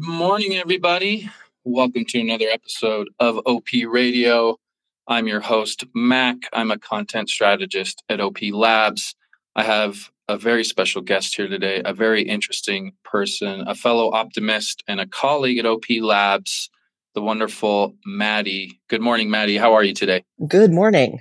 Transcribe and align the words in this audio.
Good 0.00 0.08
morning, 0.08 0.56
everybody. 0.56 1.30
Welcome 1.62 2.06
to 2.06 2.20
another 2.20 2.46
episode 2.50 3.10
of 3.18 3.38
OP 3.44 3.66
Radio. 3.86 4.56
I'm 5.06 5.26
your 5.26 5.40
host, 5.40 5.84
Mac. 5.94 6.36
I'm 6.54 6.70
a 6.70 6.78
content 6.78 7.28
strategist 7.28 8.02
at 8.08 8.18
OP 8.18 8.38
Labs. 8.50 9.14
I 9.54 9.62
have 9.62 10.10
a 10.26 10.38
very 10.38 10.64
special 10.64 11.02
guest 11.02 11.36
here 11.36 11.48
today, 11.48 11.82
a 11.84 11.92
very 11.92 12.22
interesting 12.22 12.92
person, 13.04 13.64
a 13.68 13.74
fellow 13.74 14.10
optimist 14.10 14.82
and 14.88 15.00
a 15.00 15.06
colleague 15.06 15.58
at 15.58 15.66
OP 15.66 15.84
Labs, 16.00 16.70
the 17.14 17.20
wonderful 17.20 17.94
Mattie. 18.06 18.80
Good 18.88 19.02
morning, 19.02 19.28
Mattie. 19.28 19.58
How 19.58 19.74
are 19.74 19.84
you 19.84 19.92
today? 19.92 20.24
Good 20.48 20.72
morning. 20.72 21.20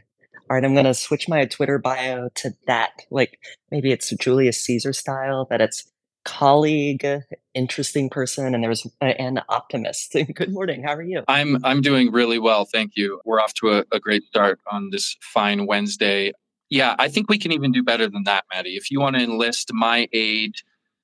All 0.50 0.56
right, 0.56 0.64
I'm 0.64 0.74
going 0.74 0.86
to 0.86 0.94
switch 0.94 1.28
my 1.28 1.44
Twitter 1.44 1.80
bio 1.80 2.30
to 2.36 2.52
that. 2.68 2.92
Like 3.12 3.40
maybe 3.72 3.92
it's 3.92 4.10
Julius 4.12 4.64
Caesar 4.64 4.94
style, 4.94 5.48
that 5.50 5.60
it's 5.60 5.92
colleague, 6.26 7.06
interesting 7.54 8.10
person, 8.10 8.54
and 8.54 8.64
there's 8.64 8.88
an 9.02 9.42
optimist. 9.50 10.16
Good 10.36 10.52
morning. 10.52 10.84
How 10.84 10.94
are 10.94 11.02
you? 11.02 11.24
I'm 11.28 11.64
I'm 11.66 11.82
doing 11.82 12.12
really 12.12 12.40
well, 12.40 12.66
thank 12.66 12.96
you. 12.96 13.22
We're 13.26 13.40
off 13.40 13.54
to 13.56 13.72
a, 13.72 13.86
a 13.92 14.00
great 14.00 14.24
start 14.26 14.60
on 14.72 14.90
this 14.92 15.16
fine 15.22 15.66
Wednesday. 15.66 16.34
Yeah, 16.70 16.96
I 17.00 17.10
think 17.10 17.30
we 17.30 17.40
can 17.40 17.52
even 17.52 17.72
do 17.72 17.84
better 17.84 18.08
than 18.08 18.24
that, 18.26 18.46
Mattie. 18.54 18.78
If 18.78 18.92
you 18.92 19.00
want 19.00 19.16
to 19.16 19.24
enlist 19.24 19.74
my 19.74 20.08
aid 20.14 20.54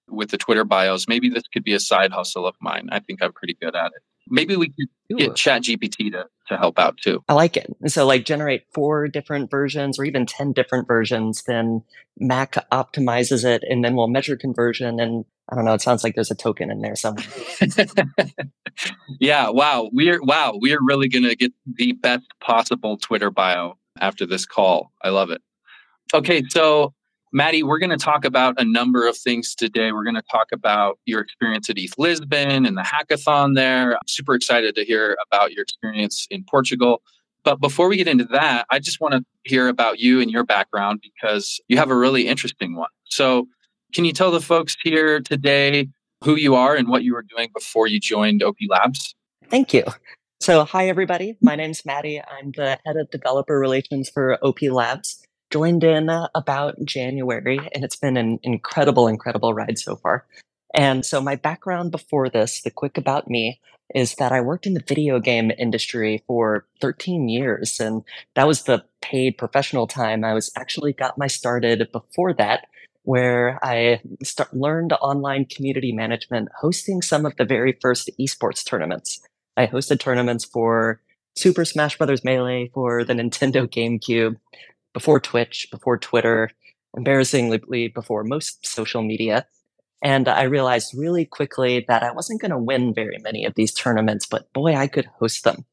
with 0.08 0.30
the 0.30 0.38
Twitter 0.38 0.64
bios, 0.64 1.08
maybe 1.08 1.30
this 1.30 1.44
could 1.52 1.64
be 1.64 1.74
a 1.74 1.80
side 1.80 2.12
hustle 2.12 2.46
of 2.46 2.56
mine. 2.62 2.90
I 2.92 3.00
think 3.00 3.24
I'm 3.24 3.34
pretty 3.34 3.56
good 3.60 3.76
at 3.76 3.88
it. 3.88 4.04
Maybe 4.30 4.56
we 4.56 4.70
could 4.70 5.18
get 5.18 5.32
ChatGPT 5.32 6.12
to, 6.12 6.26
to 6.48 6.58
help 6.58 6.80
out 6.80 6.98
too. 6.98 7.24
I 7.28 7.34
like 7.34 7.58
it. 7.58 7.68
so 7.88 8.06
like 8.06 8.26
generate 8.26 8.64
four 8.74 9.08
different 9.08 9.52
versions 9.52 10.00
or 10.00 10.06
even 10.06 10.26
10 10.26 10.54
different 10.54 10.88
versions, 10.88 11.44
then 11.44 11.84
Mac 12.18 12.54
optimizes 12.72 13.46
it 13.46 13.64
and 13.70 13.84
then 13.84 13.96
we'll 13.96 14.08
measure 14.08 14.36
conversion. 14.36 15.00
And 15.00 15.26
I 15.50 15.56
don't 15.56 15.66
know, 15.66 15.74
it 15.74 15.82
sounds 15.82 16.04
like 16.04 16.16
there's 16.16 16.32
a 16.32 16.36
token 16.36 16.72
in 16.72 16.82
there 16.82 16.96
somewhere. 16.96 17.26
yeah. 19.20 19.50
Wow. 19.50 19.90
We're, 19.92 20.22
wow. 20.24 20.54
We're 20.56 20.84
really 20.84 21.08
going 21.08 21.24
to 21.24 21.36
get 21.36 21.54
the 21.72 21.94
best 21.94 22.26
possible 22.40 22.98
Twitter 22.98 23.30
bio 23.30 23.78
after 24.00 24.26
this 24.26 24.46
call. 24.46 24.92
I 25.04 25.10
love 25.10 25.30
it. 25.30 25.42
Okay. 26.14 26.44
So 26.50 26.94
Mattie, 27.34 27.64
we're 27.64 27.80
going 27.80 27.90
to 27.90 27.98
talk 27.98 28.24
about 28.24 28.60
a 28.60 28.64
number 28.64 29.08
of 29.08 29.18
things 29.18 29.56
today. 29.56 29.92
We're 29.92 30.04
going 30.04 30.16
to 30.16 30.24
talk 30.32 30.48
about 30.54 31.00
your 31.06 31.22
experience 31.22 31.70
at 31.70 31.78
ETH 31.78 31.98
Lisbon 31.98 32.66
and 32.66 32.78
the 32.78 32.82
hackathon 32.82 33.56
there. 33.56 33.94
I'm 33.94 34.08
super 34.08 34.36
excited 34.36 34.76
to 34.76 34.86
hear 34.86 35.18
about 35.28 35.52
your 35.52 35.64
experience 35.64 36.28
in 36.30 36.44
Portugal. 36.44 37.02
But 37.44 37.60
before 37.60 37.88
we 37.88 37.98
get 37.98 38.08
into 38.08 38.26
that, 38.26 38.66
I 38.72 38.80
just 38.80 39.02
want 39.02 39.14
to 39.16 39.26
hear 39.44 39.68
about 39.68 40.00
you 40.00 40.22
and 40.22 40.32
your 40.32 40.44
background 40.44 41.02
because 41.02 41.60
you 41.68 41.78
have 41.78 41.92
a 41.92 41.96
really 41.96 42.28
interesting 42.28 42.76
one. 42.76 42.90
So, 43.06 43.48
can 43.94 44.04
you 44.04 44.14
tell 44.14 44.32
the 44.32 44.42
folks 44.42 44.76
here 44.84 45.22
today 45.22 45.88
who 46.24 46.36
you 46.36 46.56
are 46.56 46.76
and 46.76 46.90
what 46.90 47.04
you 47.04 47.14
were 47.14 47.24
doing 47.24 47.50
before 47.54 47.88
you 47.88 48.00
joined 48.00 48.44
OP 48.44 48.58
Labs? 48.68 49.16
Thank 49.50 49.74
you. 49.74 49.84
So, 50.42 50.66
hi, 50.66 50.90
everybody. 50.90 51.38
My 51.42 51.56
name's 51.56 51.86
Mattie. 51.86 52.22
I'm 52.22 52.52
the 52.52 52.80
head 52.86 52.98
of 52.98 53.10
developer 53.12 53.60
relations 53.60 54.10
for 54.10 54.38
OP 54.44 54.62
Labs 54.64 55.25
joined 55.56 55.86
in 55.86 56.10
uh, 56.10 56.28
about 56.36 56.76
January, 56.84 57.58
and 57.74 57.86
it's 57.86 57.96
been 57.96 58.18
an 58.18 58.38
incredible, 58.44 59.08
incredible 59.08 59.54
ride 59.54 59.80
so 59.80 59.96
far. 59.96 60.26
And 60.74 61.06
so, 61.06 61.22
my 61.22 61.38
background 61.38 61.92
before 61.92 62.28
this, 62.28 62.62
the 62.62 62.70
quick 62.70 62.98
about 62.98 63.30
me, 63.30 63.62
is 63.94 64.16
that 64.16 64.34
I 64.34 64.42
worked 64.42 64.66
in 64.66 64.74
the 64.74 64.84
video 64.86 65.18
game 65.22 65.54
industry 65.58 66.22
for 66.28 66.66
13 66.82 67.30
years, 67.30 67.80
and 67.80 68.04
that 68.34 68.48
was 68.48 68.64
the 68.64 68.84
paid 69.02 69.38
professional 69.38 69.88
time. 69.88 70.26
I 70.26 70.34
was 70.34 70.52
actually 70.58 70.92
got 70.92 71.18
my 71.18 71.28
started 71.28 71.88
before 71.94 72.34
that, 72.34 72.68
where 73.04 73.58
I 73.64 74.02
start, 74.24 74.54
learned 74.54 74.92
online 74.92 75.46
community 75.46 75.94
management, 75.94 76.50
hosting 76.60 77.02
some 77.02 77.26
of 77.26 77.38
the 77.38 77.46
very 77.46 77.78
first 77.82 78.10
esports 78.20 78.66
tournaments. 78.66 79.22
I 79.56 79.68
hosted 79.68 80.02
tournaments 80.02 80.44
for 80.44 81.00
Super 81.38 81.64
Smash 81.64 81.98
Bros. 81.98 82.26
Melee 82.26 82.72
for 82.74 83.06
the 83.06 83.14
Nintendo 83.14 83.68
GameCube, 83.78 84.36
before 84.96 85.20
Twitch, 85.20 85.68
before 85.72 85.98
Twitter, 85.98 86.50
embarrassingly 86.96 87.90
before 87.90 88.24
most 88.24 88.66
social 88.66 89.04
media. 89.04 89.46
And 90.02 90.30
I 90.30 90.44
realized 90.44 90.98
really 90.98 91.26
quickly 91.26 91.84
that 91.90 92.02
I 92.02 92.14
wasn't 92.14 92.40
going 92.40 92.52
to 92.52 92.58
win 92.58 92.94
very 92.94 93.18
many 93.22 93.44
of 93.44 93.56
these 93.56 93.74
tournaments, 93.74 94.26
but 94.26 94.52
boy, 94.54 94.74
I 94.74 94.88
could 94.88 95.08
host 95.20 95.44
them. 95.44 95.66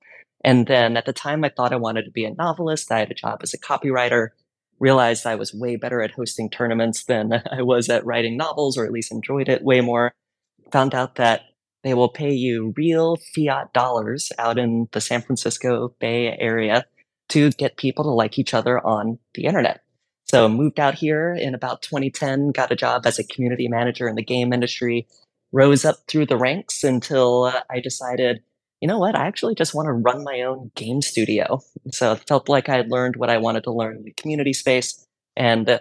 And 0.44 0.66
then 0.66 0.96
at 0.96 1.06
the 1.06 1.12
time, 1.12 1.44
I 1.44 1.50
thought 1.50 1.72
I 1.72 1.76
wanted 1.76 2.04
to 2.06 2.10
be 2.10 2.24
a 2.24 2.34
novelist. 2.34 2.90
I 2.90 2.98
had 2.98 3.12
a 3.12 3.14
job 3.14 3.38
as 3.44 3.54
a 3.54 3.58
copywriter, 3.58 4.30
realized 4.80 5.24
I 5.24 5.36
was 5.36 5.54
way 5.54 5.76
better 5.76 6.02
at 6.02 6.10
hosting 6.10 6.50
tournaments 6.50 7.04
than 7.04 7.32
I 7.52 7.62
was 7.62 7.88
at 7.88 8.04
writing 8.04 8.36
novels, 8.36 8.76
or 8.76 8.84
at 8.84 8.92
least 8.92 9.12
enjoyed 9.12 9.48
it 9.48 9.62
way 9.62 9.80
more. 9.80 10.12
Found 10.72 10.96
out 10.96 11.14
that 11.14 11.42
they 11.84 11.94
will 11.94 12.08
pay 12.08 12.32
you 12.32 12.74
real 12.76 13.18
fiat 13.36 13.72
dollars 13.72 14.32
out 14.36 14.58
in 14.58 14.88
the 14.90 15.00
San 15.00 15.22
Francisco 15.22 15.94
Bay 16.00 16.36
Area 16.40 16.86
to 17.32 17.50
get 17.52 17.78
people 17.78 18.04
to 18.04 18.10
like 18.10 18.38
each 18.38 18.52
other 18.52 18.84
on 18.86 19.18
the 19.34 19.46
internet. 19.46 19.82
So 20.26 20.48
moved 20.48 20.78
out 20.78 20.94
here 20.94 21.34
in 21.34 21.54
about 21.54 21.80
2010, 21.80 22.52
got 22.52 22.70
a 22.70 22.76
job 22.76 23.06
as 23.06 23.18
a 23.18 23.24
community 23.24 23.68
manager 23.68 24.06
in 24.06 24.16
the 24.16 24.22
game 24.22 24.52
industry, 24.52 25.06
rose 25.50 25.84
up 25.84 25.96
through 26.08 26.26
the 26.26 26.36
ranks 26.36 26.84
until 26.84 27.44
uh, 27.44 27.62
I 27.70 27.80
decided, 27.80 28.42
you 28.82 28.88
know 28.88 28.98
what, 28.98 29.16
I 29.16 29.26
actually 29.26 29.54
just 29.54 29.74
want 29.74 29.86
to 29.86 29.92
run 29.92 30.24
my 30.24 30.42
own 30.42 30.70
game 30.74 31.00
studio. 31.00 31.62
So 31.90 32.12
it 32.12 32.26
felt 32.28 32.50
like 32.50 32.68
I 32.68 32.76
had 32.76 32.90
learned 32.90 33.16
what 33.16 33.30
I 33.30 33.38
wanted 33.38 33.64
to 33.64 33.72
learn 33.72 33.96
in 33.96 34.04
the 34.04 34.12
community 34.12 34.52
space 34.52 35.06
and 35.34 35.68
uh, 35.68 35.78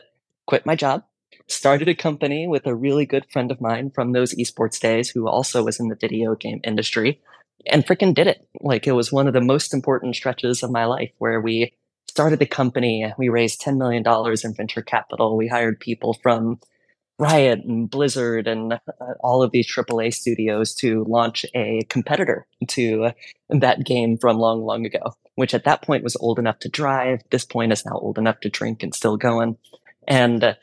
quit 0.47 0.65
my 0.65 0.75
job. 0.75 1.03
Started 1.47 1.89
a 1.89 1.95
company 1.95 2.47
with 2.47 2.65
a 2.65 2.75
really 2.75 3.05
good 3.05 3.25
friend 3.29 3.51
of 3.51 3.59
mine 3.59 3.91
from 3.91 4.13
those 4.13 4.33
esports 4.35 4.79
days 4.79 5.09
who 5.09 5.27
also 5.27 5.63
was 5.63 5.81
in 5.81 5.89
the 5.89 5.95
video 5.95 6.33
game 6.35 6.61
industry 6.63 7.19
and 7.67 7.85
freaking 7.85 8.13
did 8.13 8.27
it. 8.27 8.47
Like 8.61 8.87
it 8.87 8.93
was 8.93 9.11
one 9.11 9.27
of 9.27 9.33
the 9.33 9.41
most 9.41 9.73
important 9.73 10.15
stretches 10.15 10.63
of 10.63 10.71
my 10.71 10.85
life 10.85 11.11
where 11.17 11.41
we 11.41 11.73
started 12.09 12.39
the 12.39 12.45
company. 12.45 13.11
We 13.17 13.29
raised 13.29 13.61
$10 13.61 13.77
million 13.77 14.03
in 14.43 14.53
venture 14.53 14.81
capital. 14.81 15.37
We 15.37 15.47
hired 15.47 15.79
people 15.79 16.17
from 16.21 16.59
Riot 17.19 17.59
and 17.65 17.89
Blizzard 17.89 18.47
and 18.47 18.73
uh, 18.73 18.79
all 19.19 19.43
of 19.43 19.51
these 19.51 19.71
AAA 19.71 20.13
studios 20.13 20.73
to 20.75 21.05
launch 21.07 21.45
a 21.53 21.83
competitor 21.87 22.47
to 22.69 23.11
that 23.49 23.85
game 23.85 24.17
from 24.17 24.37
long, 24.37 24.63
long 24.63 24.85
ago, 24.85 25.13
which 25.35 25.53
at 25.53 25.63
that 25.65 25.83
point 25.83 26.03
was 26.03 26.15
old 26.17 26.39
enough 26.39 26.59
to 26.59 26.69
drive. 26.69 27.21
This 27.29 27.45
point 27.45 27.71
is 27.71 27.85
now 27.85 27.93
old 27.93 28.17
enough 28.17 28.39
to 28.41 28.49
drink 28.49 28.81
and 28.81 28.93
still 28.93 29.17
going. 29.17 29.57
And 30.07 30.43
uh, 30.43 30.53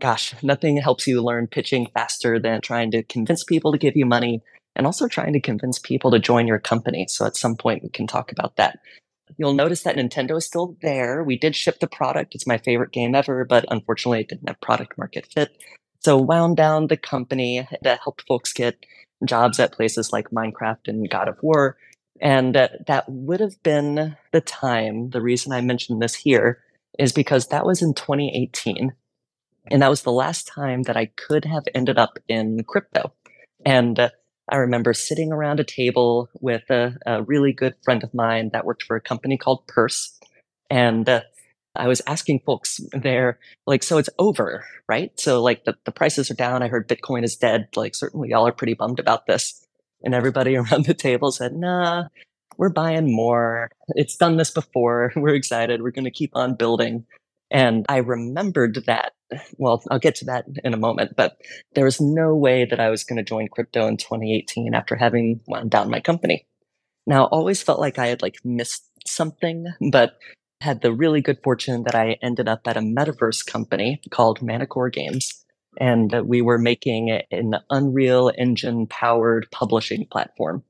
gosh, 0.00 0.34
nothing 0.42 0.76
helps 0.76 1.06
you 1.06 1.22
learn 1.22 1.48
pitching 1.48 1.88
faster 1.92 2.38
than 2.38 2.60
trying 2.60 2.92
to 2.92 3.02
convince 3.02 3.42
people 3.42 3.72
to 3.72 3.78
give 3.78 3.96
you 3.96 4.06
money 4.06 4.42
and 4.76 4.86
also 4.86 5.08
trying 5.08 5.32
to 5.32 5.40
convince 5.40 5.78
people 5.78 6.10
to 6.10 6.18
join 6.18 6.46
your 6.46 6.58
company. 6.58 7.06
So 7.08 7.26
at 7.26 7.36
some 7.36 7.56
point 7.56 7.82
we 7.82 7.88
can 7.88 8.06
talk 8.06 8.30
about 8.30 8.56
that. 8.56 8.78
You'll 9.38 9.54
notice 9.54 9.82
that 9.82 9.96
Nintendo 9.96 10.36
is 10.36 10.46
still 10.46 10.76
there. 10.82 11.24
We 11.24 11.36
did 11.36 11.56
ship 11.56 11.80
the 11.80 11.88
product. 11.88 12.34
It's 12.34 12.46
my 12.46 12.58
favorite 12.58 12.92
game 12.92 13.14
ever, 13.14 13.44
but 13.44 13.64
unfortunately 13.68 14.20
it 14.20 14.28
didn't 14.28 14.48
have 14.48 14.60
product 14.60 14.96
market 14.96 15.26
fit. 15.32 15.50
So 16.04 16.16
wound 16.18 16.56
down 16.56 16.86
the 16.86 16.96
company 16.96 17.66
that 17.82 18.00
helped 18.04 18.24
folks 18.28 18.52
get 18.52 18.86
jobs 19.24 19.58
at 19.58 19.72
places 19.72 20.12
like 20.12 20.30
Minecraft 20.30 20.86
and 20.86 21.10
God 21.10 21.26
of 21.26 21.42
War. 21.42 21.76
And 22.20 22.56
uh, 22.56 22.68
that 22.86 23.08
would 23.08 23.40
have 23.40 23.60
been 23.62 24.16
the 24.32 24.40
time. 24.40 25.10
The 25.10 25.20
reason 25.20 25.52
I 25.52 25.60
mentioned 25.60 26.00
this 26.00 26.14
here 26.14 26.62
is 26.98 27.12
because 27.12 27.48
that 27.48 27.66
was 27.66 27.82
in 27.82 27.94
2018. 27.94 28.92
And 29.68 29.82
that 29.82 29.90
was 29.90 30.02
the 30.02 30.12
last 30.12 30.46
time 30.46 30.84
that 30.84 30.96
I 30.96 31.06
could 31.06 31.44
have 31.44 31.64
ended 31.74 31.98
up 31.98 32.18
in 32.28 32.62
crypto. 32.64 33.12
And 33.64 33.98
uh, 33.98 34.10
I 34.48 34.56
remember 34.56 34.94
sitting 34.94 35.32
around 35.32 35.58
a 35.58 35.64
table 35.64 36.28
with 36.40 36.70
a, 36.70 36.96
a, 37.04 37.22
really 37.22 37.52
good 37.52 37.74
friend 37.82 38.04
of 38.04 38.14
mine 38.14 38.50
that 38.52 38.64
worked 38.64 38.84
for 38.84 38.96
a 38.96 39.00
company 39.00 39.36
called 39.36 39.66
Purse. 39.66 40.18
And 40.70 41.08
uh, 41.08 41.22
I 41.74 41.88
was 41.88 42.00
asking 42.06 42.40
folks 42.46 42.80
there, 42.92 43.38
like, 43.66 43.82
so 43.82 43.98
it's 43.98 44.10
over, 44.18 44.64
right? 44.88 45.18
So, 45.18 45.42
like, 45.42 45.64
the, 45.64 45.76
the 45.84 45.92
prices 45.92 46.30
are 46.30 46.34
down. 46.34 46.62
I 46.62 46.68
heard 46.68 46.88
Bitcoin 46.88 47.24
is 47.24 47.36
dead. 47.36 47.68
Like, 47.74 47.94
certainly 47.94 48.30
y'all 48.30 48.46
are 48.46 48.52
pretty 48.52 48.74
bummed 48.74 49.00
about 49.00 49.26
this. 49.26 49.64
And 50.02 50.14
everybody 50.14 50.56
around 50.56 50.86
the 50.86 50.94
table 50.94 51.32
said, 51.32 51.54
nah, 51.54 52.04
we're 52.56 52.70
buying 52.70 53.14
more. 53.14 53.70
It's 53.88 54.16
done 54.16 54.36
this 54.36 54.50
before. 54.50 55.12
We're 55.16 55.34
excited. 55.34 55.82
We're 55.82 55.90
going 55.90 56.06
to 56.06 56.10
keep 56.10 56.34
on 56.34 56.54
building. 56.54 57.04
And 57.50 57.84
I 57.88 57.98
remembered 57.98 58.84
that. 58.86 59.12
Well, 59.58 59.82
I'll 59.90 59.98
get 59.98 60.14
to 60.16 60.24
that 60.26 60.44
in 60.62 60.74
a 60.74 60.78
moment, 60.78 61.14
but 61.16 61.36
there 61.74 61.84
was 61.84 62.00
no 62.00 62.34
way 62.34 62.64
that 62.64 62.80
I 62.80 62.90
was 62.90 63.04
going 63.04 63.16
to 63.16 63.24
join 63.24 63.48
crypto 63.48 63.86
in 63.86 63.96
2018 63.96 64.74
after 64.74 64.94
having 64.96 65.40
wound 65.46 65.70
down 65.70 65.90
my 65.90 66.00
company. 66.00 66.46
Now, 67.06 67.24
I 67.24 67.28
always 67.28 67.62
felt 67.62 67.80
like 67.80 67.98
I 67.98 68.06
had 68.06 68.22
like 68.22 68.36
missed 68.44 68.84
something, 69.06 69.66
but 69.90 70.16
had 70.60 70.80
the 70.80 70.92
really 70.92 71.20
good 71.20 71.38
fortune 71.42 71.82
that 71.84 71.94
I 71.94 72.16
ended 72.22 72.48
up 72.48 72.66
at 72.66 72.76
a 72.76 72.80
metaverse 72.80 73.44
company 73.44 74.00
called 74.10 74.42
Manticore 74.42 74.90
Games. 74.90 75.44
And 75.78 76.12
we 76.24 76.40
were 76.40 76.58
making 76.58 77.10
an 77.30 77.56
Unreal 77.70 78.32
Engine 78.38 78.86
powered 78.86 79.48
publishing 79.50 80.06
platform. 80.06 80.62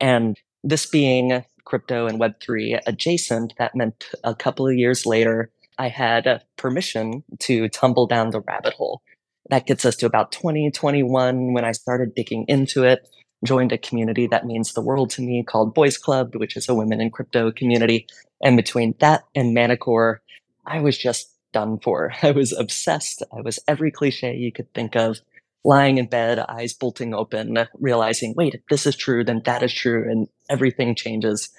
And 0.00 0.36
this 0.64 0.86
being 0.86 1.44
crypto 1.64 2.06
and 2.06 2.18
Web3 2.18 2.80
adjacent, 2.86 3.54
that 3.58 3.76
meant 3.76 4.06
a 4.24 4.34
couple 4.34 4.66
of 4.66 4.74
years 4.74 5.06
later, 5.06 5.52
I 5.78 5.88
had 5.88 6.26
uh, 6.26 6.40
permission 6.56 7.24
to 7.40 7.68
tumble 7.70 8.06
down 8.06 8.30
the 8.30 8.40
rabbit 8.40 8.74
hole 8.74 9.02
That 9.50 9.66
gets 9.66 9.84
us 9.86 9.96
to 9.98 10.06
about 10.06 10.32
2021 10.32 11.54
when 11.54 11.64
I 11.64 11.72
started 11.72 12.14
digging 12.16 12.46
into 12.48 12.84
it, 12.84 13.08
joined 13.44 13.72
a 13.72 13.78
community 13.78 14.26
that 14.28 14.46
means 14.46 14.74
the 14.74 14.82
world 14.82 15.10
to 15.12 15.22
me 15.22 15.44
called 15.44 15.74
Boys 15.74 15.98
Club, 15.98 16.36
which 16.36 16.56
is 16.56 16.68
a 16.68 16.74
women 16.74 17.00
in 17.00 17.10
crypto 17.12 17.52
community. 17.52 18.06
And 18.42 18.56
between 18.56 18.96
that 19.00 19.24
and 19.36 19.54
Manticore, 19.54 20.22
I 20.66 20.80
was 20.80 20.98
just 20.98 21.30
done 21.52 21.78
for. 21.80 22.12
I 22.22 22.32
was 22.32 22.52
obsessed. 22.52 23.22
I 23.32 23.42
was 23.42 23.60
every 23.68 23.92
cliche 23.92 24.36
you 24.36 24.52
could 24.52 24.72
think 24.74 24.96
of, 24.96 25.20
lying 25.64 25.98
in 25.98 26.06
bed, 26.08 26.40
eyes 26.40 26.74
bolting 26.74 27.14
open, 27.14 27.58
realizing, 27.80 28.34
wait, 28.36 28.54
if 28.54 28.62
this 28.70 28.86
is 28.86 28.96
true, 28.96 29.24
then 29.24 29.42
that 29.46 29.62
is 29.62 29.72
true, 29.74 30.10
and 30.10 30.28
everything 30.50 30.96
changes. 30.96 31.50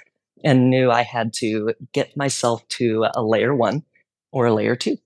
And 0.43 0.69
knew 0.69 0.91
I 0.91 1.03
had 1.03 1.33
to 1.35 1.73
get 1.93 2.17
myself 2.17 2.67
to 2.69 3.07
a 3.15 3.23
layer 3.23 3.55
one 3.55 3.83
or 4.31 4.45
a 4.45 4.53
layer 4.53 4.75
two. 4.75 4.97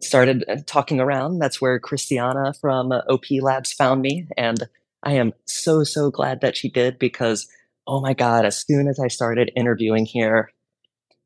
Started 0.00 0.44
uh, 0.48 0.56
talking 0.66 1.00
around. 1.00 1.38
That's 1.38 1.60
where 1.60 1.78
Christiana 1.78 2.54
from 2.60 2.92
OP 2.92 3.24
Labs 3.40 3.72
found 3.72 4.02
me. 4.02 4.26
And 4.36 4.68
I 5.02 5.14
am 5.14 5.32
so, 5.46 5.84
so 5.84 6.10
glad 6.10 6.40
that 6.40 6.56
she 6.56 6.68
did 6.68 6.98
because, 6.98 7.48
oh 7.86 8.00
my 8.00 8.14
God, 8.14 8.44
as 8.44 8.64
soon 8.64 8.88
as 8.88 8.98
I 8.98 9.08
started 9.08 9.52
interviewing 9.56 10.06
here, 10.06 10.50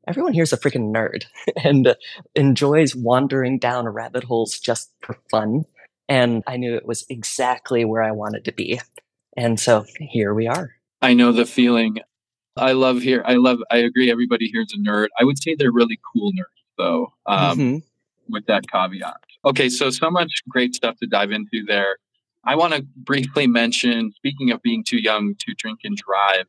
everyone 0.07 0.33
here's 0.33 0.53
a 0.53 0.57
freaking 0.57 0.93
nerd 0.93 1.25
and 1.63 1.95
enjoys 2.35 2.95
wandering 2.95 3.59
down 3.59 3.87
rabbit 3.87 4.23
holes 4.23 4.59
just 4.59 4.91
for 5.01 5.17
fun. 5.29 5.65
And 6.09 6.43
I 6.47 6.57
knew 6.57 6.75
it 6.75 6.85
was 6.85 7.05
exactly 7.09 7.83
where 7.83 8.01
I 8.01 8.11
wanted 8.11 8.45
to 8.45 8.53
be. 8.53 8.79
And 9.35 9.59
so 9.59 9.85
here 9.99 10.33
we 10.33 10.47
are. 10.47 10.71
I 11.01 11.13
know 11.13 11.31
the 11.31 11.45
feeling. 11.45 11.97
I 12.55 12.71
love 12.71 13.01
here. 13.01 13.21
I 13.25 13.35
love, 13.35 13.59
I 13.69 13.77
agree. 13.77 14.09
Everybody 14.09 14.49
here's 14.51 14.73
a 14.73 14.77
nerd. 14.77 15.07
I 15.19 15.23
would 15.23 15.37
say 15.37 15.53
they're 15.53 15.71
really 15.71 15.99
cool 16.13 16.31
nerds, 16.31 16.56
though, 16.77 17.13
um, 17.25 17.57
mm-hmm. 17.57 17.77
with 18.33 18.45
that 18.47 18.63
caveat. 18.71 19.17
Okay, 19.45 19.69
so 19.69 19.89
so 19.89 20.09
much 20.09 20.43
great 20.49 20.75
stuff 20.75 20.97
to 20.97 21.07
dive 21.07 21.31
into 21.31 21.63
there. 21.65 21.97
I 22.43 22.55
want 22.55 22.73
to 22.73 22.85
briefly 22.95 23.47
mention, 23.47 24.11
speaking 24.15 24.51
of 24.51 24.61
being 24.61 24.83
too 24.83 24.97
young 24.97 25.35
to 25.39 25.53
drink 25.53 25.79
and 25.83 25.97
drive, 25.97 26.45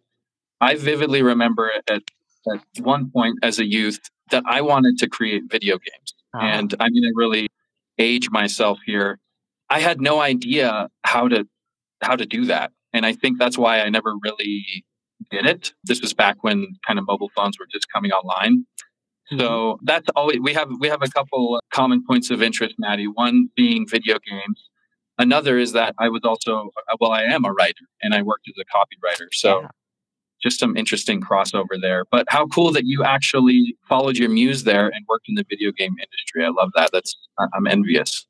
I 0.60 0.76
vividly 0.76 1.22
remember 1.22 1.70
at 1.88 1.88
at 1.90 2.60
one 2.80 3.10
point 3.10 3.38
as 3.42 3.58
a 3.58 3.64
youth 3.64 4.00
that 4.30 4.44
I 4.46 4.60
wanted 4.60 4.98
to 4.98 5.08
create 5.08 5.44
video 5.50 5.78
games. 5.78 6.14
Uh-huh. 6.34 6.44
And 6.44 6.74
I'm 6.80 6.92
going 6.92 7.02
to 7.02 7.12
really 7.14 7.48
age 7.98 8.30
myself 8.30 8.78
here. 8.84 9.18
I 9.70 9.80
had 9.80 10.00
no 10.00 10.20
idea 10.20 10.88
how 11.04 11.28
to 11.28 11.46
how 12.00 12.16
to 12.16 12.26
do 12.26 12.46
that. 12.46 12.72
And 12.92 13.04
I 13.04 13.12
think 13.12 13.38
that's 13.38 13.58
why 13.58 13.80
I 13.80 13.88
never 13.88 14.14
really 14.22 14.84
did 15.30 15.46
it. 15.46 15.74
This 15.84 16.00
was 16.00 16.14
back 16.14 16.42
when 16.42 16.66
kind 16.86 16.98
of 16.98 17.06
mobile 17.06 17.30
phones 17.34 17.58
were 17.58 17.66
just 17.70 17.90
coming 17.92 18.12
online. 18.12 18.66
Mm-hmm. 19.30 19.40
So 19.40 19.78
that's 19.82 20.08
always 20.16 20.38
we 20.40 20.54
have 20.54 20.68
we 20.78 20.88
have 20.88 21.02
a 21.02 21.08
couple 21.08 21.60
common 21.72 22.04
points 22.06 22.30
of 22.30 22.42
interest, 22.42 22.74
Mattie. 22.78 23.08
One 23.08 23.50
being 23.56 23.86
video 23.86 24.18
games. 24.18 24.68
Another 25.18 25.58
is 25.58 25.72
that 25.72 25.94
I 25.98 26.08
was 26.08 26.22
also 26.24 26.70
well, 27.00 27.12
I 27.12 27.22
am 27.24 27.44
a 27.44 27.52
writer 27.52 27.84
and 28.02 28.14
I 28.14 28.22
worked 28.22 28.48
as 28.48 28.54
a 28.58 28.64
copywriter. 28.64 29.28
So 29.32 29.62
yeah 29.62 29.68
just 30.40 30.60
some 30.60 30.76
interesting 30.76 31.20
crossover 31.20 31.80
there. 31.80 32.04
But 32.10 32.26
how 32.28 32.46
cool 32.46 32.72
that 32.72 32.84
you 32.84 33.04
actually 33.04 33.76
followed 33.88 34.16
your 34.16 34.28
muse 34.28 34.64
there 34.64 34.86
and 34.86 35.04
worked 35.08 35.28
in 35.28 35.34
the 35.34 35.44
video 35.48 35.72
game 35.72 35.94
industry. 36.00 36.44
I 36.44 36.48
love 36.48 36.70
that. 36.74 36.90
That's 36.92 37.16
I'm 37.54 37.66
envious. 37.66 38.26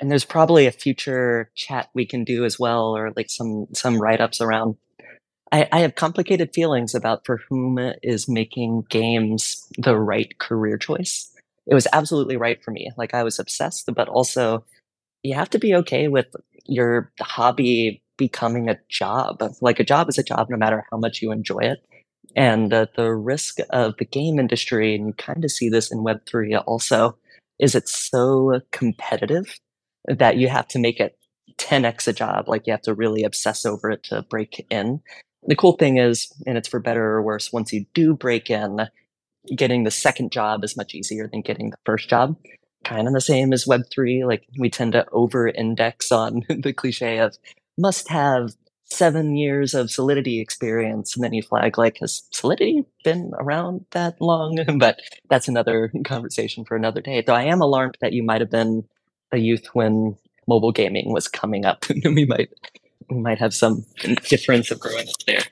And 0.00 0.10
there's 0.10 0.24
probably 0.24 0.66
a 0.66 0.72
future 0.72 1.50
chat 1.54 1.88
we 1.94 2.04
can 2.04 2.24
do 2.24 2.44
as 2.44 2.58
well, 2.58 2.96
or 2.96 3.12
like 3.16 3.30
some 3.30 3.66
some 3.72 4.00
write 4.00 4.20
ups 4.20 4.40
around. 4.40 4.76
I, 5.52 5.68
I 5.72 5.80
have 5.80 5.94
complicated 5.94 6.54
feelings 6.54 6.94
about 6.94 7.24
for 7.24 7.38
whom 7.48 7.78
is 8.02 8.28
making 8.28 8.86
games 8.88 9.66
the 9.78 9.96
right 9.96 10.36
career 10.38 10.78
choice. 10.78 11.30
It 11.66 11.74
was 11.74 11.86
absolutely 11.92 12.36
right 12.36 12.62
for 12.62 12.70
me. 12.70 12.90
Like 12.96 13.14
I 13.14 13.22
was 13.22 13.38
obsessed, 13.38 13.88
but 13.94 14.08
also 14.08 14.64
you 15.22 15.34
have 15.34 15.50
to 15.50 15.58
be 15.58 15.74
okay 15.76 16.08
with 16.08 16.26
your 16.66 17.12
hobby 17.20 18.02
becoming 18.16 18.68
a 18.68 18.78
job. 18.88 19.42
Like 19.60 19.80
a 19.80 19.84
job 19.84 20.08
is 20.08 20.18
a 20.18 20.22
job 20.22 20.48
no 20.50 20.56
matter 20.56 20.84
how 20.90 20.98
much 20.98 21.22
you 21.22 21.32
enjoy 21.32 21.60
it. 21.60 21.84
And 22.36 22.72
uh, 22.72 22.86
the 22.96 23.12
risk 23.12 23.58
of 23.70 23.96
the 23.98 24.04
game 24.04 24.38
industry, 24.38 24.94
and 24.94 25.08
you 25.08 25.12
kind 25.14 25.44
of 25.44 25.50
see 25.50 25.68
this 25.68 25.92
in 25.92 25.98
Web3 25.98 26.62
also, 26.66 27.16
is 27.58 27.74
it's 27.74 28.10
so 28.10 28.60
competitive 28.72 29.58
that 30.06 30.36
you 30.36 30.48
have 30.48 30.66
to 30.68 30.78
make 30.78 31.00
it 31.00 31.16
10x 31.58 32.08
a 32.08 32.12
job. 32.12 32.48
Like 32.48 32.66
you 32.66 32.72
have 32.72 32.82
to 32.82 32.94
really 32.94 33.24
obsess 33.24 33.64
over 33.64 33.90
it 33.90 34.02
to 34.04 34.22
break 34.22 34.66
in. 34.70 35.00
The 35.46 35.56
cool 35.56 35.72
thing 35.72 35.98
is, 35.98 36.32
and 36.46 36.56
it's 36.56 36.68
for 36.68 36.80
better 36.80 37.04
or 37.04 37.22
worse, 37.22 37.52
once 37.52 37.72
you 37.72 37.86
do 37.94 38.14
break 38.14 38.50
in, 38.50 38.88
getting 39.54 39.84
the 39.84 39.90
second 39.90 40.32
job 40.32 40.64
is 40.64 40.76
much 40.76 40.94
easier 40.94 41.28
than 41.28 41.42
getting 41.42 41.70
the 41.70 41.78
first 41.84 42.08
job. 42.08 42.36
Kind 42.84 43.06
of 43.06 43.14
the 43.14 43.20
same 43.20 43.52
as 43.52 43.64
Web3. 43.64 44.26
Like 44.26 44.46
we 44.58 44.70
tend 44.70 44.92
to 44.92 45.06
over 45.12 45.48
index 45.48 46.10
on 46.12 46.42
the 46.48 46.72
cliche 46.72 47.18
of 47.18 47.36
must 47.76 48.08
have 48.08 48.52
seven 48.84 49.36
years 49.36 49.74
of 49.74 49.90
solidity 49.90 50.40
experience 50.40 51.14
and 51.16 51.24
then 51.24 51.32
you 51.32 51.42
flag 51.42 51.78
like 51.78 51.96
has 51.98 52.22
solidity 52.30 52.84
been 53.02 53.32
around 53.38 53.84
that 53.92 54.20
long 54.20 54.58
but 54.78 55.00
that's 55.30 55.48
another 55.48 55.90
conversation 56.04 56.64
for 56.64 56.76
another 56.76 57.00
day 57.00 57.22
though 57.22 57.34
i 57.34 57.42
am 57.42 57.62
alarmed 57.62 57.96
that 58.00 58.12
you 58.12 58.22
might 58.22 58.40
have 58.40 58.50
been 58.50 58.84
a 59.32 59.38
youth 59.38 59.66
when 59.72 60.16
mobile 60.46 60.70
gaming 60.70 61.12
was 61.12 61.26
coming 61.28 61.64
up 61.64 61.84
we 62.04 62.26
might 62.26 62.50
might 63.10 63.38
have 63.38 63.54
some 63.54 63.84
difference 64.28 64.70
of 64.70 64.80
growing 64.80 65.08
up 65.08 65.14
there 65.26 65.42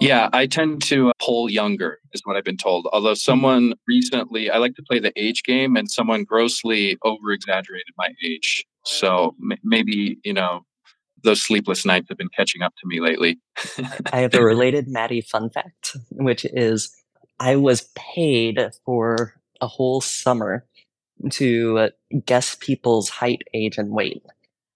yeah, 0.00 0.30
I 0.32 0.46
tend 0.46 0.82
to 0.84 1.10
uh, 1.10 1.12
pull 1.20 1.50
younger, 1.50 1.98
is 2.14 2.22
what 2.24 2.36
I've 2.36 2.44
been 2.44 2.56
told. 2.56 2.88
Although 2.92 3.14
someone 3.14 3.74
recently, 3.86 4.50
I 4.50 4.56
like 4.56 4.74
to 4.76 4.82
play 4.82 4.98
the 4.98 5.12
age 5.14 5.42
game, 5.42 5.76
and 5.76 5.90
someone 5.90 6.24
grossly 6.24 6.96
over 7.04 7.32
exaggerated 7.32 7.92
my 7.98 8.08
age. 8.24 8.64
So 8.84 9.36
m- 9.42 9.58
maybe, 9.62 10.18
you 10.24 10.32
know, 10.32 10.62
those 11.22 11.42
sleepless 11.42 11.84
nights 11.84 12.06
have 12.08 12.16
been 12.16 12.30
catching 12.30 12.62
up 12.62 12.72
to 12.76 12.86
me 12.86 13.00
lately. 13.00 13.38
I 14.10 14.20
have 14.20 14.34
a 14.34 14.42
related 14.42 14.88
Mattie 14.88 15.20
fun 15.20 15.50
fact, 15.50 15.96
which 16.12 16.46
is 16.46 16.90
I 17.38 17.56
was 17.56 17.90
paid 17.94 18.58
for 18.86 19.34
a 19.60 19.66
whole 19.66 20.00
summer 20.00 20.64
to 21.32 21.78
uh, 21.78 21.88
guess 22.24 22.54
people's 22.58 23.10
height, 23.10 23.42
age, 23.52 23.76
and 23.76 23.90
weight 23.90 24.22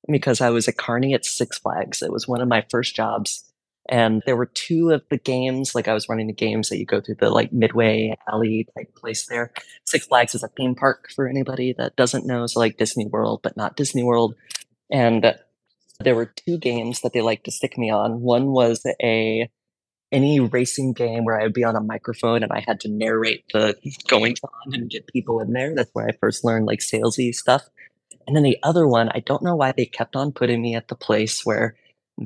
because 0.09 0.41
I 0.41 0.51
was 0.51 0.69
a 0.69 0.73
carny 0.73 1.15
at 1.15 1.25
Six 1.25 1.59
Flags. 1.59 2.03
It 2.03 2.13
was 2.13 2.29
one 2.29 2.41
of 2.41 2.49
my 2.49 2.65
first 2.71 2.95
jobs. 2.95 3.45
And 3.89 4.23
there 4.25 4.37
were 4.37 4.47
two 4.47 4.91
of 4.91 5.03
the 5.11 5.19
games, 5.19 5.75
like 5.75 5.89
I 5.89 5.95
was 5.95 6.09
running 6.09 6.27
the 6.27 6.33
games 6.33 6.71
that 6.71 6.79
you 6.79 6.87
go 6.87 7.03
through 7.03 7.17
the 7.17 7.29
like 7.29 7.53
Midway 7.53 8.17
Alley 8.27 8.67
type 8.75 8.95
place 8.95 9.27
there. 9.27 9.53
Six 9.85 10.07
Flags 10.07 10.35
is 10.35 10.43
a 10.43 10.49
theme 10.49 10.75
park 10.75 11.11
for 11.15 11.29
anybody 11.29 11.75
that 11.77 11.97
doesn't 11.97 12.27
know. 12.27 12.47
So 12.47 12.61
like 12.61 12.79
Disney 12.79 13.07
World, 13.07 13.41
but 13.43 13.59
not 13.59 13.77
Disney 13.77 14.03
World. 14.03 14.37
And 14.91 15.35
there 16.01 16.15
were 16.15 16.27
two 16.27 16.57
games 16.57 17.03
that 17.03 17.13
they 17.13 17.21
liked 17.21 17.45
to 17.45 17.51
stick 17.51 17.77
me 17.77 17.91
on. 17.91 18.21
One 18.23 18.53
was 18.53 18.87
a 19.03 19.51
any 20.13 20.39
racing 20.39 20.93
game 20.93 21.25
where 21.25 21.39
I 21.39 21.43
would 21.43 21.53
be 21.53 21.65
on 21.65 21.77
a 21.77 21.81
microphone 21.81 22.43
and 22.43 22.53
I 22.53 22.65
had 22.67 22.81
to 22.81 22.89
narrate 22.89 23.45
the 23.53 23.75
goings 24.07 24.39
on 24.45 24.75
and 24.75 24.89
get 24.89 25.09
people 25.09 25.41
in 25.41 25.53
there. 25.53 25.75
That's 25.75 25.91
where 25.93 26.07
I 26.07 26.13
first 26.13 26.45
learned 26.45 26.67
like 26.67 26.79
salesy 26.79 27.35
stuff. 27.35 27.65
And 28.27 28.35
then 28.35 28.43
the 28.43 28.59
other 28.63 28.87
one, 28.87 29.11
I 29.11 29.21
don't 29.21 29.43
know 29.43 29.57
why 29.57 29.73
they 29.73 29.87
kept 29.87 30.17
on 30.17 30.33
putting 30.33 30.63
me 30.63 30.75
at 30.75 30.89
the 30.89 30.95
place 30.95 31.45
where 31.45 31.77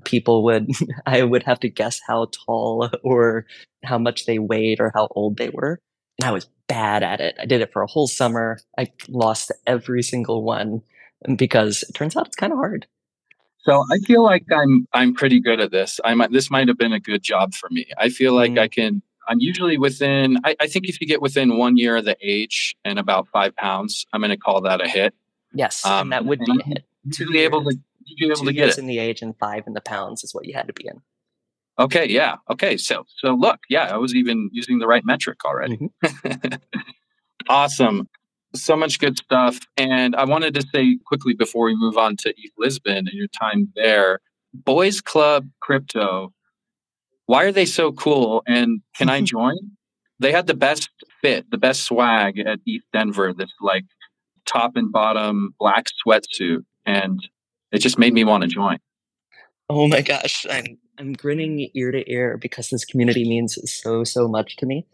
people 0.05 0.45
would 0.45 0.71
I 1.07 1.23
would 1.23 1.43
have 1.45 1.61
to 1.61 1.69
guess 1.69 2.01
how 2.07 2.29
tall 2.47 2.91
or 3.03 3.47
how 3.85 3.99
much 3.99 4.27
they 4.27 4.39
weighed 4.39 4.81
or 4.81 4.93
how 4.95 5.09
old 5.11 5.37
they 5.37 5.51
were. 5.51 5.81
And 6.21 6.29
I 6.29 6.33
was 6.33 6.49
bad 6.67 7.03
at 7.03 7.21
it. 7.21 7.37
I 7.41 7.47
did 7.47 7.61
it 7.61 7.73
for 7.73 7.83
a 7.83 7.87
whole 7.87 8.07
summer. 8.07 8.59
I 8.77 8.89
lost 9.09 9.53
every 9.67 10.03
single 10.03 10.43
one 10.43 10.83
because 11.37 11.85
it 11.89 11.95
turns 11.95 12.17
out 12.17 12.27
it's 12.27 12.37
kind 12.37 12.53
of 12.53 12.59
hard. 12.59 12.87
So 13.61 13.85
I 13.91 13.99
feel 13.99 14.23
like 14.23 14.45
I'm 14.53 14.87
I'm 14.93 15.15
pretty 15.15 15.41
good 15.41 15.61
at 15.61 15.71
this. 15.71 16.01
I 16.05 16.15
might 16.15 16.33
this 16.33 16.51
might 16.51 16.69
have 16.69 16.79
been 16.79 16.93
a 16.93 17.01
good 17.01 17.23
job 17.23 17.55
for 17.55 17.69
me. 17.71 17.87
I 17.99 18.09
feel 18.09 18.35
like 18.35 18.53
mm. 18.53 18.61
I 18.61 18.69
can. 18.69 19.03
I'm 19.31 19.41
usually 19.41 19.77
within. 19.77 20.39
I, 20.43 20.57
I, 20.59 20.67
think 20.69 20.89
if 20.89 21.03
you 21.03 21.07
get 21.07 21.21
within 21.21 21.59
one 21.59 21.77
year 21.77 21.99
of 21.99 22.07
the 22.07 22.17
age 22.23 22.75
and 22.83 22.99
about 22.99 23.29
five 23.29 23.55
pounds, 23.57 24.07
I'm 24.11 24.23
going 24.23 24.31
to 24.31 24.39
call 24.39 24.63
that 24.63 24.81
a 24.81 24.89
hit. 24.89 25.15
Yes, 25.55 25.85
um, 25.85 26.11
that 26.11 26.25
would 26.25 26.41
be 26.41 26.61
a 26.61 26.65
hit. 26.65 26.85
To 27.13 27.27
be 27.27 27.39
able 27.39 27.65
to 27.65 27.77
be 28.19 28.27
able 28.27 28.37
Two 28.37 28.47
to 28.47 28.53
get 28.53 28.69
it 28.71 28.79
in 28.79 28.87
the 28.87 28.99
age 28.99 29.23
and 29.23 29.35
five 29.39 29.65
in 29.67 29.75
the 29.75 29.81
pounds 29.81 30.25
is 30.25 30.35
what 30.35 30.47
you 30.47 30.55
had 30.55 30.67
to 30.67 30.73
be 30.73 30.87
in. 30.87 31.01
Okay, 31.79 32.09
yeah. 32.09 32.37
Okay, 32.51 32.77
so 32.77 33.05
so 33.17 33.35
look, 33.35 33.61
yeah, 33.69 33.95
I 33.95 33.97
was 33.97 34.15
even 34.15 34.51
using 34.53 34.79
the 34.79 34.87
right 34.87 35.05
metric 35.05 35.45
already. 35.45 35.79
Mm-hmm. 36.05 36.55
awesome 37.49 38.09
so 38.55 38.77
much 38.77 38.99
good 38.99 39.17
stuff. 39.19 39.59
And 39.77 40.15
I 40.17 40.25
wanted 40.25 40.55
to 40.55 40.67
say 40.75 40.99
quickly 41.07 41.35
before 41.35 41.67
we 41.67 41.77
move 41.77 41.97
on 41.97 42.17
to 42.19 42.31
ETH 42.31 42.53
Lisbon 42.57 42.97
and 42.97 43.13
your 43.13 43.29
time 43.29 43.73
there, 43.75 44.21
Boys 44.55 45.01
Club 45.01 45.49
Crypto, 45.61 46.33
why 47.27 47.45
are 47.45 47.53
they 47.53 47.67
so 47.67 47.93
cool? 47.93 48.43
And 48.47 48.81
can 48.97 49.09
I 49.09 49.21
join? 49.23 49.57
They 50.21 50.33
had 50.33 50.47
the 50.47 50.55
best 50.55 50.89
fit, 51.21 51.51
the 51.51 51.59
best 51.59 51.85
swag 51.85 52.39
at 52.39 52.61
ETH 52.67 52.83
Denver, 52.93 53.33
this 53.33 53.53
like 53.61 53.85
top 54.51 54.73
and 54.77 54.91
bottom 54.91 55.55
black 55.59 55.87
sweatsuit. 56.07 56.65
And 56.87 57.21
it 57.73 57.79
just 57.79 57.99
made 57.99 58.15
me 58.15 58.25
want 58.25 58.43
to 58.43 58.49
join. 58.49 58.79
Oh 59.69 59.87
my 59.89 60.01
gosh. 60.01 60.47
I'm 60.51 60.79
I'm 60.99 61.13
grinning 61.13 61.71
ear 61.75 61.93
to 61.93 62.11
ear 62.11 62.37
because 62.37 62.71
this 62.71 62.85
community 62.85 63.29
means 63.29 63.59
so, 63.71 64.03
so 64.03 64.27
much 64.27 64.57
to 64.57 64.67
me. 64.67 64.87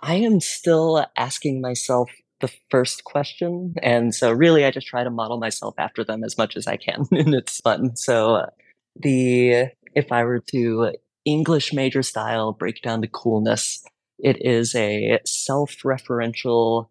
I 0.00 0.14
am 0.14 0.40
still 0.40 1.04
asking 1.16 1.60
myself 1.60 2.10
the 2.40 2.50
first 2.70 3.04
question. 3.04 3.74
And 3.82 4.14
so, 4.14 4.32
really, 4.32 4.64
I 4.64 4.70
just 4.70 4.86
try 4.86 5.04
to 5.04 5.10
model 5.10 5.38
myself 5.38 5.74
after 5.76 6.04
them 6.04 6.24
as 6.24 6.38
much 6.38 6.56
as 6.56 6.66
I 6.66 6.76
can. 6.76 7.06
and 7.10 7.34
it's 7.34 7.60
fun. 7.60 7.96
So, 7.96 8.46
the 8.96 9.66
if 9.94 10.12
I 10.12 10.24
were 10.24 10.40
to 10.52 10.92
English 11.24 11.72
major 11.72 12.02
style 12.02 12.52
break 12.52 12.80
down 12.82 13.00
the 13.00 13.08
coolness, 13.08 13.84
it 14.18 14.44
is 14.44 14.74
a 14.74 15.18
self 15.24 15.76
referential, 15.84 16.88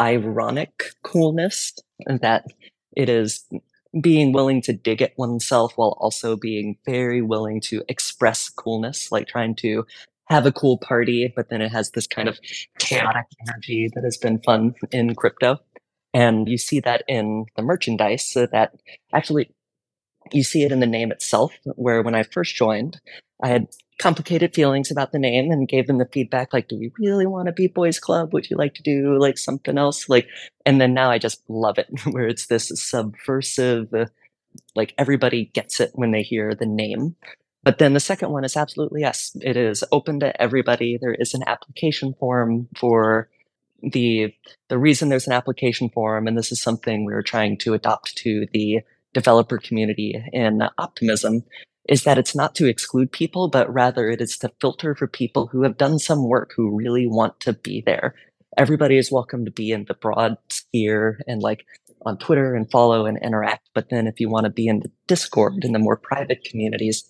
ironic 0.00 0.92
coolness 1.02 1.72
that 2.06 2.44
it 2.96 3.08
is 3.08 3.46
being 4.00 4.32
willing 4.32 4.60
to 4.62 4.72
dig 4.72 5.02
at 5.02 5.16
oneself 5.16 5.72
while 5.76 5.96
also 6.00 6.36
being 6.36 6.76
very 6.84 7.22
willing 7.22 7.60
to 7.60 7.82
express 7.88 8.48
coolness, 8.48 9.12
like 9.12 9.28
trying 9.28 9.54
to 9.54 9.86
have 10.26 10.46
a 10.46 10.52
cool 10.52 10.78
party, 10.78 11.32
but 11.34 11.48
then 11.48 11.60
it 11.60 11.70
has 11.70 11.90
this 11.90 12.06
kind 12.06 12.28
of 12.28 12.38
chaotic 12.78 13.26
energy 13.46 13.88
that 13.94 14.04
has 14.04 14.16
been 14.16 14.40
fun 14.40 14.74
in 14.90 15.14
crypto. 15.14 15.58
And 16.12 16.48
you 16.48 16.58
see 16.58 16.80
that 16.80 17.02
in 17.08 17.46
the 17.56 17.62
merchandise 17.62 18.26
so 18.28 18.46
that 18.46 18.72
actually 19.12 19.50
you 20.32 20.42
see 20.42 20.62
it 20.62 20.72
in 20.72 20.80
the 20.80 20.86
name 20.86 21.12
itself, 21.12 21.52
where 21.74 22.02
when 22.02 22.14
I 22.14 22.22
first 22.22 22.56
joined, 22.56 23.00
I 23.42 23.48
had 23.48 23.66
complicated 23.98 24.54
feelings 24.54 24.90
about 24.90 25.12
the 25.12 25.18
name 25.18 25.50
and 25.50 25.68
gave 25.68 25.86
them 25.86 25.98
the 25.98 26.08
feedback 26.12 26.52
like, 26.52 26.68
do 26.68 26.78
we 26.78 26.92
really 26.98 27.26
want 27.26 27.46
to 27.46 27.52
be 27.52 27.66
boys 27.66 27.98
club? 27.98 28.32
Would 28.32 28.50
you 28.50 28.56
like 28.56 28.74
to 28.74 28.82
do 28.82 29.18
like 29.18 29.38
something 29.38 29.78
else? 29.78 30.08
Like, 30.08 30.28
and 30.66 30.80
then 30.80 30.94
now 30.94 31.10
I 31.10 31.18
just 31.18 31.42
love 31.48 31.78
it 31.78 31.88
where 32.10 32.26
it's 32.26 32.46
this 32.46 32.72
subversive, 32.74 33.92
uh, 33.94 34.06
like 34.74 34.94
everybody 34.98 35.46
gets 35.46 35.80
it 35.80 35.90
when 35.94 36.10
they 36.10 36.22
hear 36.22 36.54
the 36.54 36.66
name. 36.66 37.16
But 37.62 37.78
then 37.78 37.94
the 37.94 38.00
second 38.00 38.30
one 38.30 38.44
is 38.44 38.56
absolutely 38.56 39.00
yes. 39.00 39.34
It 39.40 39.56
is 39.56 39.82
open 39.90 40.20
to 40.20 40.40
everybody. 40.40 40.98
There 41.00 41.14
is 41.14 41.32
an 41.32 41.42
application 41.46 42.14
form 42.20 42.68
for 42.76 43.30
the 43.82 44.34
the 44.68 44.78
reason 44.78 45.08
there's 45.08 45.26
an 45.26 45.32
application 45.32 45.88
form, 45.88 46.26
and 46.26 46.36
this 46.36 46.52
is 46.52 46.60
something 46.60 47.04
we're 47.04 47.22
trying 47.22 47.56
to 47.58 47.74
adopt 47.74 48.16
to 48.18 48.46
the 48.52 48.80
developer 49.14 49.58
community 49.58 50.22
in 50.32 50.62
Optimism, 50.76 51.44
is 51.88 52.04
that 52.04 52.18
it's 52.18 52.34
not 52.34 52.54
to 52.54 52.66
exclude 52.66 53.12
people, 53.12 53.48
but 53.48 53.72
rather 53.72 54.08
it 54.08 54.20
is 54.20 54.38
to 54.38 54.52
filter 54.60 54.94
for 54.94 55.06
people 55.06 55.48
who 55.48 55.62
have 55.62 55.76
done 55.76 55.98
some 55.98 56.28
work 56.28 56.52
who 56.56 56.76
really 56.76 57.06
want 57.06 57.38
to 57.40 57.52
be 57.52 57.82
there. 57.84 58.14
Everybody 58.56 58.96
is 58.96 59.12
welcome 59.12 59.44
to 59.44 59.50
be 59.50 59.72
in 59.72 59.84
the 59.84 59.94
broad 59.94 60.36
sphere 60.48 61.20
and 61.26 61.42
like 61.42 61.66
on 62.06 62.18
Twitter 62.18 62.54
and 62.54 62.70
follow 62.70 63.06
and 63.06 63.18
interact. 63.22 63.68
But 63.74 63.90
then 63.90 64.06
if 64.06 64.20
you 64.20 64.28
want 64.28 64.44
to 64.44 64.50
be 64.50 64.66
in 64.66 64.80
the 64.80 64.90
Discord 65.06 65.64
in 65.64 65.72
the 65.72 65.78
more 65.78 65.96
private 65.96 66.44
communities, 66.44 67.04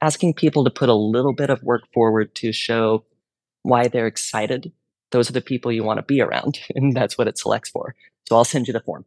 asking 0.00 0.34
people 0.34 0.64
to 0.64 0.70
put 0.70 0.88
a 0.88 0.94
little 0.94 1.32
bit 1.32 1.50
of 1.50 1.62
work 1.62 1.82
forward 1.92 2.34
to 2.36 2.52
show 2.52 3.04
why 3.62 3.88
they're 3.88 4.06
excited. 4.06 4.72
Those 5.10 5.28
are 5.30 5.34
the 5.34 5.40
people 5.40 5.72
you 5.72 5.84
want 5.84 5.98
to 5.98 6.02
be 6.02 6.20
around. 6.20 6.60
And 6.74 6.94
that's 6.94 7.18
what 7.18 7.28
it 7.28 7.38
selects 7.38 7.70
for. 7.70 7.94
So 8.28 8.36
I'll 8.36 8.44
send 8.44 8.68
you 8.68 8.72
the 8.72 8.80
form. 8.80 9.04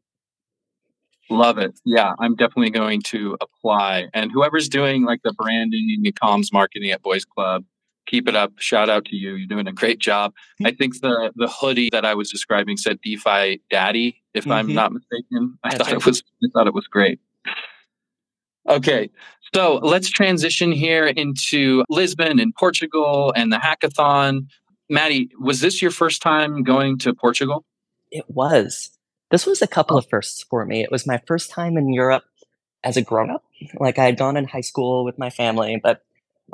Love 1.29 1.57
it. 1.57 1.79
Yeah, 1.83 2.13
I'm 2.19 2.35
definitely 2.35 2.69
going 2.69 3.01
to 3.03 3.37
apply. 3.41 4.07
And 4.13 4.31
whoever's 4.31 4.69
doing 4.69 5.03
like 5.03 5.21
the 5.23 5.33
branding 5.33 5.93
and 5.95 6.05
the 6.05 6.11
comms 6.11 6.53
marketing 6.53 6.91
at 6.91 7.01
Boys 7.01 7.25
Club, 7.25 7.65
keep 8.05 8.27
it 8.27 8.35
up. 8.35 8.53
Shout 8.57 8.89
out 8.89 9.05
to 9.05 9.15
you. 9.15 9.35
You're 9.35 9.47
doing 9.47 9.67
a 9.67 9.73
great 9.73 9.99
job. 9.99 10.33
I 10.63 10.71
think 10.71 11.01
the 11.01 11.31
the 11.35 11.47
hoodie 11.47 11.89
that 11.91 12.05
I 12.05 12.13
was 12.13 12.31
describing 12.31 12.77
said 12.77 12.99
DeFi 13.01 13.61
Daddy, 13.69 14.23
if 14.33 14.43
mm-hmm. 14.43 14.53
I'm 14.53 14.73
not 14.73 14.93
mistaken. 14.93 15.57
I 15.63 15.71
That's 15.71 15.83
thought 15.83 15.93
it 15.93 16.05
was 16.05 16.23
I 16.43 16.47
thought 16.53 16.67
it 16.67 16.73
was 16.73 16.87
great. 16.87 17.19
Okay, 18.69 19.09
so 19.53 19.75
let's 19.75 20.09
transition 20.09 20.73
here 20.73 21.07
into 21.07 21.85
Lisbon 21.89 22.39
and 22.39 22.53
Portugal 22.55 23.33
and 23.35 23.51
the 23.51 23.57
hackathon. 23.57 24.47
Mattie, 24.89 25.29
was 25.39 25.61
this 25.61 25.81
your 25.81 25.91
first 25.91 26.21
time 26.21 26.63
going 26.63 26.97
to 26.99 27.13
Portugal? 27.13 27.65
It 28.11 28.25
was. 28.29 28.96
This 29.29 29.45
was 29.45 29.61
a 29.61 29.67
couple 29.67 29.97
of 29.97 30.07
firsts 30.09 30.43
for 30.43 30.65
me. 30.65 30.81
It 30.81 30.91
was 30.91 31.05
my 31.05 31.21
first 31.27 31.49
time 31.49 31.77
in 31.77 31.93
Europe 31.93 32.23
as 32.83 32.95
a 32.95 33.01
grown 33.01 33.29
up. 33.29 33.43
Like 33.79 33.99
I 33.99 34.05
had 34.05 34.17
gone 34.17 34.37
in 34.37 34.45
high 34.45 34.61
school 34.61 35.03
with 35.03 35.17
my 35.17 35.29
family, 35.29 35.79
but 35.81 36.03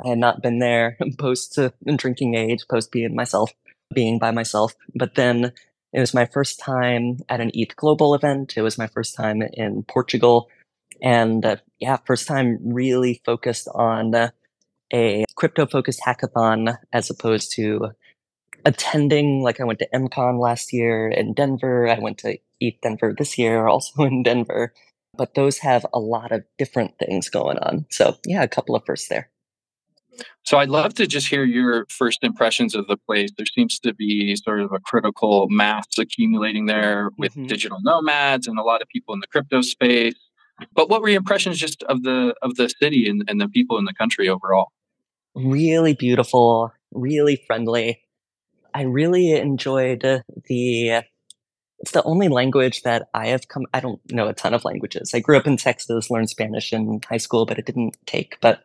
I 0.04 0.08
had 0.08 0.18
not 0.18 0.42
been 0.42 0.58
there 0.58 0.98
post 1.18 1.58
drinking 1.96 2.34
age, 2.34 2.66
post 2.68 2.90
being 2.90 3.14
myself, 3.14 3.52
being 3.94 4.18
by 4.18 4.32
myself. 4.32 4.74
But 4.94 5.14
then 5.14 5.52
it 5.92 6.00
was 6.00 6.14
my 6.14 6.26
first 6.26 6.58
time 6.58 7.20
at 7.28 7.40
an 7.40 7.52
ETH 7.54 7.76
Global 7.76 8.14
event. 8.14 8.54
It 8.56 8.62
was 8.62 8.76
my 8.76 8.88
first 8.88 9.14
time 9.14 9.42
in 9.42 9.84
Portugal. 9.84 10.48
And 11.00 11.44
uh, 11.44 11.56
yeah, 11.78 11.98
first 12.04 12.26
time 12.26 12.58
really 12.64 13.20
focused 13.24 13.68
on 13.72 14.14
uh, 14.14 14.30
a 14.92 15.24
crypto 15.36 15.66
focused 15.66 16.00
hackathon 16.04 16.78
as 16.92 17.10
opposed 17.10 17.52
to 17.52 17.92
attending. 18.64 19.42
Like 19.42 19.60
I 19.60 19.64
went 19.64 19.78
to 19.80 19.88
MCon 19.94 20.40
last 20.40 20.72
year 20.72 21.08
in 21.08 21.32
Denver. 21.34 21.86
I 21.86 22.00
went 22.00 22.18
to 22.18 22.38
ETH 22.60 22.80
Denver 22.82 23.14
this 23.16 23.38
year, 23.38 23.66
also 23.68 24.02
in 24.04 24.22
Denver. 24.22 24.72
But 25.16 25.34
those 25.34 25.58
have 25.58 25.86
a 25.92 26.00
lot 26.00 26.32
of 26.32 26.42
different 26.58 26.98
things 26.98 27.28
going 27.28 27.58
on. 27.58 27.86
So 27.90 28.16
yeah, 28.26 28.42
a 28.42 28.48
couple 28.48 28.74
of 28.74 28.82
firsts 28.84 29.08
there. 29.08 29.30
So 30.44 30.58
I'd 30.58 30.68
love 30.68 30.94
to 30.94 31.06
just 31.06 31.28
hear 31.28 31.44
your 31.44 31.86
first 31.88 32.22
impressions 32.22 32.74
of 32.74 32.86
the 32.86 32.96
place. 32.96 33.30
There 33.36 33.46
seems 33.46 33.78
to 33.80 33.94
be 33.94 34.36
sort 34.36 34.60
of 34.60 34.72
a 34.72 34.78
critical 34.78 35.48
mass 35.48 35.86
accumulating 35.98 36.66
there 36.66 37.10
with 37.16 37.32
mm-hmm. 37.32 37.46
digital 37.46 37.78
nomads 37.82 38.46
and 38.46 38.58
a 38.58 38.62
lot 38.62 38.82
of 38.82 38.88
people 38.88 39.14
in 39.14 39.20
the 39.20 39.26
crypto 39.26 39.62
space. 39.62 40.14
But 40.72 40.88
what 40.88 41.02
were 41.02 41.08
your 41.08 41.18
impressions 41.18 41.58
just 41.58 41.82
of 41.84 42.02
the 42.02 42.34
of 42.42 42.54
the 42.56 42.68
city 42.68 43.08
and, 43.08 43.24
and 43.28 43.40
the 43.40 43.48
people 43.48 43.78
in 43.78 43.86
the 43.86 43.94
country 43.94 44.28
overall? 44.28 44.68
Really 45.34 45.94
beautiful, 45.94 46.72
really 46.92 47.42
friendly. 47.46 48.00
I 48.72 48.82
really 48.82 49.32
enjoyed 49.32 50.02
the 50.02 51.04
it's 51.84 51.90
the 51.90 52.02
only 52.04 52.28
language 52.28 52.80
that 52.84 53.10
I 53.12 53.26
have 53.26 53.48
come 53.48 53.66
I 53.74 53.80
don't 53.80 54.00
know 54.10 54.26
a 54.26 54.32
ton 54.32 54.54
of 54.54 54.64
languages. 54.64 55.12
I 55.12 55.20
grew 55.20 55.36
up 55.36 55.46
in 55.46 55.58
Texas, 55.58 56.10
learned 56.10 56.30
Spanish 56.30 56.72
in 56.72 57.02
high 57.06 57.18
school, 57.18 57.44
but 57.44 57.58
it 57.58 57.66
didn't 57.66 57.98
take. 58.06 58.38
But 58.40 58.64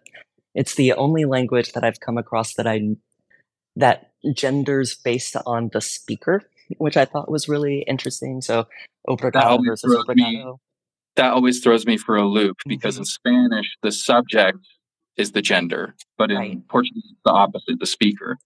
it's 0.55 0.75
the 0.75 0.93
only 0.93 1.25
language 1.25 1.73
that 1.73 1.83
I've 1.83 1.99
come 1.99 2.17
across 2.17 2.53
that 2.53 2.65
I 2.65 2.95
that 3.75 4.11
genders 4.33 4.95
based 4.95 5.35
on 5.45 5.69
the 5.73 5.81
speaker, 5.81 6.43
which 6.77 6.95
I 6.95 7.03
thought 7.03 7.29
was 7.29 7.49
really 7.49 7.81
interesting. 7.89 8.39
So 8.39 8.67
obrigado 9.05 9.59
versus 9.65 9.93
obrigado 9.93 10.61
that 11.17 11.33
always 11.33 11.59
throws 11.59 11.85
me 11.85 11.97
for 11.97 12.15
a 12.15 12.25
loop 12.25 12.55
because 12.65 12.95
mm-hmm. 12.95 13.01
in 13.01 13.05
Spanish, 13.05 13.77
the 13.83 13.91
subject 13.91 14.59
is 15.17 15.33
the 15.33 15.41
gender, 15.41 15.93
but 16.17 16.31
in 16.31 16.37
right. 16.37 16.67
Portuguese, 16.69 17.03
it's 17.11 17.19
the 17.25 17.31
opposite, 17.31 17.81
the 17.81 17.85
speaker. 17.85 18.37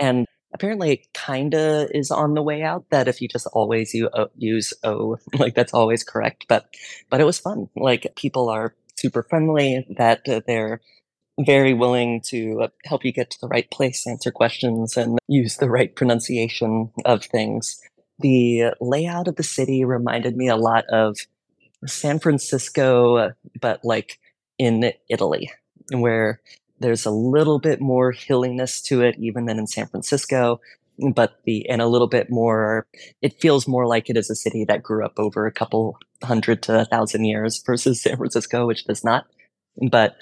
And 0.00 0.26
apparently, 0.54 0.92
it 0.92 1.12
kinda 1.12 1.88
is 1.92 2.10
on 2.10 2.34
the 2.34 2.42
way 2.42 2.62
out 2.62 2.86
that 2.90 3.08
if 3.08 3.20
you 3.20 3.28
just 3.28 3.46
always 3.52 3.92
you, 3.92 4.08
use 4.36 4.72
O, 4.84 5.18
like 5.38 5.54
that's 5.54 5.74
always 5.74 6.04
correct. 6.04 6.46
But 6.48 6.66
but 7.10 7.20
it 7.20 7.24
was 7.24 7.38
fun. 7.38 7.68
Like 7.76 8.14
people 8.16 8.48
are 8.48 8.74
super 8.96 9.22
friendly. 9.22 9.86
That 9.98 10.26
uh, 10.28 10.40
they're 10.46 10.80
very 11.38 11.74
willing 11.74 12.22
to 12.26 12.62
uh, 12.62 12.68
help 12.84 13.04
you 13.04 13.12
get 13.12 13.30
to 13.30 13.40
the 13.40 13.48
right 13.48 13.68
place, 13.70 14.06
answer 14.06 14.30
questions, 14.30 14.96
and 14.96 15.18
use 15.28 15.56
the 15.56 15.68
right 15.68 15.94
pronunciation 15.94 16.90
of 17.04 17.24
things. 17.24 17.80
The 18.20 18.74
layout 18.80 19.26
of 19.26 19.36
the 19.36 19.42
city 19.42 19.84
reminded 19.84 20.36
me 20.36 20.48
a 20.48 20.56
lot 20.56 20.84
of 20.86 21.16
San 21.86 22.20
Francisco, 22.20 23.32
but 23.60 23.84
like 23.84 24.20
in 24.58 24.92
Italy, 25.10 25.50
where 25.92 26.40
there's 26.84 27.06
a 27.06 27.10
little 27.10 27.58
bit 27.58 27.80
more 27.80 28.12
hilliness 28.12 28.80
to 28.82 29.02
it, 29.02 29.16
even 29.18 29.46
than 29.46 29.58
in 29.58 29.66
San 29.66 29.86
Francisco. 29.86 30.60
But 31.12 31.40
the 31.44 31.68
and 31.68 31.82
a 31.82 31.88
little 31.88 32.06
bit 32.06 32.30
more, 32.30 32.86
it 33.20 33.40
feels 33.40 33.66
more 33.66 33.86
like 33.86 34.08
it 34.08 34.16
is 34.16 34.30
a 34.30 34.36
city 34.36 34.64
that 34.66 34.82
grew 34.82 35.04
up 35.04 35.14
over 35.18 35.46
a 35.46 35.52
couple 35.52 35.98
hundred 36.22 36.62
to 36.64 36.80
a 36.80 36.84
thousand 36.84 37.24
years 37.24 37.60
versus 37.64 38.02
San 38.02 38.16
Francisco, 38.16 38.66
which 38.66 38.84
does 38.84 39.02
not. 39.02 39.26
But 39.90 40.16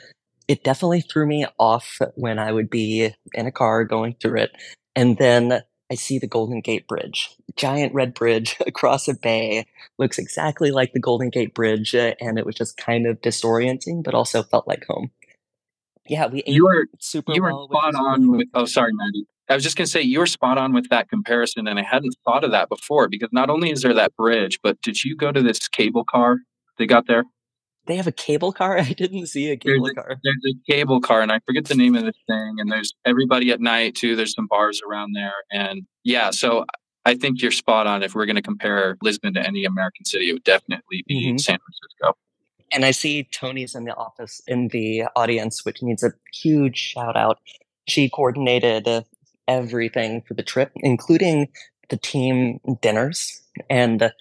it 0.49 0.64
definitely 0.64 1.02
threw 1.02 1.26
me 1.26 1.47
off 1.59 1.99
when 2.14 2.38
I 2.38 2.52
would 2.52 2.71
be 2.71 3.12
in 3.35 3.47
a 3.47 3.52
car 3.52 3.85
going 3.85 4.14
through 4.14 4.40
it. 4.40 4.52
And 4.95 5.19
then 5.19 5.62
I 5.90 5.95
see 5.95 6.19
the 6.19 6.26
Golden 6.26 6.62
Gate 6.62 6.88
Bridge, 6.88 7.28
giant 7.54 7.92
red 7.92 8.14
bridge 8.14 8.57
across 8.66 9.09
a 9.09 9.14
bay, 9.14 9.66
looks 9.99 10.19
exactly 10.19 10.71
like 10.71 10.95
the 10.95 11.00
Golden 11.00 11.28
Gate 11.28 11.54
Bridge, 11.54 11.95
uh, 11.95 12.14
and 12.19 12.38
it 12.38 12.47
was 12.47 12.54
just 12.54 12.78
kind 12.78 13.07
of 13.07 13.21
disorienting, 13.21 14.02
but 14.02 14.14
also 14.14 14.42
felt 14.42 14.66
like 14.66 14.87
home. 14.87 15.11
Yeah, 16.09 16.26
we 16.26 16.42
you 16.47 16.64
were 16.64 16.87
super. 16.99 17.32
You 17.32 17.42
were 17.42 17.52
well, 17.52 17.68
spot 17.68 17.94
on 17.94 18.23
really 18.23 18.38
with. 18.38 18.49
Oh, 18.54 18.64
sorry, 18.64 18.92
Mattie. 18.94 19.26
I 19.49 19.54
was 19.54 19.62
just 19.62 19.76
going 19.76 19.87
to 19.87 19.90
say 19.90 20.00
you 20.00 20.18
were 20.18 20.26
spot 20.26 20.56
on 20.56 20.73
with 20.73 20.88
that 20.90 21.09
comparison, 21.09 21.68
and 21.68 21.78
I 21.78 21.82
hadn't 21.82 22.16
thought 22.25 22.44
of 22.44 22.52
that 22.52 22.68
before 22.68 23.09
because 23.09 23.28
not 23.32 23.50
only 23.50 23.71
is 23.71 23.82
there 23.82 23.94
that 23.94 24.16
bridge, 24.16 24.59
but 24.62 24.80
did 24.80 25.04
you 25.04 25.16
go 25.16 25.30
to 25.30 25.42
this 25.42 25.68
cable 25.68 26.04
car 26.04 26.38
they 26.78 26.87
got 26.87 27.06
there? 27.06 27.25
they 27.87 27.97
have 27.97 28.06
a 28.06 28.12
cable 28.12 28.52
car. 28.52 28.78
I 28.78 28.92
didn't 28.92 29.26
see 29.26 29.50
a 29.50 29.56
cable 29.56 29.85
there's 29.85 29.94
car. 29.94 30.16
There's 30.23 30.44
a 30.49 30.73
cable 30.73 31.00
car, 31.00 31.23
and 31.23 31.32
I 31.32 31.40
forget 31.47 31.66
the 31.66 31.75
name 31.75 31.94
of 31.97 32.04
this 32.04 32.16
thing. 32.26 32.56
And 32.59 32.71
there's 32.71 32.94
everybody 33.04 33.50
at 33.50 33.61
night 33.61 33.94
too. 33.94 34.16
There's 34.16 34.35
some 34.35 34.47
bars 34.47 34.80
around 34.88 35.14
there, 35.14 35.35
and 35.50 35.82
yeah. 36.04 36.30
So 36.30 36.64
I 37.04 37.14
think 37.14 37.42
you're 37.42 37.50
spot 37.50 37.87
on. 37.87 38.02
If 38.02 38.14
we're 38.14 38.26
going 38.26 38.37
to 38.37 38.42
compare 38.42 38.97
Lisbon 39.02 39.35
to 39.35 39.47
any 39.47 39.64
American 39.64 40.04
city, 40.04 40.30
it 40.30 40.32
would 40.32 40.44
definitely 40.44 41.04
be 41.06 41.28
mm-hmm. 41.28 41.38
San 41.38 41.59
Francisco. 41.59 42.18
And 42.73 42.85
I 42.85 42.91
see 42.91 43.29
Tony's 43.33 43.75
in 43.75 43.85
the 43.85 43.95
office 43.95 44.41
in 44.47 44.69
the 44.69 45.05
audience, 45.14 45.64
which 45.64 45.83
needs 45.83 46.02
a 46.02 46.12
huge 46.33 46.76
shout 46.76 47.17
out. 47.17 47.38
She 47.88 48.09
coordinated 48.09 48.88
everything 49.49 50.23
for 50.26 50.35
the 50.35 50.43
trip, 50.43 50.73
including 50.76 51.49
the 51.91 51.97
team 51.97 52.61
dinners. 52.81 53.43
And 53.69 54.12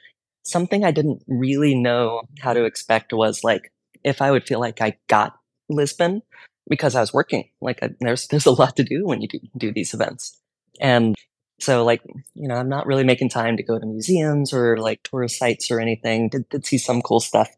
something 0.43 0.83
I 0.83 0.91
didn't 0.91 1.23
really 1.27 1.75
know 1.75 2.23
how 2.39 2.53
to 2.53 2.65
expect 2.65 3.13
was 3.13 3.43
like 3.43 3.71
if 4.03 4.21
I 4.21 4.31
would 4.31 4.45
feel 4.45 4.59
like 4.59 4.81
I 4.81 4.97
got 5.07 5.33
Lisbon 5.69 6.21
because 6.69 6.95
I 6.95 7.01
was 7.01 7.13
working. 7.13 7.49
Like 7.61 7.79
there's 7.99 8.27
there's 8.31 8.45
a 8.45 8.51
lot 8.51 8.75
to 8.77 8.83
do 8.83 9.05
when 9.05 9.21
you 9.21 9.27
do, 9.27 9.39
do 9.57 9.73
these 9.73 9.93
events, 9.93 10.37
and 10.79 11.15
so 11.59 11.83
like 11.83 12.01
you 12.33 12.47
know 12.47 12.55
I'm 12.55 12.69
not 12.69 12.87
really 12.87 13.03
making 13.03 13.29
time 13.29 13.57
to 13.57 13.63
go 13.63 13.79
to 13.79 13.85
museums 13.85 14.53
or 14.53 14.77
like 14.77 15.03
tourist 15.03 15.37
sites 15.37 15.71
or 15.71 15.79
anything. 15.79 16.29
Did, 16.29 16.49
did 16.49 16.65
see 16.65 16.77
some 16.77 17.01
cool 17.01 17.19
stuff, 17.19 17.49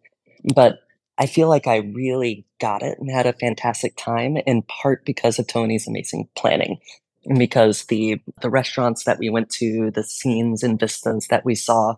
but 0.53 0.79
I 1.17 1.27
feel 1.27 1.47
like 1.47 1.67
I 1.67 1.77
really 1.77 2.45
got 2.59 2.81
it 2.81 2.97
and 2.99 3.09
had 3.09 3.27
a 3.27 3.33
fantastic 3.33 3.95
time 3.97 4.37
in 4.37 4.63
part 4.63 5.05
because 5.05 5.37
of 5.39 5.47
Tony's 5.47 5.87
amazing 5.87 6.27
planning 6.35 6.79
and 7.25 7.39
because 7.39 7.85
the 7.85 8.19
the 8.41 8.49
restaurants 8.49 9.03
that 9.05 9.19
we 9.19 9.29
went 9.29 9.49
to, 9.51 9.91
the 9.91 10.03
scenes 10.03 10.63
and 10.63 10.79
vistas 10.79 11.27
that 11.27 11.45
we 11.45 11.55
saw 11.55 11.95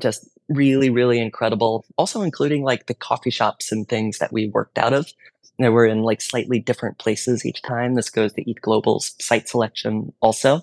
just 0.00 0.28
really 0.48 0.90
really 0.90 1.20
incredible. 1.20 1.84
Also 1.96 2.22
including 2.22 2.62
like 2.62 2.86
the 2.86 2.94
coffee 2.94 3.30
shops 3.30 3.72
and 3.72 3.88
things 3.88 4.18
that 4.18 4.32
we 4.32 4.48
worked 4.48 4.78
out 4.78 4.92
of. 4.92 5.12
They 5.58 5.68
were 5.68 5.86
in 5.86 6.02
like 6.02 6.22
slightly 6.22 6.58
different 6.58 6.98
places 6.98 7.44
each 7.44 7.60
time. 7.62 7.94
This 7.94 8.08
goes 8.08 8.32
to 8.32 8.50
ETH 8.50 8.62
Global's 8.62 9.14
site 9.20 9.48
selection 9.48 10.12
also. 10.20 10.62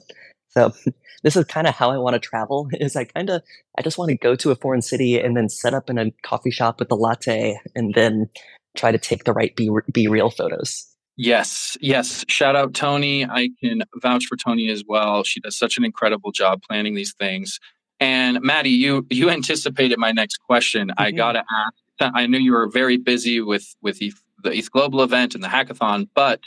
So 0.58 0.74
this 1.24 1.36
is 1.36 1.46
kind 1.46 1.68
of 1.68 1.76
how 1.76 1.92
I 1.92 1.98
want 1.98 2.16
to 2.16 2.20
travel 2.20 2.68
is 2.74 2.96
I 2.96 3.06
kind 3.06 3.30
of 3.30 3.44
I 3.78 3.82
just 3.82 3.98
want 3.98 4.10
to 4.10 4.18
go 4.18 4.36
to 4.36 4.52
a 4.52 4.56
foreign 4.56 4.82
city 4.82 5.20
and 5.20 5.38
then 5.38 5.50
set 5.50 5.74
up 5.74 5.90
in 5.90 5.98
a 5.98 6.12
coffee 6.24 6.52
shop 6.52 6.80
with 6.80 6.92
a 6.92 6.96
latte 6.96 7.60
and 7.76 7.94
then 7.94 8.30
try 8.76 8.92
to 8.92 8.98
take 8.98 9.24
the 9.24 9.34
right 9.34 9.56
be, 9.56 9.70
BeReal 9.70 10.36
photos. 10.36 10.86
Yes, 11.16 11.78
yes. 11.82 12.24
Shout 12.28 12.56
out 12.56 12.76
Tony. 12.76 13.26
I 13.26 13.50
can 13.60 13.82
vouch 14.02 14.26
for 14.26 14.38
Tony 14.38 14.70
as 14.70 14.84
well. 14.88 15.24
She 15.24 15.40
does 15.40 15.58
such 15.58 15.78
an 15.78 15.84
incredible 15.84 16.32
job 16.32 16.62
planning 16.68 16.94
these 16.94 17.14
things. 17.14 17.60
And 18.00 18.40
Mattie, 18.42 18.70
you 18.70 19.06
you 19.10 19.30
anticipated 19.38 19.98
my 19.98 20.12
next 20.12 20.38
question. 20.38 20.90
Mm-hmm. 20.90 21.02
I 21.02 21.12
gotta 21.12 21.40
ask. 21.40 22.14
I 22.14 22.28
knew 22.28 22.38
you 22.38 22.54
were 22.54 22.70
very 22.70 22.98
busy 22.98 23.42
with 23.42 23.76
with 23.82 23.98
the, 23.98 24.14
the 24.44 24.56
ETH 24.56 24.72
Global 24.72 25.02
event 25.02 25.34
and 25.34 25.44
the 25.44 25.48
hackathon, 25.48 26.08
but 26.14 26.42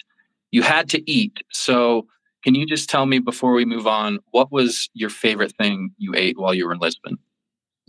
you 0.53 0.63
had 0.63 0.89
to 0.91 1.11
eat. 1.11 1.43
So 1.51 2.07
can 2.43 2.55
you 2.55 2.67
just 2.67 2.89
tell 2.89 3.07
me 3.07 3.19
before 3.19 3.53
we 3.53 3.65
move 3.65 3.87
on, 3.87 4.21
what 4.31 4.51
was 4.51 4.89
your 4.95 5.11
favorite 5.11 5.53
thing 5.57 5.91
you 5.99 6.15
ate 6.15 6.39
while 6.39 6.55
you 6.55 6.67
were 6.67 6.73
in 6.73 6.79
Lisbon? 6.79 7.19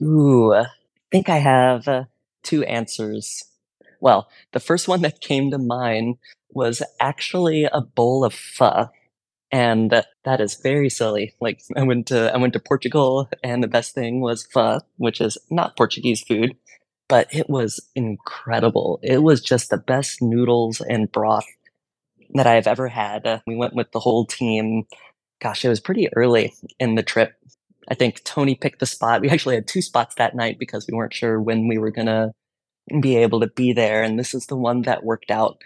Ooh, 0.01 0.53
I 0.53 0.65
think 1.11 1.29
I 1.29 1.37
have 1.37 1.87
uh, 1.87 2.03
two 2.43 2.63
answers. 2.63 3.43
Well, 3.99 4.29
the 4.51 4.59
first 4.59 4.87
one 4.87 5.01
that 5.03 5.21
came 5.21 5.51
to 5.51 5.57
mind 5.57 6.17
was 6.49 6.81
actually 6.99 7.65
a 7.65 7.81
bowl 7.81 8.25
of 8.25 8.33
pho. 8.33 8.89
And 9.53 9.91
that, 9.91 10.07
that 10.23 10.39
is 10.39 10.55
very 10.55 10.89
silly. 10.89 11.33
Like 11.41 11.61
I 11.75 11.83
went 11.83 12.07
to 12.07 12.33
I 12.33 12.37
went 12.37 12.53
to 12.53 12.59
Portugal 12.59 13.29
and 13.43 13.61
the 13.61 13.67
best 13.67 13.93
thing 13.93 14.21
was 14.21 14.45
pho, 14.45 14.79
which 14.97 15.19
is 15.19 15.37
not 15.49 15.75
Portuguese 15.75 16.21
food, 16.21 16.55
but 17.09 17.27
it 17.33 17.49
was 17.49 17.81
incredible. 17.93 18.99
It 19.03 19.23
was 19.23 19.41
just 19.41 19.69
the 19.69 19.77
best 19.77 20.21
noodles 20.21 20.81
and 20.81 21.11
broth 21.11 21.45
that 22.35 22.47
I've 22.47 22.67
ever 22.67 22.87
had. 22.87 23.25
Uh, 23.25 23.39
we 23.45 23.55
went 23.55 23.73
with 23.73 23.91
the 23.91 23.99
whole 23.99 24.25
team. 24.25 24.83
Gosh, 25.41 25.65
it 25.65 25.69
was 25.69 25.79
pretty 25.79 26.07
early 26.15 26.53
in 26.79 26.95
the 26.95 27.03
trip. 27.03 27.33
I 27.89 27.95
think 27.95 28.23
Tony 28.23 28.55
picked 28.55 28.79
the 28.79 28.85
spot. 28.85 29.21
We 29.21 29.29
actually 29.29 29.55
had 29.55 29.67
two 29.67 29.81
spots 29.81 30.15
that 30.15 30.35
night 30.35 30.59
because 30.59 30.87
we 30.87 30.95
weren't 30.95 31.13
sure 31.13 31.41
when 31.41 31.67
we 31.67 31.77
were 31.77 31.91
going 31.91 32.07
to 32.07 32.31
be 33.01 33.17
able 33.17 33.39
to 33.41 33.47
be 33.47 33.73
there. 33.73 34.03
And 34.03 34.17
this 34.17 34.33
is 34.33 34.45
the 34.45 34.55
one 34.55 34.83
that 34.83 35.03
worked 35.03 35.31
out. 35.31 35.61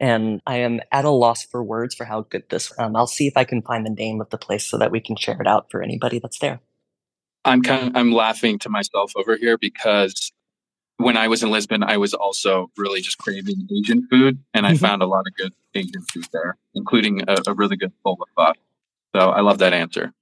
And 0.00 0.40
I 0.46 0.58
am 0.58 0.80
at 0.92 1.04
a 1.04 1.10
loss 1.10 1.44
for 1.44 1.62
words 1.62 1.94
for 1.94 2.04
how 2.04 2.22
good 2.22 2.44
this. 2.50 2.72
Um, 2.78 2.94
I'll 2.94 3.06
see 3.06 3.26
if 3.26 3.36
I 3.36 3.44
can 3.44 3.62
find 3.62 3.84
the 3.84 3.90
name 3.90 4.20
of 4.20 4.30
the 4.30 4.38
place 4.38 4.64
so 4.64 4.78
that 4.78 4.92
we 4.92 5.00
can 5.00 5.16
share 5.16 5.40
it 5.40 5.46
out 5.46 5.70
for 5.70 5.82
anybody 5.82 6.20
that's 6.20 6.38
there. 6.38 6.60
I'm 7.44 7.62
kind 7.62 7.88
of 7.88 7.96
I'm 7.96 8.12
laughing 8.12 8.58
to 8.60 8.68
myself 8.68 9.12
over 9.16 9.36
here 9.36 9.56
because 9.58 10.32
when 10.98 11.16
I 11.16 11.28
was 11.28 11.42
in 11.42 11.50
Lisbon, 11.50 11.82
I 11.82 11.96
was 11.96 12.12
also 12.12 12.70
really 12.76 13.00
just 13.00 13.18
craving 13.18 13.68
Asian 13.72 14.06
food, 14.08 14.42
and 14.52 14.66
I 14.66 14.72
mm-hmm. 14.72 14.84
found 14.84 15.02
a 15.02 15.06
lot 15.06 15.24
of 15.26 15.34
good 15.36 15.54
Food 15.74 16.26
there, 16.32 16.56
including 16.74 17.22
a, 17.28 17.36
a 17.46 17.54
really 17.54 17.76
good 17.76 17.92
bowl 18.02 18.18
of 18.20 18.28
pho. 18.34 18.52
So 19.14 19.30
I 19.30 19.40
love 19.40 19.58
that 19.58 19.72
answer. 19.72 20.12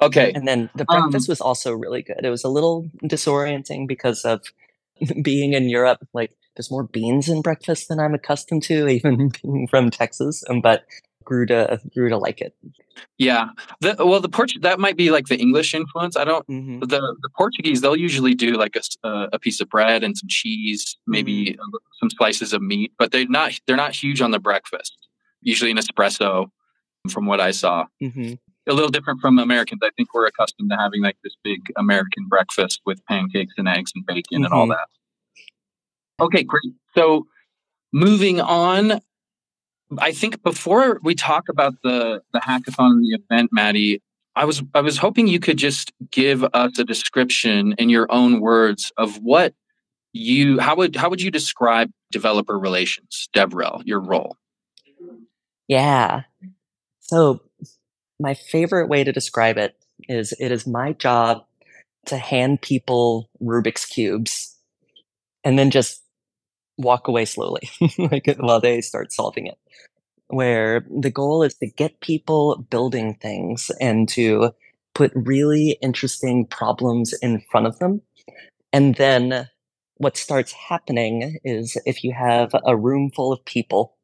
Okay. 0.00 0.32
And 0.34 0.48
then 0.48 0.70
the 0.74 0.84
breakfast 0.84 1.28
um, 1.28 1.32
was 1.32 1.40
also 1.40 1.72
really 1.72 2.02
good. 2.02 2.20
It 2.24 2.30
was 2.30 2.44
a 2.44 2.48
little 2.48 2.88
disorienting 3.04 3.86
because 3.86 4.24
of 4.24 4.42
being 5.22 5.52
in 5.52 5.68
Europe. 5.68 6.06
Like, 6.14 6.32
there's 6.56 6.70
more 6.70 6.84
beans 6.84 7.28
in 7.28 7.42
breakfast 7.42 7.88
than 7.88 8.00
I'm 8.00 8.14
accustomed 8.14 8.62
to, 8.64 8.88
even 8.88 9.30
being 9.42 9.68
from 9.68 9.90
Texas. 9.90 10.42
Um, 10.48 10.60
but 10.60 10.84
grew 11.24 11.46
to 11.46 11.80
grew 11.94 12.08
to 12.08 12.18
like 12.18 12.40
it. 12.40 12.54
Yeah. 13.18 13.50
The, 13.80 13.96
well, 13.98 14.20
the 14.20 14.28
Port 14.28 14.52
that 14.62 14.80
might 14.80 14.96
be 14.96 15.10
like 15.10 15.28
the 15.28 15.38
English 15.38 15.74
influence. 15.74 16.16
I 16.16 16.24
don't. 16.24 16.46
Mm-hmm. 16.48 16.80
The 16.80 17.16
the 17.22 17.30
Portuguese 17.36 17.80
they'll 17.80 17.96
usually 17.96 18.34
do 18.34 18.52
like 18.52 18.76
a, 18.76 19.28
a 19.32 19.38
piece 19.38 19.60
of 19.60 19.68
bread 19.68 20.02
and 20.02 20.16
some 20.16 20.28
cheese, 20.28 20.96
maybe 21.06 21.52
mm-hmm. 21.52 21.76
some 22.00 22.10
slices 22.10 22.52
of 22.52 22.62
meat, 22.62 22.92
but 22.98 23.12
they're 23.12 23.26
not 23.28 23.52
they're 23.66 23.76
not 23.76 23.94
huge 23.94 24.20
on 24.20 24.30
the 24.30 24.40
breakfast. 24.40 24.96
Usually 25.42 25.70
an 25.70 25.78
espresso, 25.78 26.50
from 27.08 27.26
what 27.26 27.40
I 27.40 27.50
saw. 27.50 27.86
Mm-hmm. 28.02 28.34
A 28.68 28.74
little 28.74 28.90
different 28.90 29.20
from 29.20 29.38
Americans. 29.38 29.80
I 29.82 29.90
think 29.96 30.12
we're 30.12 30.26
accustomed 30.26 30.70
to 30.70 30.76
having 30.76 31.02
like 31.02 31.16
this 31.24 31.34
big 31.42 31.60
American 31.76 32.26
breakfast 32.28 32.80
with 32.84 33.04
pancakes 33.06 33.54
and 33.56 33.66
eggs 33.66 33.92
and 33.94 34.04
bacon 34.04 34.44
and 34.44 34.52
all 34.52 34.66
mm-hmm. 34.66 34.72
that. 34.72 36.24
Okay, 36.24 36.42
great. 36.42 36.74
So 36.94 37.26
moving 37.92 38.40
on, 38.40 39.00
I 39.98 40.12
think 40.12 40.42
before 40.42 41.00
we 41.02 41.14
talk 41.14 41.48
about 41.48 41.74
the 41.82 42.22
the 42.32 42.40
hackathon 42.40 42.92
and 42.92 43.04
the 43.04 43.18
event, 43.20 43.50
Mattie, 43.52 44.02
I 44.36 44.44
was 44.44 44.62
I 44.74 44.80
was 44.80 44.98
hoping 44.98 45.26
you 45.26 45.40
could 45.40 45.56
just 45.56 45.92
give 46.10 46.44
us 46.44 46.78
a 46.78 46.84
description 46.84 47.74
in 47.78 47.88
your 47.88 48.06
own 48.10 48.40
words 48.40 48.92
of 48.96 49.16
what 49.16 49.54
you 50.12 50.58
how 50.60 50.76
would 50.76 50.96
how 50.96 51.10
would 51.10 51.22
you 51.22 51.30
describe 51.30 51.90
developer 52.10 52.58
relations, 52.58 53.28
DevRel, 53.34 53.82
your 53.84 54.00
role? 54.00 54.36
Yeah. 55.66 56.22
So 57.00 57.40
my 58.18 58.34
favorite 58.34 58.88
way 58.88 59.04
to 59.04 59.12
describe 59.12 59.58
it 59.58 59.76
is 60.08 60.32
it 60.38 60.52
is 60.52 60.66
my 60.66 60.92
job 60.92 61.44
to 62.06 62.16
hand 62.16 62.62
people 62.62 63.28
Rubik's 63.42 63.84
cubes 63.84 64.56
and 65.44 65.58
then 65.58 65.70
just 65.70 66.02
walk 66.78 67.08
away 67.08 67.24
slowly 67.24 67.68
like 67.98 68.34
while 68.38 68.60
they 68.60 68.80
start 68.80 69.12
solving 69.12 69.46
it 69.46 69.58
where 70.28 70.86
the 71.00 71.10
goal 71.10 71.42
is 71.42 71.54
to 71.54 71.66
get 71.66 72.00
people 72.00 72.64
building 72.70 73.14
things 73.14 73.70
and 73.80 74.08
to 74.08 74.52
put 74.94 75.12
really 75.14 75.78
interesting 75.82 76.46
problems 76.46 77.12
in 77.22 77.42
front 77.50 77.66
of 77.66 77.78
them 77.78 78.00
and 78.72 78.94
then 78.96 79.48
what 79.96 80.16
starts 80.16 80.52
happening 80.52 81.38
is 81.44 81.76
if 81.84 82.02
you 82.02 82.12
have 82.12 82.54
a 82.64 82.76
room 82.76 83.10
full 83.10 83.32
of 83.32 83.44
people 83.44 83.96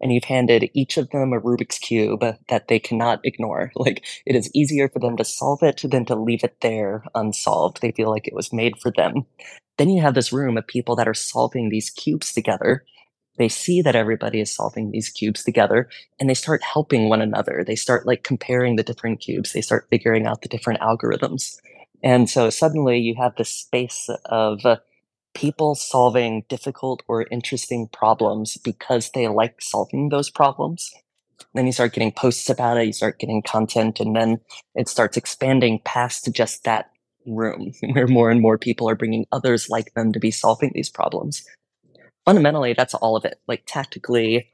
and 0.00 0.12
you've 0.12 0.24
handed 0.24 0.70
each 0.74 0.96
of 0.96 1.10
them 1.10 1.32
a 1.32 1.40
Rubik's 1.40 1.78
Cube 1.78 2.24
that 2.48 2.68
they 2.68 2.78
cannot 2.78 3.20
ignore. 3.24 3.72
Like, 3.78 4.04
it 4.26 4.36
is 4.36 4.50
easier 4.54 4.88
for 4.88 4.98
them 4.98 5.16
to 5.16 5.24
solve 5.24 5.62
it 5.62 5.82
than 5.84 6.04
to 6.06 6.14
leave 6.16 6.44
it 6.44 6.60
there 6.60 7.04
unsolved. 7.14 7.80
They 7.80 7.92
feel 7.92 8.10
like 8.10 8.26
it 8.26 8.34
was 8.34 8.52
made 8.52 8.78
for 8.78 8.92
them. 8.92 9.24
Then 9.78 9.88
you 9.90 10.02
have 10.02 10.14
this 10.14 10.32
room 10.32 10.58
of 10.58 10.66
people 10.66 10.96
that 10.96 11.08
are 11.08 11.14
solving 11.14 11.70
these 11.70 11.90
cubes 11.90 12.32
together. 12.32 12.84
They 13.38 13.48
see 13.48 13.80
that 13.82 13.96
everybody 13.96 14.40
is 14.40 14.54
solving 14.54 14.90
these 14.90 15.08
cubes 15.08 15.44
together 15.44 15.88
and 16.18 16.28
they 16.28 16.34
start 16.34 16.62
helping 16.62 17.08
one 17.08 17.22
another. 17.22 17.64
They 17.66 17.76
start 17.76 18.06
like 18.06 18.24
comparing 18.24 18.76
the 18.76 18.82
different 18.82 19.20
cubes. 19.20 19.52
They 19.52 19.60
start 19.60 19.86
figuring 19.88 20.26
out 20.26 20.42
the 20.42 20.48
different 20.48 20.80
algorithms. 20.80 21.56
And 22.02 22.28
so 22.28 22.50
suddenly 22.50 22.98
you 22.98 23.14
have 23.16 23.36
this 23.36 23.54
space 23.54 24.10
of 24.26 24.64
uh, 24.66 24.76
people 25.34 25.76
solving 25.76 26.44
difficult 26.48 27.02
or 27.06 27.26
interesting 27.30 27.88
problems 27.92 28.56
because 28.56 29.10
they 29.10 29.28
like 29.28 29.60
solving 29.60 30.08
those 30.08 30.30
problems. 30.30 30.92
Then 31.54 31.66
you 31.66 31.72
start 31.72 31.92
getting 31.92 32.12
posts 32.12 32.50
about 32.50 32.78
it, 32.78 32.86
you 32.86 32.92
start 32.92 33.20
getting 33.20 33.42
content, 33.42 34.00
and 34.00 34.14
then 34.14 34.40
it 34.74 34.88
starts 34.88 35.16
expanding 35.16 35.80
past 35.84 36.28
just 36.32 36.64
that 36.64 36.90
room 37.28 37.72
where 37.92 38.06
more 38.06 38.30
and 38.30 38.40
more 38.40 38.58
people 38.58 38.88
are 38.88 38.96
bringing 38.96 39.26
others 39.32 39.68
like 39.68 39.94
them 39.94 40.12
to 40.12 40.20
be 40.20 40.30
solving 40.30 40.72
these 40.74 40.90
problems. 40.90 41.44
Fundamentally, 42.24 42.74
that's 42.74 42.94
all 42.94 43.16
of 43.16 43.24
it. 43.24 43.40
Like 43.46 43.62
tactically, 43.66 44.50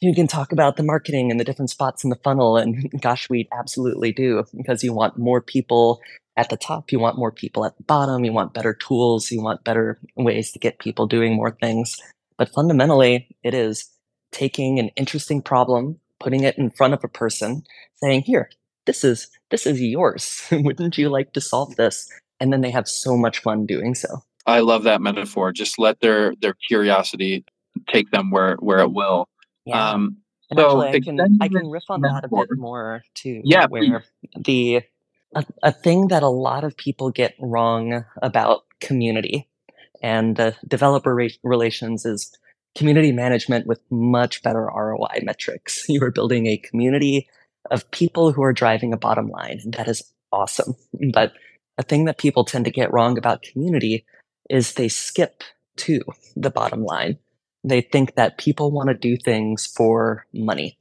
you 0.00 0.14
can 0.14 0.26
talk 0.26 0.52
about 0.52 0.76
the 0.76 0.82
marketing 0.82 1.30
and 1.30 1.38
the 1.38 1.44
different 1.44 1.70
spots 1.70 2.04
in 2.04 2.10
the 2.10 2.16
funnel, 2.16 2.56
and 2.56 2.90
gosh, 3.00 3.28
we 3.30 3.48
absolutely 3.52 4.12
do 4.12 4.44
because 4.56 4.84
you 4.84 4.92
want 4.92 5.18
more 5.18 5.40
people 5.40 6.00
at 6.36 6.50
the 6.50 6.56
top, 6.56 6.90
you 6.90 6.98
want 6.98 7.16
more 7.16 7.30
people 7.30 7.64
at 7.64 7.76
the 7.76 7.84
bottom, 7.84 8.24
you 8.24 8.32
want 8.32 8.54
better 8.54 8.74
tools, 8.74 9.30
you 9.30 9.40
want 9.40 9.62
better 9.64 9.98
ways 10.16 10.50
to 10.52 10.58
get 10.58 10.80
people 10.80 11.06
doing 11.06 11.34
more 11.34 11.52
things. 11.52 11.96
But 12.36 12.52
fundamentally, 12.52 13.36
it 13.44 13.54
is 13.54 13.88
taking 14.32 14.80
an 14.80 14.88
interesting 14.96 15.40
problem, 15.40 16.00
putting 16.18 16.42
it 16.42 16.58
in 16.58 16.70
front 16.70 16.92
of 16.92 17.04
a 17.04 17.08
person, 17.08 17.62
saying, 18.02 18.22
"Here, 18.22 18.50
this 18.86 19.04
is 19.04 19.28
this 19.50 19.66
is 19.66 19.80
yours. 19.80 20.42
Wouldn't 20.52 20.98
you 20.98 21.08
like 21.08 21.32
to 21.32 21.40
solve 21.40 21.76
this?" 21.76 22.08
And 22.40 22.52
then 22.52 22.60
they 22.60 22.70
have 22.70 22.88
so 22.88 23.16
much 23.16 23.38
fun 23.38 23.66
doing 23.66 23.94
so. 23.94 24.22
I 24.46 24.60
love 24.60 24.82
that 24.84 25.00
metaphor. 25.00 25.52
Just 25.52 25.78
let 25.78 26.00
their 26.00 26.34
their 26.40 26.54
curiosity 26.68 27.44
take 27.88 28.10
them 28.10 28.30
where 28.30 28.56
where 28.56 28.80
it 28.80 28.92
will. 28.92 29.28
Yeah. 29.64 29.92
Um, 29.92 30.18
so 30.54 30.82
actually, 30.82 30.88
I 30.88 31.00
can 31.00 31.38
I 31.40 31.48
can 31.48 31.70
riff 31.70 31.84
on 31.88 32.02
that 32.02 32.24
a 32.24 32.28
bit 32.28 32.48
more 32.56 33.02
too. 33.14 33.40
Yeah, 33.44 33.66
where 33.66 34.04
the 34.36 34.82
a, 35.34 35.44
a 35.62 35.72
thing 35.72 36.08
that 36.08 36.22
a 36.22 36.28
lot 36.28 36.64
of 36.64 36.76
people 36.76 37.10
get 37.10 37.34
wrong 37.40 38.04
about 38.22 38.64
community 38.80 39.48
and 40.02 40.38
uh, 40.38 40.52
developer 40.66 41.14
re- 41.14 41.38
relations 41.42 42.04
is 42.04 42.36
community 42.76 43.12
management 43.12 43.66
with 43.66 43.80
much 43.90 44.42
better 44.42 44.66
ROI 44.66 45.20
metrics. 45.22 45.84
You 45.88 46.02
are 46.02 46.10
building 46.10 46.46
a 46.46 46.56
community 46.56 47.28
of 47.70 47.90
people 47.90 48.32
who 48.32 48.42
are 48.42 48.52
driving 48.52 48.92
a 48.92 48.98
bottom 48.98 49.28
line, 49.28 49.60
and 49.64 49.74
that 49.74 49.88
is 49.88 50.02
awesome. 50.32 50.74
But 51.12 51.32
a 51.78 51.82
thing 51.82 52.04
that 52.04 52.18
people 52.18 52.44
tend 52.44 52.64
to 52.66 52.70
get 52.70 52.92
wrong 52.92 53.18
about 53.18 53.42
community 53.42 54.04
is 54.50 54.74
they 54.74 54.88
skip 54.88 55.42
to 55.76 56.00
the 56.36 56.50
bottom 56.50 56.84
line. 56.84 57.18
They 57.64 57.80
think 57.80 58.14
that 58.14 58.38
people 58.38 58.70
want 58.70 58.88
to 58.88 58.94
do 58.94 59.16
things 59.16 59.66
for 59.66 60.26
money. 60.32 60.76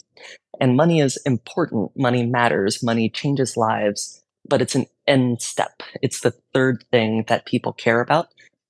And 0.59 0.75
money 0.77 0.99
is 0.99 1.17
important. 1.25 1.91
Money 1.97 2.25
matters. 2.25 2.83
Money 2.83 3.09
changes 3.09 3.57
lives, 3.57 4.21
but 4.47 4.61
it's 4.61 4.75
an 4.75 4.85
end 5.07 5.41
step. 5.41 5.81
It's 6.01 6.21
the 6.21 6.33
third 6.53 6.83
thing 6.91 7.25
that 7.27 7.45
people 7.45 7.73
care 7.73 8.01
about 8.01 8.27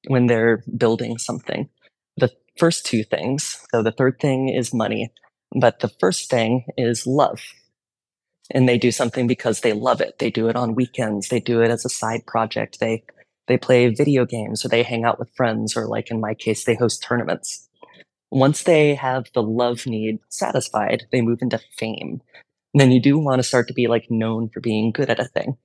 when 0.08 0.28
they're 0.28 0.64
building 0.78 1.18
something. 1.18 1.70
The 2.18 2.32
first 2.58 2.86
two 2.86 3.04
things, 3.04 3.60
so 3.72 3.82
the 3.82 3.92
third 3.92 4.20
thing 4.20 4.50
is 4.50 4.74
money, 4.74 5.12
but 5.60 5.80
the 5.80 5.90
first 6.00 6.30
thing 6.30 6.66
is 6.78 7.08
love. 7.08 7.42
And 8.52 8.68
they 8.68 8.78
do 8.78 8.92
something 8.92 9.28
because 9.28 9.62
they 9.62 9.74
love 9.74 10.02
it. 10.02 10.20
They 10.20 10.30
do 10.30 10.48
it 10.50 10.56
on 10.56 10.76
weekends. 10.76 11.30
They 11.30 11.40
do 11.40 11.62
it 11.62 11.72
as 11.72 11.86
a 11.86 11.90
side 11.90 12.26
project. 12.26 12.80
They 12.80 13.04
they 13.48 13.58
play 13.58 13.88
video 13.90 14.26
games 14.26 14.64
or 14.64 14.70
they 14.70 14.84
hang 14.84 15.04
out 15.04 15.20
with 15.20 15.36
friends 15.36 15.76
or 15.76 15.88
like 15.88 16.10
in 16.10 16.22
my 16.22 16.34
case 16.34 16.64
they 16.64 16.76
host 16.76 17.04
tournaments. 17.04 17.68
Once 18.32 18.64
they 18.64 18.96
have 18.96 19.26
the 19.34 19.44
love 19.44 19.86
need 19.86 20.20
satisfied, 20.30 21.04
they 21.12 21.22
move 21.22 21.42
into 21.42 21.60
fame. 21.78 22.22
And 22.74 22.82
then 22.82 22.92
you 22.92 23.02
do 23.02 23.20
want 23.20 23.40
to 23.40 23.48
start 23.48 23.68
to 23.68 23.74
be 23.74 23.88
like 23.88 24.10
known 24.10 24.50
for 24.50 24.60
being 24.60 24.92
good 24.92 25.10
at 25.10 25.20
a 25.20 25.26
thing. 25.26 25.58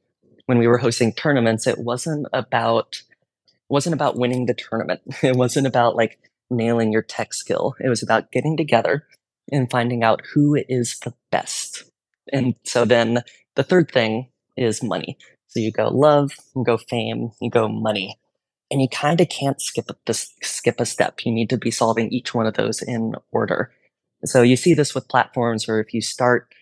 When 0.46 0.58
we 0.58 0.66
were 0.66 0.78
hosting 0.78 1.12
tournaments, 1.12 1.66
it 1.66 1.78
wasn't 1.78 2.26
about 2.32 3.02
wasn't 3.68 3.94
about 3.94 4.16
winning 4.16 4.46
the 4.46 4.54
tournament. 4.54 5.00
It 5.22 5.36
wasn't 5.36 5.66
about 5.66 5.96
like 5.96 6.18
nailing 6.50 6.92
your 6.92 7.02
tech 7.02 7.34
skill. 7.34 7.74
It 7.80 7.88
was 7.88 8.02
about 8.02 8.32
getting 8.32 8.56
together 8.56 9.06
and 9.50 9.70
finding 9.70 10.02
out 10.02 10.22
who 10.34 10.54
is 10.68 10.98
the 11.00 11.14
best. 11.30 11.84
And 12.32 12.54
so 12.64 12.84
then 12.84 13.22
the 13.56 13.62
third 13.62 13.90
thing 13.90 14.28
is 14.56 14.82
money. 14.82 15.16
So 15.48 15.60
you 15.60 15.72
go 15.72 15.88
love, 15.88 16.32
you 16.54 16.64
go 16.64 16.76
fame, 16.76 17.32
you 17.40 17.50
go 17.50 17.68
money. 17.68 18.18
And 18.70 18.82
you 18.82 18.88
kind 18.88 19.20
of 19.20 19.28
can't 19.30 19.60
skip 19.62 19.90
this 20.06 20.34
skip 20.42 20.78
a 20.78 20.84
step. 20.84 21.20
You 21.24 21.32
need 21.32 21.48
to 21.50 21.56
be 21.56 21.70
solving 21.70 22.10
each 22.10 22.34
one 22.34 22.46
of 22.46 22.54
those 22.54 22.82
in 22.82 23.14
order. 23.32 23.72
So 24.24 24.42
you 24.42 24.56
see 24.56 24.74
this 24.74 24.94
with 24.94 25.08
platforms 25.08 25.66
where 25.66 25.80
if 25.80 25.94
you 25.94 26.02
start 26.02 26.52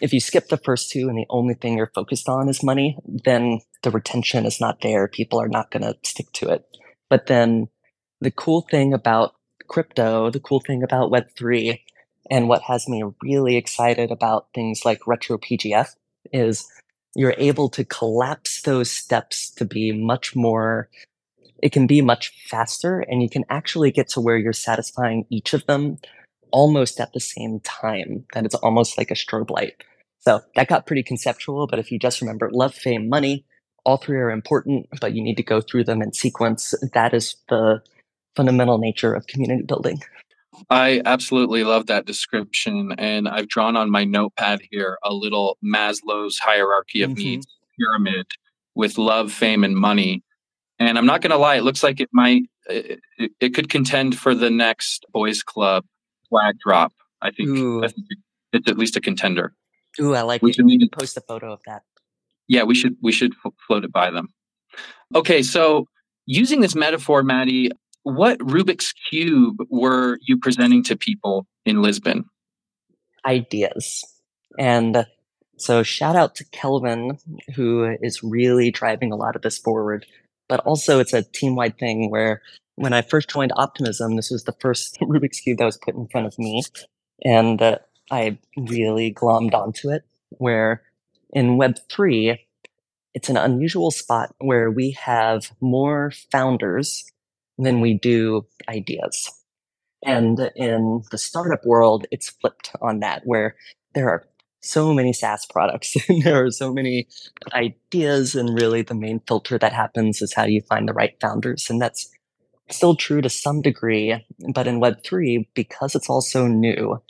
if 0.00 0.12
you 0.12 0.20
skip 0.20 0.48
the 0.48 0.56
first 0.56 0.90
two 0.90 1.08
and 1.08 1.18
the 1.18 1.26
only 1.30 1.54
thing 1.54 1.76
you're 1.76 1.92
focused 1.94 2.28
on 2.28 2.48
is 2.48 2.62
money, 2.62 2.98
then 3.06 3.60
the 3.82 3.90
retention 3.90 4.46
is 4.46 4.60
not 4.60 4.80
there. 4.80 5.06
People 5.06 5.40
are 5.40 5.48
not 5.48 5.70
going 5.70 5.82
to 5.82 5.96
stick 6.02 6.32
to 6.32 6.48
it. 6.48 6.64
But 7.10 7.26
then 7.26 7.68
the 8.20 8.30
cool 8.30 8.62
thing 8.62 8.92
about 8.94 9.34
crypto, 9.68 10.30
the 10.30 10.40
cool 10.40 10.60
thing 10.60 10.82
about 10.82 11.12
Web3, 11.12 11.78
and 12.32 12.48
what 12.48 12.62
has 12.62 12.88
me 12.88 13.04
really 13.22 13.56
excited 13.56 14.10
about 14.10 14.46
things 14.54 14.86
like 14.86 15.06
Retro 15.06 15.36
PGF 15.36 15.94
is 16.32 16.66
you're 17.14 17.34
able 17.36 17.68
to 17.68 17.84
collapse 17.84 18.62
those 18.62 18.90
steps 18.90 19.50
to 19.50 19.66
be 19.66 19.92
much 19.92 20.34
more, 20.34 20.88
it 21.62 21.72
can 21.72 21.86
be 21.86 22.00
much 22.00 22.32
faster, 22.48 23.00
and 23.00 23.22
you 23.22 23.28
can 23.28 23.44
actually 23.50 23.90
get 23.90 24.08
to 24.08 24.20
where 24.22 24.38
you're 24.38 24.54
satisfying 24.54 25.26
each 25.28 25.52
of 25.52 25.66
them 25.66 25.98
almost 26.52 27.00
at 27.00 27.12
the 27.12 27.20
same 27.20 27.60
time. 27.60 28.24
That 28.32 28.46
it's 28.46 28.54
almost 28.54 28.96
like 28.96 29.10
a 29.10 29.14
strobe 29.14 29.50
light. 29.50 29.84
So 30.20 30.40
that 30.56 30.68
got 30.68 30.86
pretty 30.86 31.02
conceptual, 31.02 31.66
but 31.66 31.80
if 31.80 31.92
you 31.92 31.98
just 31.98 32.22
remember 32.22 32.48
love, 32.50 32.74
fame, 32.74 33.10
money, 33.10 33.44
all 33.84 33.98
three 33.98 34.16
are 34.16 34.30
important, 34.30 34.86
but 35.02 35.12
you 35.12 35.22
need 35.22 35.36
to 35.36 35.42
go 35.42 35.60
through 35.60 35.84
them 35.84 36.00
in 36.00 36.14
sequence. 36.14 36.72
That 36.94 37.12
is 37.12 37.36
the 37.50 37.82
fundamental 38.34 38.78
nature 38.78 39.12
of 39.12 39.26
community 39.26 39.64
building. 39.64 40.00
I 40.70 41.02
absolutely 41.04 41.64
love 41.64 41.86
that 41.86 42.06
description. 42.06 42.94
And 42.98 43.28
I've 43.28 43.48
drawn 43.48 43.76
on 43.76 43.90
my 43.90 44.04
notepad 44.04 44.60
here 44.70 44.98
a 45.02 45.12
little 45.12 45.58
Maslow's 45.64 46.38
hierarchy 46.38 47.02
of 47.02 47.10
mm-hmm. 47.10 47.18
needs 47.18 47.46
pyramid 47.78 48.26
with 48.74 48.98
love, 48.98 49.32
fame, 49.32 49.64
and 49.64 49.76
money. 49.76 50.22
And 50.78 50.98
I'm 50.98 51.06
not 51.06 51.20
going 51.20 51.30
to 51.30 51.36
lie, 51.36 51.56
it 51.56 51.62
looks 51.62 51.82
like 51.82 52.00
it 52.00 52.08
might, 52.12 52.42
it, 52.68 53.00
it, 53.40 53.54
could 53.54 53.68
contend 53.68 54.18
for 54.18 54.34
the 54.34 54.50
next 54.50 55.04
boys 55.12 55.42
club 55.42 55.84
flag 56.28 56.58
drop. 56.58 56.92
I 57.20 57.30
think, 57.30 57.50
I 57.84 57.88
think 57.88 58.06
it's 58.52 58.68
at 58.68 58.78
least 58.78 58.96
a 58.96 59.00
contender. 59.00 59.54
Ooh, 60.00 60.14
I 60.14 60.22
like 60.22 60.42
we 60.42 60.50
it. 60.50 60.56
Should, 60.56 60.66
we 60.66 60.78
can 60.78 60.88
post 60.88 61.16
a 61.16 61.20
photo 61.20 61.52
of 61.52 61.60
that. 61.66 61.82
Yeah, 62.48 62.64
we 62.64 62.74
should 62.74 62.96
we 63.00 63.12
should 63.12 63.34
float 63.66 63.84
it 63.84 63.92
by 63.92 64.10
them. 64.10 64.28
Okay, 65.14 65.42
so 65.42 65.86
using 66.26 66.60
this 66.60 66.74
metaphor, 66.74 67.22
Mattie, 67.22 67.70
what 68.02 68.38
Rubik's 68.38 68.92
cube 68.92 69.58
were 69.70 70.18
you 70.26 70.38
presenting 70.38 70.82
to 70.84 70.96
people 70.96 71.46
in 71.64 71.82
Lisbon? 71.82 72.24
Ideas, 73.24 74.04
and 74.58 75.06
so 75.56 75.82
shout 75.82 76.16
out 76.16 76.34
to 76.36 76.44
Kelvin, 76.46 77.18
who 77.54 77.96
is 78.02 78.22
really 78.22 78.70
driving 78.72 79.12
a 79.12 79.16
lot 79.16 79.36
of 79.36 79.42
this 79.42 79.58
forward. 79.58 80.06
But 80.48 80.60
also, 80.60 80.98
it's 80.98 81.12
a 81.12 81.22
team 81.22 81.54
wide 81.54 81.78
thing 81.78 82.10
where 82.10 82.42
when 82.74 82.92
I 82.92 83.02
first 83.02 83.30
joined 83.30 83.52
Optimism, 83.56 84.16
this 84.16 84.30
was 84.30 84.44
the 84.44 84.56
first 84.60 84.98
Rubik's 85.00 85.40
cube 85.40 85.58
that 85.58 85.64
was 85.64 85.78
put 85.78 85.94
in 85.94 86.08
front 86.08 86.26
of 86.26 86.38
me, 86.38 86.62
and 87.24 87.62
uh, 87.62 87.78
I 88.10 88.38
really 88.56 89.14
glommed 89.14 89.54
onto 89.54 89.90
it. 89.90 90.02
Where 90.30 90.82
in 91.32 91.58
Web3, 91.58 92.38
it's 93.14 93.28
an 93.28 93.36
unusual 93.36 93.90
spot 93.90 94.34
where 94.38 94.70
we 94.70 94.92
have 94.92 95.52
more 95.60 96.12
founders 96.32 97.04
than 97.58 97.80
we 97.80 97.94
do 97.94 98.46
ideas. 98.68 99.30
And 100.04 100.50
in 100.56 101.02
the 101.10 101.18
startup 101.18 101.64
world, 101.64 102.06
it's 102.10 102.30
flipped 102.30 102.72
on 102.80 103.00
that, 103.00 103.22
where 103.24 103.56
there 103.94 104.08
are 104.08 104.24
so 104.60 104.92
many 104.94 105.12
SaaS 105.12 105.46
products 105.46 105.96
and 106.08 106.22
there 106.22 106.44
are 106.44 106.50
so 106.50 106.72
many 106.72 107.08
ideas. 107.52 108.34
And 108.34 108.58
really, 108.58 108.82
the 108.82 108.94
main 108.94 109.20
filter 109.26 109.58
that 109.58 109.72
happens 109.72 110.22
is 110.22 110.34
how 110.34 110.46
do 110.46 110.52
you 110.52 110.62
find 110.62 110.88
the 110.88 110.92
right 110.92 111.14
founders? 111.20 111.70
And 111.70 111.80
that's 111.80 112.10
still 112.70 112.96
true 112.96 113.20
to 113.20 113.28
some 113.28 113.60
degree. 113.62 114.24
But 114.52 114.66
in 114.66 114.80
Web3, 114.80 115.46
because 115.54 115.94
it's 115.94 116.10
all 116.10 116.22
so 116.22 116.46
new 116.46 117.00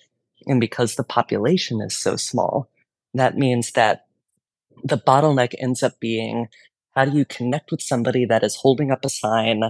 and 0.47 0.61
because 0.61 0.97
the 0.97 1.05
population 1.05 1.81
is 1.81 1.97
so 1.97 2.17
small, 2.17 2.69
that 3.15 3.37
means 3.37 3.73
that 3.73 4.07
the 4.85 4.99
bottleneck 4.99 5.55
ends 5.59 5.83
up 5.83 6.01
being 6.01 6.49
how 6.95 7.05
do 7.07 7.17
you 7.17 7.25
connect 7.25 7.71
with 7.71 7.81
somebody 7.81 8.25
that 8.27 8.43
is 8.43 8.57
holding 8.57 8.91
up 8.91 9.05
a 9.05 9.09
sign 9.09 9.63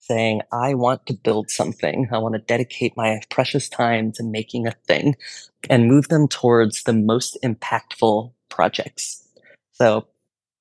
saying, 0.00 0.42
I 0.52 0.74
want 0.74 1.06
to 1.06 1.14
build 1.14 1.50
something. 1.50 2.08
I 2.12 2.18
want 2.18 2.34
to 2.34 2.40
dedicate 2.40 2.96
my 2.96 3.20
precious 3.30 3.68
time 3.68 4.12
to 4.12 4.22
making 4.22 4.66
a 4.66 4.74
thing 4.86 5.16
and 5.68 5.88
move 5.88 6.08
them 6.08 6.28
towards 6.28 6.84
the 6.84 6.92
most 6.92 7.36
impactful 7.44 8.32
projects. 8.48 9.26
So 9.72 10.06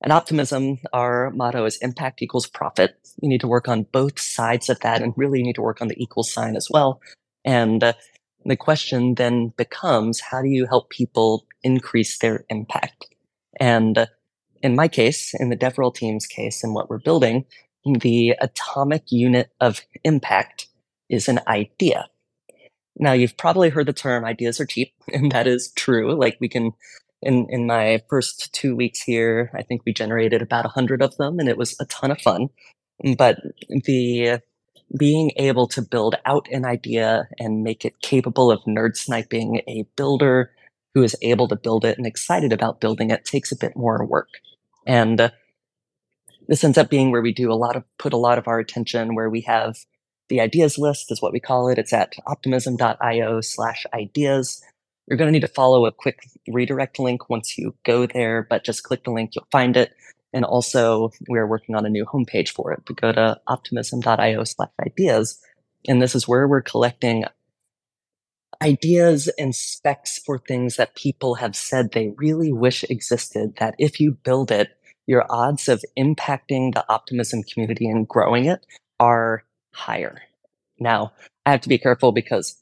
at 0.04 0.12
Optimism, 0.12 0.80
our 0.93 1.32
motto 1.32 1.65
is 1.65 1.78
impact 1.78 2.21
equals 2.21 2.47
profit. 2.47 2.95
You 3.21 3.30
need 3.30 3.41
to 3.41 3.47
work 3.47 3.67
on 3.67 3.88
both 3.91 4.19
sides 4.19 4.69
of 4.69 4.80
that 4.82 5.02
and 5.02 5.13
really 5.15 5.41
need 5.41 5.56
to 5.56 5.62
work 5.62 5.82
on 5.82 5.88
the 5.88 6.02
equal 6.02 6.23
sign 6.23 6.56
as 6.56 6.67
well. 6.69 7.02
And 7.43 7.84
uh, 7.84 7.93
the 8.45 8.56
question 8.56 9.15
then 9.15 9.54
becomes 9.58 10.19
how 10.19 10.41
do 10.41 10.50
you 10.50 10.67
help 10.67 10.89
people 10.89 11.45
increase 11.63 12.19
their 12.19 12.45
impact? 12.50 13.08
And 13.60 14.08
in 14.62 14.76
my 14.76 14.88
case, 14.88 15.34
in 15.34 15.50
the 15.50 15.58
DevRel 15.58 15.93
team's 15.93 16.26
case, 16.26 16.63
and 16.63 16.73
what 16.73 16.89
we're 16.89 17.00
building, 17.00 17.45
the 17.85 18.35
atomic 18.39 19.11
unit 19.11 19.51
of 19.59 19.81
impact 20.03 20.67
is 21.09 21.27
an 21.27 21.39
idea. 21.47 22.07
Now, 22.99 23.13
you've 23.13 23.37
probably 23.37 23.69
heard 23.69 23.85
the 23.85 23.93
term 23.93 24.25
ideas 24.25 24.59
are 24.59 24.65
cheap, 24.65 24.93
and 25.13 25.31
that 25.31 25.47
is 25.47 25.71
true. 25.75 26.17
Like, 26.17 26.37
we 26.39 26.49
can, 26.49 26.71
in, 27.21 27.47
in 27.49 27.67
my 27.67 28.01
first 28.09 28.53
two 28.53 28.75
weeks 28.75 29.01
here, 29.01 29.51
I 29.53 29.63
think 29.63 29.83
we 29.85 29.93
generated 29.93 30.41
about 30.41 30.65
100 30.65 31.01
of 31.01 31.15
them, 31.17 31.39
and 31.39 31.47
it 31.47 31.57
was 31.57 31.75
a 31.79 31.85
ton 31.85 32.11
of 32.11 32.21
fun. 32.21 32.49
But 33.17 33.37
the 33.69 34.41
being 34.95 35.31
able 35.35 35.67
to 35.67 35.81
build 35.81 36.15
out 36.25 36.47
an 36.49 36.65
idea 36.65 37.27
and 37.39 37.63
make 37.63 37.83
it 37.83 38.01
capable 38.01 38.49
of 38.49 38.63
nerd 38.63 38.95
sniping 38.95 39.61
a 39.67 39.85
builder 39.95 40.51
who 40.93 41.03
is 41.03 41.15
able 41.21 41.47
to 41.49 41.55
build 41.55 41.83
it 41.83 41.97
and 41.97 42.07
excited 42.07 42.53
about 42.53 42.79
building 42.79 43.11
it 43.11 43.25
takes 43.25 43.51
a 43.51 43.57
bit 43.57 43.75
more 43.75 44.03
work. 44.05 44.29
And 44.85 45.31
this 46.47 46.63
ends 46.63 46.77
up 46.77 46.89
being 46.89 47.12
where 47.12 47.21
we 47.21 47.33
do 47.33 47.51
a 47.51 47.55
lot 47.55 47.75
of 47.75 47.83
put 47.97 48.13
a 48.13 48.17
lot 48.17 48.38
of 48.38 48.47
our 48.47 48.60
attention 48.60 49.15
where 49.15 49.29
we 49.29 49.41
have 49.41 49.77
the 50.29 50.41
ideas 50.41 50.77
list 50.77 51.12
is 51.12 51.21
what 51.21 51.33
we 51.33 51.39
call 51.39 51.69
it. 51.69 51.77
It's 51.77 51.93
at 51.93 52.13
optimism.io 52.25 53.41
slash 53.41 53.86
ideas. 53.93 54.62
You're 55.07 55.17
going 55.17 55.29
to 55.29 55.31
need 55.31 55.47
to 55.47 55.47
follow 55.47 55.86
a 55.86 55.91
quick 55.91 56.27
redirect 56.49 56.99
link 56.99 57.29
once 57.29 57.57
you 57.57 57.75
go 57.86 58.05
there, 58.05 58.45
but 58.49 58.65
just 58.65 58.83
click 58.83 59.05
the 59.05 59.12
link, 59.12 59.36
you'll 59.36 59.47
find 59.51 59.77
it. 59.77 59.93
And 60.33 60.43
also, 60.43 61.12
we're 61.29 61.47
working 61.47 61.75
on 61.75 61.86
a 61.86 61.89
new 61.89 62.05
homepage 62.05 62.49
for 62.49 62.73
it. 62.73 62.81
But 62.86 62.97
go 62.97 63.12
to 63.13 63.39
optimism.io 63.47 64.43
slash 64.43 64.69
ideas. 64.86 65.39
And 65.88 66.01
this 66.01 66.13
is 66.13 66.27
where 66.27 66.47
we're 66.47 66.62
collecting 66.62 67.23
ideas 68.62 69.29
and 69.39 69.55
specs 69.55 70.19
for 70.19 70.38
things 70.38 70.75
that 70.75 70.95
people 70.95 71.36
have 71.36 71.55
said 71.55 71.91
they 71.91 72.13
really 72.17 72.51
wish 72.51 72.83
existed 72.89 73.55
that 73.60 73.75
if 73.79 73.99
you 73.99 74.12
build 74.12 74.51
it, 74.51 74.76
your 75.07 75.25
odds 75.29 75.67
of 75.67 75.83
impacting 75.97 76.73
the 76.73 76.85
optimism 76.89 77.41
community 77.43 77.87
and 77.87 78.07
growing 78.07 78.45
it 78.45 78.65
are 78.99 79.43
higher. 79.73 80.21
Now, 80.79 81.13
I 81.45 81.51
have 81.51 81.61
to 81.61 81.69
be 81.69 81.77
careful 81.77 82.11
because 82.11 82.61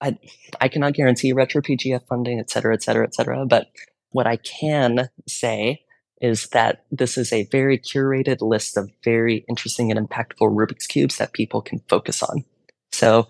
I 0.00 0.18
I 0.60 0.68
cannot 0.68 0.92
guarantee 0.92 1.32
retro 1.32 1.62
PGF 1.62 2.06
funding, 2.06 2.38
et 2.38 2.50
cetera, 2.50 2.74
et 2.74 2.82
cetera, 2.82 3.04
et 3.04 3.14
cetera. 3.14 3.46
But 3.46 3.68
what 4.10 4.26
I 4.26 4.36
can 4.36 5.08
say 5.26 5.82
is 6.20 6.48
that 6.48 6.84
this 6.90 7.18
is 7.18 7.32
a 7.32 7.48
very 7.50 7.78
curated 7.78 8.40
list 8.40 8.76
of 8.76 8.90
very 9.04 9.44
interesting 9.48 9.90
and 9.90 10.08
impactful 10.08 10.54
Rubik's 10.54 10.86
Cubes 10.86 11.18
that 11.18 11.32
people 11.32 11.60
can 11.60 11.80
focus 11.88 12.22
on. 12.22 12.44
So 12.92 13.28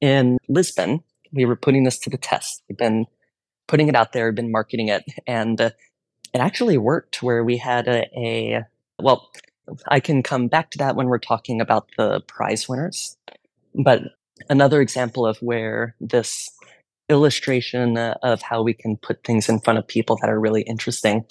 in 0.00 0.38
Lisbon, 0.48 1.02
we 1.32 1.44
were 1.44 1.56
putting 1.56 1.84
this 1.84 1.98
to 2.00 2.10
the 2.10 2.18
test. 2.18 2.62
We've 2.68 2.78
been 2.78 3.06
putting 3.68 3.88
it 3.88 3.94
out 3.94 4.12
there, 4.12 4.26
we've 4.26 4.34
been 4.34 4.50
marketing 4.50 4.88
it, 4.88 5.04
and 5.26 5.60
uh, 5.60 5.70
it 6.34 6.40
actually 6.40 6.76
worked 6.76 7.22
where 7.22 7.44
we 7.44 7.56
had 7.56 7.86
a, 7.86 8.06
a 8.16 8.66
well, 9.00 9.30
I 9.88 10.00
can 10.00 10.22
come 10.22 10.48
back 10.48 10.70
to 10.72 10.78
that 10.78 10.96
when 10.96 11.06
we're 11.06 11.18
talking 11.18 11.60
about 11.60 11.88
the 11.96 12.20
prize 12.26 12.68
winners. 12.68 13.16
But 13.74 14.02
another 14.50 14.80
example 14.80 15.26
of 15.26 15.38
where 15.38 15.94
this 16.00 16.50
illustration 17.08 17.96
uh, 17.96 18.16
of 18.22 18.42
how 18.42 18.62
we 18.62 18.74
can 18.74 18.96
put 18.96 19.22
things 19.24 19.48
in 19.48 19.60
front 19.60 19.78
of 19.78 19.86
people 19.86 20.16
that 20.20 20.30
are 20.30 20.40
really 20.40 20.62
interesting 20.62 21.24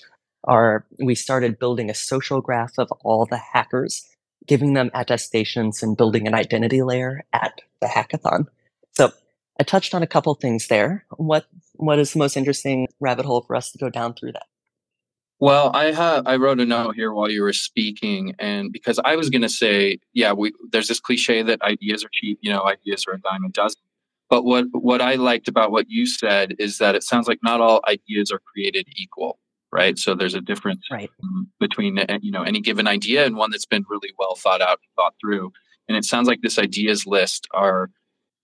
are 0.45 0.85
we 1.03 1.15
started 1.15 1.59
building 1.59 1.89
a 1.89 1.95
social 1.95 2.41
graph 2.41 2.73
of 2.77 2.91
all 3.03 3.25
the 3.25 3.37
hackers, 3.37 4.05
giving 4.47 4.73
them 4.73 4.91
attestations 4.93 5.81
and 5.83 5.97
building 5.97 6.27
an 6.27 6.33
identity 6.33 6.81
layer 6.81 7.23
at 7.33 7.61
the 7.81 7.87
hackathon. 7.87 8.45
So 8.91 9.11
I 9.59 9.63
touched 9.63 9.93
on 9.93 10.03
a 10.03 10.07
couple 10.07 10.33
things 10.35 10.67
there. 10.67 11.05
What 11.11 11.45
what 11.75 11.99
is 11.99 12.13
the 12.13 12.19
most 12.19 12.37
interesting 12.37 12.87
rabbit 12.99 13.25
hole 13.25 13.41
for 13.41 13.55
us 13.55 13.71
to 13.71 13.77
go 13.77 13.89
down 13.89 14.13
through 14.13 14.33
that? 14.33 14.45
Well, 15.43 15.71
I 15.73 15.91
have 15.91 16.25
I 16.25 16.37
wrote 16.37 16.61
a 16.61 16.65
note 16.65 16.95
here 16.95 17.11
while 17.11 17.29
you 17.29 17.41
were 17.41 17.51
speaking, 17.51 18.33
and 18.39 18.71
because 18.71 18.97
I 19.03 19.17
was 19.17 19.29
going 19.29 19.41
to 19.41 19.49
say, 19.49 19.99
yeah, 20.13 20.31
we 20.31 20.53
there's 20.71 20.87
this 20.87 21.01
cliche 21.01 21.41
that 21.41 21.61
ideas 21.61 22.05
are 22.05 22.09
cheap, 22.13 22.39
you 22.41 22.49
know, 22.49 22.63
ideas 22.63 23.03
are 23.09 23.15
a 23.15 23.19
dime 23.19 23.43
a 23.43 23.49
dozen. 23.49 23.81
But 24.29 24.45
what 24.45 24.67
what 24.71 25.01
I 25.01 25.15
liked 25.15 25.49
about 25.49 25.73
what 25.73 25.89
you 25.89 26.05
said 26.05 26.55
is 26.59 26.77
that 26.77 26.95
it 26.95 27.03
sounds 27.03 27.27
like 27.27 27.39
not 27.43 27.59
all 27.59 27.81
ideas 27.89 28.31
are 28.31 28.39
created 28.39 28.87
equal, 28.95 29.37
right? 29.69 29.99
So 29.99 30.15
there's 30.15 30.33
a 30.33 30.39
difference 30.39 30.85
right. 30.89 31.09
between 31.59 31.99
you 32.21 32.31
know 32.31 32.43
any 32.43 32.61
given 32.61 32.87
idea 32.87 33.25
and 33.25 33.35
one 33.35 33.51
that's 33.51 33.65
been 33.65 33.83
really 33.89 34.13
well 34.17 34.35
thought 34.35 34.61
out 34.61 34.79
and 34.79 34.95
thought 34.95 35.15
through. 35.19 35.51
And 35.89 35.97
it 35.97 36.05
sounds 36.05 36.29
like 36.29 36.39
this 36.41 36.57
ideas 36.57 37.05
list 37.05 37.49
are 37.53 37.89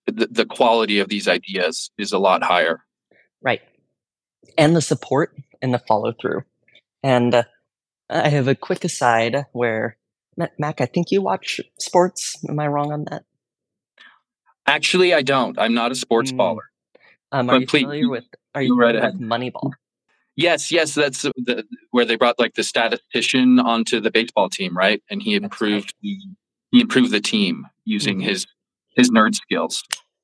the, 0.06 0.28
the 0.30 0.46
quality 0.46 1.00
of 1.00 1.08
these 1.08 1.30
ideas 1.30 1.92
is 1.98 2.12
a 2.12 2.20
lot 2.20 2.44
higher. 2.44 2.84
Right. 3.42 3.62
And 4.58 4.76
the 4.76 4.82
support 4.82 5.34
and 5.62 5.74
the 5.74 5.80
follow 5.80 6.12
through 6.12 6.44
and 7.04 7.34
uh, 7.36 7.44
I 8.10 8.30
have 8.30 8.48
a 8.48 8.56
quick 8.56 8.84
aside 8.84 9.46
where, 9.52 9.98
Mac, 10.58 10.82
I 10.82 10.86
think 10.86 11.12
you 11.12 11.22
watch 11.22 11.62
sports. 11.80 12.38
Am 12.48 12.60
I 12.60 12.68
wrong 12.68 12.92
on 12.92 13.06
that? 13.10 13.24
Actually, 14.66 15.14
I 15.14 15.22
don't. 15.22 15.58
I'm 15.60 15.74
not 15.74 15.92
a 15.92 15.96
sports 15.96 16.32
mm. 16.32 16.38
baller. 16.38 16.70
Um, 17.32 17.50
are 17.50 17.54
but 17.54 17.62
you 17.62 17.68
please, 17.68 17.82
familiar 17.82 18.10
with? 18.10 18.26
Are 18.56 18.62
you 18.62 18.76
familiar 18.76 19.02
with 19.02 19.20
Moneyball? 19.20 19.72
Yes, 20.36 20.72
yes, 20.72 20.96
that's 20.96 21.24
the, 21.24 21.66
where 21.92 22.06
they 22.06 22.16
brought 22.16 22.40
like 22.40 22.56
the 22.56 22.64
statistician 22.64 23.60
onto 23.60 24.00
the 24.00 24.10
baseball 24.10 24.50
team, 24.50 24.76
right? 24.76 25.04
And 25.10 25.22
he 25.22 25.36
improved 25.36 25.94
right. 25.96 26.02
the 26.02 26.18
he 26.72 26.82
improved 26.82 27.12
the 27.12 27.20
team 27.20 27.68
using 27.84 28.20
mm-hmm. 28.20 28.30
his 28.30 28.48
his 28.96 29.12
nerd 29.12 29.36
skills. 29.36 29.84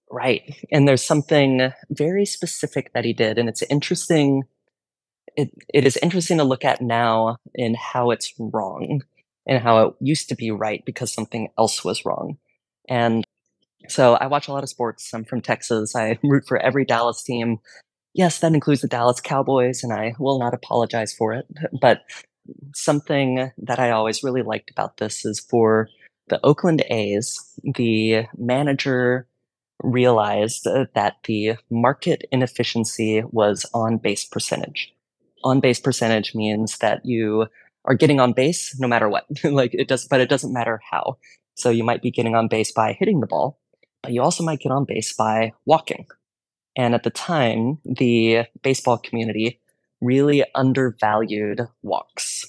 Right, 0.09 0.55
and 0.71 0.87
there's 0.87 1.03
something 1.03 1.71
very 1.89 2.25
specific 2.25 2.93
that 2.93 3.03
he 3.03 3.13
did, 3.13 3.37
and 3.37 3.49
it's 3.49 3.63
interesting 3.63 4.43
it, 5.37 5.51
it 5.73 5.85
is 5.85 5.97
interesting 5.97 6.37
to 6.37 6.43
look 6.43 6.65
at 6.65 6.81
now 6.81 7.37
in 7.53 7.75
how 7.75 8.11
it's 8.11 8.33
wrong 8.39 9.03
and 9.47 9.61
how 9.61 9.87
it 9.87 9.95
used 9.99 10.29
to 10.29 10.35
be 10.35 10.51
right 10.51 10.83
because 10.85 11.13
something 11.13 11.49
else 11.57 11.83
was 11.83 12.05
wrong. 12.05 12.37
And 12.89 13.23
so 13.87 14.15
I 14.15 14.27
watch 14.27 14.47
a 14.47 14.51
lot 14.51 14.63
of 14.63 14.69
sports. 14.69 15.13
I'm 15.13 15.25
from 15.25 15.41
Texas. 15.41 15.95
I 15.95 16.17
root 16.23 16.45
for 16.47 16.57
every 16.57 16.85
Dallas 16.85 17.21
team. 17.23 17.59
Yes, 18.13 18.39
that 18.39 18.53
includes 18.53 18.81
the 18.81 18.87
Dallas 18.87 19.19
Cowboys, 19.19 19.83
and 19.83 19.91
I 19.91 20.13
will 20.17 20.39
not 20.39 20.53
apologize 20.53 21.13
for 21.13 21.33
it. 21.33 21.45
But 21.81 22.03
something 22.73 23.51
that 23.57 23.79
I 23.79 23.91
always 23.91 24.23
really 24.23 24.43
liked 24.43 24.71
about 24.71 24.97
this 24.97 25.25
is 25.25 25.39
for 25.39 25.89
the 26.27 26.39
Oakland 26.43 26.83
A's, 26.89 27.37
the 27.63 28.25
manager 28.37 29.27
realized 29.83 30.65
uh, 30.65 30.85
that 30.93 31.17
the 31.25 31.55
market 31.69 32.23
inefficiency 32.31 33.23
was 33.31 33.65
on 33.73 33.97
base 33.97 34.23
percentage 34.23 34.94
on 35.45 35.59
base 35.61 35.79
percentage 35.79 36.35
means 36.35 36.79
that 36.79 37.05
you 37.05 37.45
are 37.85 37.93
getting 37.93 38.19
on 38.19 38.33
base 38.33 38.77
no 38.79 38.87
matter 38.87 39.07
what. 39.07 39.25
like 39.43 39.73
it 39.73 39.87
does, 39.87 40.07
but 40.07 40.19
it 40.19 40.27
doesn't 40.27 40.51
matter 40.51 40.81
how. 40.91 41.17
So 41.53 41.69
you 41.69 41.85
might 41.85 42.01
be 42.01 42.11
getting 42.11 42.35
on 42.35 42.49
base 42.49 42.71
by 42.71 42.93
hitting 42.93 43.21
the 43.21 43.27
ball, 43.27 43.59
but 44.03 44.11
you 44.11 44.21
also 44.21 44.43
might 44.43 44.59
get 44.59 44.71
on 44.71 44.83
base 44.83 45.13
by 45.13 45.53
walking. 45.65 46.07
And 46.75 46.93
at 46.93 47.03
the 47.03 47.09
time, 47.09 47.77
the 47.85 48.45
baseball 48.61 48.97
community 48.97 49.61
really 50.01 50.43
undervalued 50.53 51.61
walks. 51.83 52.45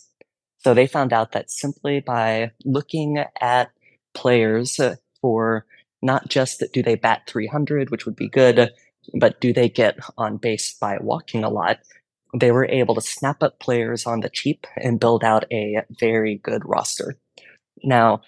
So 0.59 0.75
they 0.75 0.89
found 0.89 1.13
out 1.13 1.31
that 1.33 1.51
simply 1.51 2.01
by 2.01 2.51
looking 2.65 3.25
at 3.41 3.71
players 4.15 4.81
uh, 4.81 4.97
for 5.21 5.65
not 6.03 6.29
just 6.29 6.65
do 6.73 6.83
they 6.83 6.97
bat 6.97 7.23
300, 7.29 7.91
which 7.91 8.05
would 8.05 8.17
be 8.17 8.29
good, 8.29 8.73
but 9.15 9.41
do 9.41 9.53
they 9.53 9.69
get 9.69 9.99
on 10.19 10.39
base 10.39 10.75
by 10.75 10.99
walking 11.01 11.45
a 11.45 11.49
lot? 11.49 11.79
They 12.35 12.51
were 12.51 12.67
able 12.67 12.95
to 12.95 13.01
snap 13.01 13.43
up 13.43 13.59
players 13.59 14.07
on 14.07 14.21
the 14.21 14.29
cheap 14.29 14.67
and 14.77 15.01
build 15.01 15.25
out 15.25 15.45
a 15.53 15.83
very 15.99 16.37
good 16.37 16.63
roster. 16.65 17.17
Now, 17.83 18.23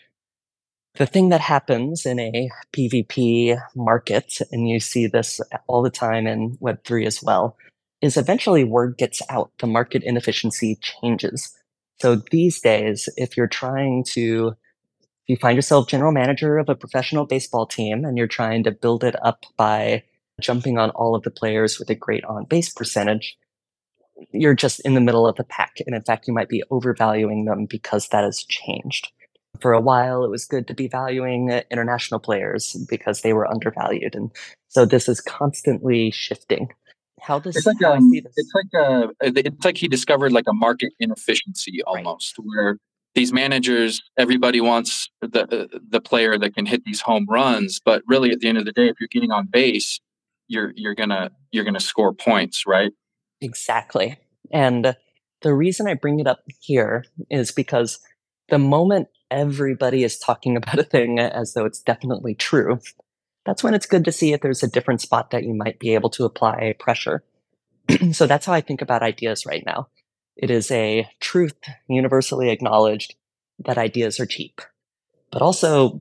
the 0.96 1.06
thing 1.06 1.28
that 1.28 1.40
happens 1.40 2.04
in 2.06 2.18
a 2.18 2.50
PvP 2.72 3.60
market, 3.76 4.34
and 4.50 4.68
you 4.68 4.80
see 4.80 5.06
this 5.06 5.40
all 5.66 5.82
the 5.82 5.90
time 5.90 6.26
in 6.26 6.56
Web3 6.58 7.06
as 7.06 7.22
well, 7.22 7.56
is 8.00 8.16
eventually 8.16 8.64
word 8.64 8.96
gets 8.98 9.22
out. 9.28 9.50
The 9.58 9.66
market 9.66 10.02
inefficiency 10.02 10.78
changes. 10.80 11.56
So 12.00 12.22
these 12.30 12.60
days, 12.60 13.08
if 13.16 13.36
you're 13.36 13.48
trying 13.48 14.04
to, 14.10 14.54
if 15.00 15.28
you 15.28 15.36
find 15.36 15.56
yourself 15.56 15.88
general 15.88 16.12
manager 16.12 16.58
of 16.58 16.68
a 16.68 16.76
professional 16.76 17.26
baseball 17.26 17.66
team 17.66 18.04
and 18.04 18.16
you're 18.16 18.26
trying 18.26 18.64
to 18.64 18.70
build 18.70 19.04
it 19.04 19.16
up 19.24 19.44
by 19.56 20.04
jumping 20.40 20.78
on 20.78 20.90
all 20.90 21.14
of 21.14 21.22
the 21.22 21.30
players 21.30 21.78
with 21.78 21.90
a 21.90 21.94
great 21.94 22.24
on 22.24 22.44
base 22.44 22.72
percentage, 22.72 23.36
you're 24.32 24.54
just 24.54 24.80
in 24.80 24.94
the 24.94 25.00
middle 25.00 25.26
of 25.26 25.36
the 25.36 25.44
pack. 25.44 25.76
And 25.86 25.94
in 25.94 26.02
fact, 26.02 26.26
you 26.26 26.34
might 26.34 26.48
be 26.48 26.62
overvaluing 26.70 27.44
them 27.44 27.66
because 27.66 28.08
that 28.08 28.24
has 28.24 28.44
changed. 28.44 29.10
For 29.60 29.72
a 29.72 29.80
while, 29.80 30.24
it 30.24 30.30
was 30.30 30.44
good 30.44 30.66
to 30.68 30.74
be 30.74 30.88
valuing 30.88 31.50
uh, 31.50 31.62
international 31.70 32.20
players 32.20 32.76
because 32.88 33.22
they 33.22 33.32
were 33.32 33.50
undervalued. 33.50 34.14
And 34.14 34.30
so 34.68 34.84
this 34.84 35.08
is 35.08 35.20
constantly 35.20 36.10
shifting. 36.10 36.68
How 37.20 37.38
does 37.40 37.56
it's 37.56 37.66
like, 37.66 37.82
um, 37.82 38.10
it's 38.12 38.52
like 38.54 38.74
uh, 38.74 39.08
a, 39.20 39.46
it's 39.46 39.64
like 39.64 39.76
he 39.76 39.88
discovered 39.88 40.32
like 40.32 40.44
a 40.48 40.52
market 40.52 40.92
inefficiency 41.00 41.82
almost 41.84 42.38
right. 42.38 42.44
where 42.46 42.78
these 43.14 43.32
managers 43.32 44.00
everybody 44.16 44.60
wants 44.60 45.10
the 45.20 45.42
uh, 45.42 45.78
the 45.88 46.00
player 46.00 46.38
that 46.38 46.54
can 46.54 46.66
hit 46.66 46.84
these 46.84 47.00
home 47.00 47.26
runs 47.28 47.80
but 47.84 48.02
really 48.06 48.30
at 48.30 48.38
the 48.38 48.48
end 48.48 48.58
of 48.58 48.64
the 48.64 48.70
day 48.70 48.88
if 48.88 48.94
you're 49.00 49.08
getting 49.10 49.32
on 49.32 49.46
base 49.46 49.98
you're 50.46 50.72
you're 50.76 50.94
gonna 50.94 51.30
you're 51.50 51.64
gonna 51.64 51.80
score 51.80 52.12
points 52.12 52.64
right 52.66 52.92
Exactly. 53.40 54.18
And 54.52 54.96
the 55.42 55.54
reason 55.54 55.86
I 55.86 55.94
bring 55.94 56.20
it 56.20 56.26
up 56.26 56.40
here 56.60 57.04
is 57.30 57.52
because 57.52 58.00
the 58.48 58.58
moment 58.58 59.08
everybody 59.30 60.04
is 60.04 60.18
talking 60.18 60.56
about 60.58 60.78
a 60.78 60.84
thing 60.84 61.18
as 61.18 61.54
though 61.54 61.64
it's 61.64 61.80
definitely 61.80 62.34
true, 62.34 62.80
that's 63.44 63.62
when 63.62 63.74
it's 63.74 63.86
good 63.86 64.04
to 64.04 64.12
see 64.12 64.32
if 64.32 64.40
there's 64.40 64.62
a 64.62 64.70
different 64.70 65.00
spot 65.00 65.30
that 65.30 65.44
you 65.44 65.54
might 65.54 65.78
be 65.78 65.94
able 65.94 66.10
to 66.10 66.24
apply 66.24 66.74
pressure. 66.78 67.24
so 68.12 68.26
that's 68.26 68.46
how 68.46 68.52
I 68.52 68.60
think 68.60 68.82
about 68.82 69.02
ideas 69.02 69.46
right 69.46 69.62
now. 69.64 69.88
It 70.36 70.50
is 70.50 70.70
a 70.70 71.08
truth 71.20 71.54
universally 71.88 72.50
acknowledged 72.50 73.14
that 73.64 73.78
ideas 73.78 74.20
are 74.20 74.26
cheap. 74.26 74.60
But 75.32 75.42
also, 75.42 76.00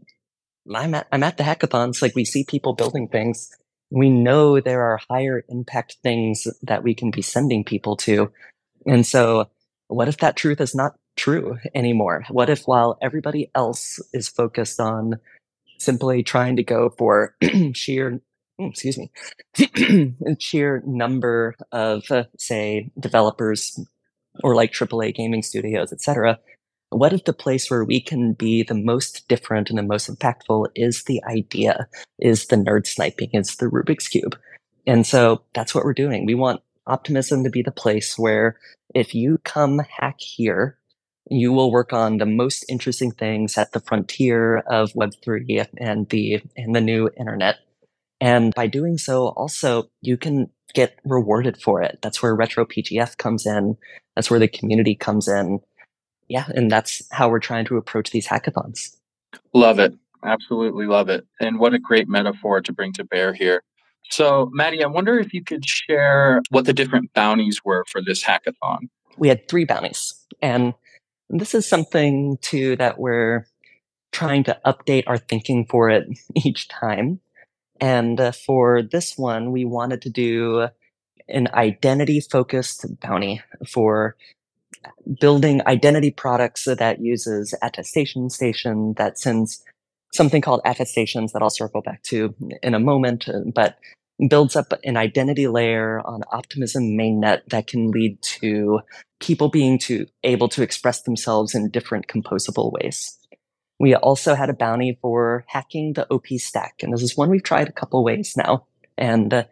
I'm 0.73 0.93
at, 0.93 1.07
I'm 1.11 1.23
at 1.23 1.37
the 1.37 1.43
hackathons, 1.43 2.01
like 2.01 2.15
we 2.15 2.25
see 2.25 2.43
people 2.43 2.73
building 2.73 3.07
things 3.07 3.49
we 3.89 4.09
know 4.09 4.59
there 4.59 4.83
are 4.83 4.99
higher 5.09 5.43
impact 5.49 5.97
things 6.03 6.47
that 6.61 6.83
we 6.83 6.93
can 6.93 7.11
be 7.11 7.21
sending 7.21 7.63
people 7.63 7.95
to. 7.97 8.31
And 8.85 9.05
so, 9.05 9.49
what 9.87 10.07
if 10.07 10.17
that 10.17 10.35
truth 10.35 10.59
is 10.59 10.75
not 10.75 10.95
true 11.15 11.57
anymore? 11.73 12.25
What 12.29 12.49
if 12.49 12.63
while 12.63 12.97
everybody 13.01 13.49
else 13.55 13.99
is 14.13 14.27
focused 14.27 14.79
on 14.79 15.19
simply 15.77 16.23
trying 16.23 16.57
to 16.57 16.63
go 16.63 16.89
for 16.97 17.35
sheer, 17.73 18.19
mm, 18.59 18.69
excuse 18.69 18.97
me, 18.97 19.11
sheer 20.39 20.83
number 20.85 21.55
of, 21.71 22.09
uh, 22.11 22.25
say, 22.37 22.89
developers 22.99 23.79
or 24.43 24.55
like 24.55 24.71
AAA 24.71 25.15
gaming 25.15 25.41
studios, 25.43 25.91
etc., 25.93 26.39
what 26.89 27.13
if 27.13 27.25
the 27.25 27.33
place 27.33 27.69
where 27.69 27.83
we 27.83 27.99
can 27.99 28.33
be 28.33 28.63
the 28.63 28.73
most 28.73 29.27
different 29.27 29.69
and 29.69 29.77
the 29.77 29.83
most 29.83 30.09
impactful 30.09 30.67
is 30.75 31.03
the 31.03 31.21
idea, 31.25 31.87
is 32.19 32.47
the 32.47 32.55
nerd 32.55 32.87
sniping, 32.87 33.29
is 33.33 33.55
the 33.57 33.65
Rubik's 33.65 34.07
Cube? 34.07 34.37
And 34.85 35.05
so 35.05 35.43
that's 35.53 35.75
what 35.75 35.83
we're 35.83 35.93
doing. 35.93 36.25
We 36.25 36.35
want 36.35 36.61
optimism 36.87 37.43
to 37.43 37.49
be 37.49 37.61
the 37.61 37.71
place 37.71 38.17
where 38.17 38.57
if 38.95 39.13
you 39.13 39.39
come 39.43 39.79
hack 39.79 40.19
here, 40.19 40.77
you 41.29 41.51
will 41.51 41.71
work 41.71 41.91
on 41.91 42.17
the 42.17 42.25
most 42.25 42.63
interesting 42.69 43.11
things 43.11 43.57
at 43.57 43.73
the 43.73 43.81
frontier 43.81 44.59
of 44.59 44.93
Web3 44.93 45.67
and 45.77 46.07
the 46.09 46.41
and 46.55 46.73
the 46.73 46.81
new 46.81 47.09
internet. 47.17 47.57
And 48.21 48.53
by 48.55 48.67
doing 48.67 48.97
so, 48.97 49.27
also 49.29 49.89
you 50.01 50.15
can 50.15 50.49
get 50.73 50.97
rewarded 51.03 51.61
for 51.61 51.81
it. 51.81 51.99
That's 52.01 52.21
where 52.23 52.33
Retro 52.33 52.65
PGF 52.65 53.17
comes 53.17 53.45
in. 53.45 53.77
That's 54.15 54.31
where 54.31 54.39
the 54.39 54.47
community 54.47 54.95
comes 54.95 55.27
in. 55.27 55.59
Yeah, 56.27 56.45
and 56.53 56.69
that's 56.69 57.01
how 57.11 57.29
we're 57.29 57.39
trying 57.39 57.65
to 57.65 57.77
approach 57.77 58.11
these 58.11 58.27
hackathons. 58.27 58.95
Love 59.53 59.79
it. 59.79 59.93
Absolutely 60.23 60.85
love 60.85 61.09
it. 61.09 61.25
And 61.39 61.59
what 61.59 61.73
a 61.73 61.79
great 61.79 62.07
metaphor 62.07 62.61
to 62.61 62.73
bring 62.73 62.93
to 62.93 63.03
bear 63.03 63.33
here. 63.33 63.63
So, 64.09 64.49
Mattie, 64.53 64.83
I 64.83 64.87
wonder 64.87 65.19
if 65.19 65.33
you 65.33 65.43
could 65.43 65.65
share 65.65 66.41
what 66.49 66.65
the 66.65 66.73
different 66.73 67.13
bounties 67.13 67.63
were 67.63 67.85
for 67.89 68.01
this 68.01 68.23
hackathon. 68.23 68.89
We 69.17 69.27
had 69.27 69.47
three 69.47 69.65
bounties. 69.65 70.13
And 70.41 70.73
this 71.29 71.53
is 71.53 71.67
something 71.67 72.37
too 72.41 72.75
that 72.77 72.99
we're 72.99 73.47
trying 74.11 74.43
to 74.45 74.59
update 74.65 75.03
our 75.07 75.17
thinking 75.17 75.65
for 75.65 75.89
it 75.89 76.07
each 76.35 76.67
time. 76.67 77.19
And 77.79 78.19
uh, 78.19 78.31
for 78.31 78.81
this 78.81 79.17
one, 79.17 79.51
we 79.51 79.65
wanted 79.65 80.01
to 80.03 80.09
do 80.09 80.69
an 81.27 81.49
identity 81.53 82.21
focused 82.21 82.85
bounty 83.01 83.41
for 83.67 84.15
building 85.19 85.61
identity 85.67 86.11
products 86.11 86.65
that 86.65 87.01
uses 87.01 87.53
attestation 87.61 88.29
station 88.29 88.93
that 88.97 89.19
sends 89.19 89.63
something 90.13 90.41
called 90.41 90.61
attestations 90.65 91.33
that 91.33 91.41
I'll 91.41 91.49
circle 91.49 91.81
back 91.81 92.03
to 92.03 92.33
in 92.63 92.73
a 92.73 92.79
moment, 92.79 93.27
uh, 93.27 93.41
but 93.53 93.77
builds 94.29 94.55
up 94.55 94.73
an 94.83 94.97
identity 94.97 95.47
layer 95.47 96.01
on 96.05 96.23
Optimism 96.31 96.83
mainnet 96.97 97.41
that 97.49 97.67
can 97.67 97.91
lead 97.91 98.21
to 98.21 98.79
people 99.19 99.49
being 99.49 99.77
to 99.79 100.07
able 100.23 100.49
to 100.49 100.63
express 100.63 101.03
themselves 101.03 101.53
in 101.53 101.69
different 101.69 102.07
composable 102.07 102.71
ways. 102.71 103.17
We 103.79 103.93
also 103.93 104.33
had 104.33 104.49
a 104.49 104.53
bounty 104.53 104.97
for 105.01 105.45
hacking 105.47 105.93
the 105.93 106.11
OP 106.11 106.27
stack, 106.37 106.81
and 106.81 106.91
this 106.91 107.03
is 107.03 107.15
one 107.15 107.29
we've 107.29 107.43
tried 107.43 107.69
a 107.69 107.73
couple 107.73 108.03
ways 108.03 108.33
now. 108.35 108.65
And 108.97 109.31
uh, 109.31 109.43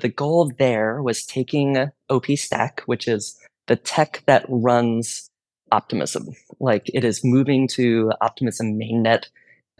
the 0.00 0.08
goal 0.08 0.50
there 0.58 1.00
was 1.00 1.24
taking 1.24 1.90
OP 2.10 2.26
stack, 2.36 2.82
which 2.86 3.06
is 3.06 3.38
the 3.68 3.76
tech 3.76 4.22
that 4.26 4.44
runs 4.48 5.30
Optimism. 5.70 6.28
Like 6.60 6.90
it 6.94 7.04
is 7.04 7.22
moving 7.22 7.68
to 7.68 8.10
Optimism 8.20 8.78
mainnet 8.78 9.26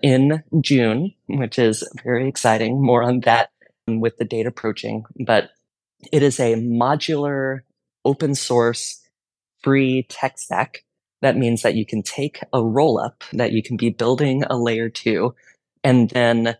in 0.02 0.42
June, 0.60 1.14
which 1.26 1.58
is 1.58 1.82
very 2.04 2.28
exciting. 2.28 2.82
More 2.82 3.02
on 3.02 3.20
that 3.20 3.50
with 3.86 4.18
the 4.18 4.24
date 4.24 4.46
approaching. 4.46 5.04
But 5.24 5.50
it 6.12 6.22
is 6.22 6.38
a 6.38 6.54
modular, 6.56 7.60
open 8.04 8.34
source, 8.34 9.02
free 9.62 10.06
tech 10.08 10.38
stack. 10.38 10.84
That 11.22 11.36
means 11.36 11.62
that 11.62 11.74
you 11.74 11.84
can 11.86 12.02
take 12.02 12.40
a 12.52 12.62
roll 12.62 13.00
up 13.00 13.24
that 13.32 13.52
you 13.52 13.62
can 13.62 13.76
be 13.76 13.90
building 13.90 14.44
a 14.44 14.56
layer 14.56 14.88
two 14.88 15.34
and 15.82 16.10
then 16.10 16.56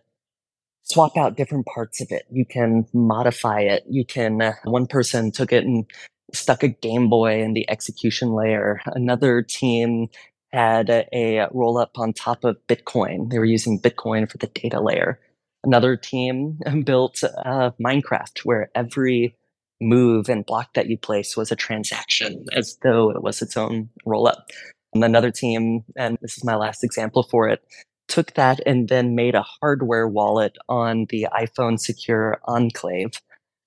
swap 0.81 1.15
out 1.15 1.37
different 1.37 1.67
parts 1.67 2.01
of 2.01 2.07
it. 2.11 2.23
You 2.31 2.45
can 2.45 2.87
modify 2.93 3.61
it. 3.61 3.83
You 3.87 4.05
can, 4.05 4.53
one 4.63 4.87
person 4.87 5.31
took 5.31 5.53
it 5.53 5.63
and 5.63 5.85
stuck 6.33 6.63
a 6.63 6.69
Game 6.69 7.09
Boy 7.09 7.41
in 7.41 7.53
the 7.53 7.69
execution 7.69 8.33
layer. 8.33 8.81
Another 8.87 9.41
team 9.41 10.09
had 10.51 10.89
a, 10.89 11.05
a 11.13 11.47
roll 11.51 11.77
up 11.77 11.97
on 11.97 12.13
top 12.13 12.43
of 12.43 12.57
Bitcoin. 12.67 13.29
They 13.29 13.39
were 13.39 13.45
using 13.45 13.79
Bitcoin 13.79 14.29
for 14.29 14.37
the 14.37 14.47
data 14.47 14.81
layer. 14.81 15.19
Another 15.63 15.95
team 15.95 16.59
built 16.85 17.23
uh, 17.23 17.71
Minecraft, 17.83 18.39
where 18.43 18.71
every 18.75 19.35
move 19.81 20.29
and 20.29 20.45
block 20.45 20.73
that 20.73 20.89
you 20.89 20.97
place 20.97 21.37
was 21.37 21.51
a 21.51 21.55
transaction, 21.55 22.45
as 22.53 22.77
though 22.83 23.11
it 23.11 23.23
was 23.23 23.41
its 23.41 23.55
own 23.55 23.89
roll 24.05 24.27
up. 24.27 24.47
And 24.93 25.03
another 25.03 25.31
team, 25.31 25.83
and 25.95 26.17
this 26.21 26.37
is 26.37 26.43
my 26.43 26.55
last 26.55 26.83
example 26.83 27.23
for 27.23 27.47
it, 27.47 27.61
took 28.07 28.33
that 28.33 28.59
and 28.65 28.89
then 28.89 29.15
made 29.15 29.35
a 29.35 29.45
hardware 29.61 30.07
wallet 30.07 30.57
on 30.67 31.05
the 31.09 31.27
iPhone 31.31 31.79
Secure 31.79 32.39
Enclave 32.45 33.11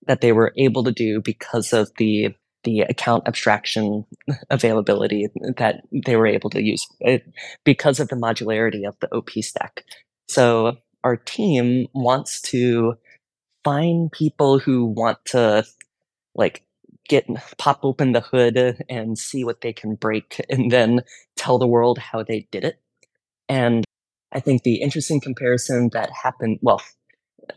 that 0.06 0.20
they 0.20 0.32
were 0.32 0.52
able 0.56 0.82
to 0.84 0.92
do 0.92 1.20
because 1.20 1.72
of 1.72 1.90
the 1.96 2.34
the 2.64 2.80
account 2.80 3.26
abstraction 3.26 4.04
availability 4.50 5.28
that 5.56 5.82
they 5.92 6.16
were 6.16 6.26
able 6.26 6.50
to 6.50 6.62
use 6.62 6.86
eh, 7.02 7.18
because 7.64 8.00
of 8.00 8.08
the 8.08 8.16
modularity 8.16 8.86
of 8.86 8.96
the 9.00 9.12
OP 9.14 9.30
stack. 9.40 9.84
So 10.28 10.76
our 11.04 11.16
team 11.16 11.88
wants 11.92 12.40
to 12.42 12.94
find 13.64 14.10
people 14.10 14.58
who 14.58 14.86
want 14.86 15.24
to 15.26 15.64
like 16.34 16.64
get 17.08 17.26
pop 17.58 17.80
open 17.82 18.12
the 18.12 18.20
hood 18.20 18.84
and 18.88 19.18
see 19.18 19.44
what 19.44 19.60
they 19.60 19.72
can 19.72 19.94
break 19.94 20.40
and 20.48 20.70
then 20.70 21.00
tell 21.36 21.58
the 21.58 21.66
world 21.66 21.98
how 21.98 22.22
they 22.22 22.46
did 22.50 22.64
it. 22.64 22.80
And 23.48 23.84
I 24.32 24.40
think 24.40 24.62
the 24.62 24.76
interesting 24.76 25.20
comparison 25.20 25.90
that 25.92 26.10
happened, 26.10 26.58
well, 26.62 26.80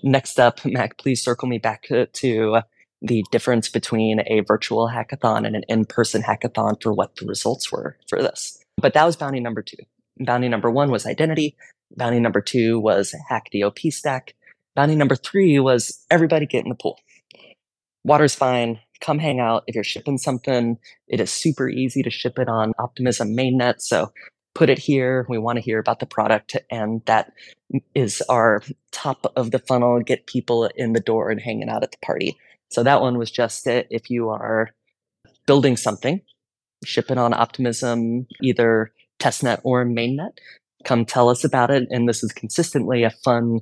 next 0.04 0.40
up, 0.40 0.66
Mac, 0.66 0.98
please 0.98 1.24
circle 1.24 1.48
me 1.48 1.58
back 1.58 1.84
to, 1.84 2.08
to 2.08 2.62
the 3.06 3.24
difference 3.32 3.70
between 3.70 4.22
a 4.28 4.42
virtual 4.42 4.90
hackathon 4.90 5.46
and 5.46 5.56
an 5.56 5.64
in-person 5.70 6.24
hackathon 6.24 6.82
for 6.82 6.94
what 6.94 7.16
the 7.18 7.26
results 7.26 7.72
were 7.72 7.98
for 8.08 8.22
this. 8.22 8.64
But 8.78 8.94
that 8.94 9.06
was 9.06 9.16
bounty 9.16 9.40
number 9.40 9.62
two. 9.62 9.78
Bounty 10.20 10.50
number 10.50 10.72
one 10.72 10.92
was 10.92 11.06
identity. 11.06 11.56
Bounty 11.96 12.20
number 12.20 12.42
two 12.42 12.80
was 12.80 13.14
hack 13.30 13.50
the 13.52 13.64
OP 13.64 13.80
stack. 13.90 14.34
Bounty 14.76 14.96
number 14.96 15.16
three 15.16 15.60
was 15.60 16.06
everybody 16.10 16.46
get 16.46 16.64
in 16.64 16.70
the 16.70 16.76
pool. 16.76 17.00
Water's 18.04 18.36
fine. 18.36 18.80
Come 19.02 19.20
hang 19.20 19.40
out. 19.40 19.64
If 19.68 19.76
you're 19.76 19.84
shipping 19.84 20.18
something, 20.18 20.78
it 21.08 21.20
is 21.20 21.32
super 21.32 21.70
easy 21.70 22.02
to 22.04 22.10
ship 22.10 22.40
it 22.40 22.48
on 22.48 22.74
Optimism 22.80 23.36
mainnet. 23.36 23.76
So 23.80 24.12
put 24.54 24.70
it 24.70 24.80
here. 24.80 25.26
We 25.30 25.38
want 25.38 25.58
to 25.58 25.62
hear 25.62 25.80
about 25.80 26.00
the 26.00 26.06
product. 26.06 26.56
And 26.72 27.02
that 27.06 27.34
is 27.94 28.22
our 28.30 28.62
top 28.92 29.32
of 29.36 29.52
the 29.52 29.60
funnel. 29.60 30.00
Get 30.00 30.28
people 30.28 30.70
in 30.76 30.94
the 30.94 31.00
door 31.00 31.30
and 31.30 31.42
hanging 31.42 31.70
out 31.70 31.84
at 31.84 31.92
the 31.92 31.98
party. 32.04 32.38
So 32.76 32.84
that 32.84 33.00
one 33.00 33.18
was 33.18 33.32
just 33.32 33.66
it. 33.68 33.88
If 33.90 34.10
you 34.10 34.28
are 34.28 34.70
building 35.48 35.78
something, 35.78 36.20
ship 36.84 37.10
it 37.10 37.18
on 37.18 37.34
Optimism, 37.34 38.28
either 38.42 38.92
testnet 39.18 39.62
or 39.64 39.86
mainnet, 39.86 40.32
come 40.84 41.06
tell 41.06 41.30
us 41.30 41.46
about 41.46 41.72
it. 41.72 41.88
And 41.90 42.10
this 42.10 42.22
is 42.22 42.34
consistently 42.34 43.04
a 43.04 43.12
fun 43.12 43.62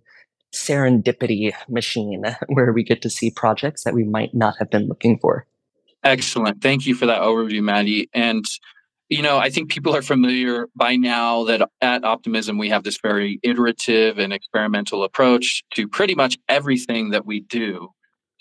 serendipity 0.51 1.53
machine 1.69 2.23
where 2.47 2.73
we 2.73 2.83
get 2.83 3.03
to 3.03 3.09
see 3.11 3.29
projects 3.29 3.83
that 3.83 3.93
we 3.93 4.03
might 4.03 4.33
not 4.33 4.55
have 4.57 4.71
been 4.71 4.87
looking 4.87 5.19
for. 5.19 5.45
Excellent. 6.03 6.63
Thank 6.63 6.87
you 6.87 6.95
for 6.95 7.05
that 7.05 7.21
overview, 7.21 7.61
Mattie. 7.61 8.09
And 8.15 8.43
you 9.09 9.21
know, 9.21 9.37
I 9.37 9.51
think 9.51 9.69
people 9.69 9.95
are 9.95 10.01
familiar 10.01 10.69
by 10.75 10.95
now 10.95 11.43
that 11.43 11.69
at 11.81 12.03
Optimism, 12.03 12.57
we 12.57 12.69
have 12.69 12.83
this 12.83 12.97
very 12.99 13.39
iterative 13.43 14.17
and 14.17 14.33
experimental 14.33 15.03
approach 15.03 15.61
to 15.75 15.87
pretty 15.87 16.15
much 16.15 16.39
everything 16.49 17.11
that 17.11 17.27
we 17.27 17.41
do. 17.41 17.89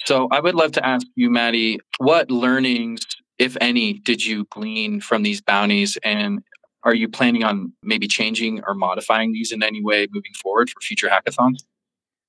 So 0.05 0.29
I 0.31 0.41
would 0.41 0.55
love 0.55 0.73
to 0.73 0.87
ask 0.87 1.07
you, 1.15 1.31
Mattie, 1.31 1.79
what 1.99 2.31
learnings, 2.31 3.01
if 3.39 3.57
any, 3.61 3.95
did 3.95 4.25
you 4.25 4.47
glean 4.51 5.01
from 5.01 5.23
these 5.23 5.41
bounties? 5.41 5.97
And 6.03 6.43
are 6.85 6.95
you 6.95 7.09
planning 7.09 7.45
on 7.45 7.73
maybe 7.83 8.09
changing 8.09 8.63
or 8.67 8.75
modifying 8.75 9.33
these 9.33 9.53
in 9.53 9.63
any 9.63 9.83
way 9.83 10.07
moving 10.11 10.33
forward 10.43 10.71
for 10.71 10.81
future 10.81 11.09
hackathons? 11.09 11.63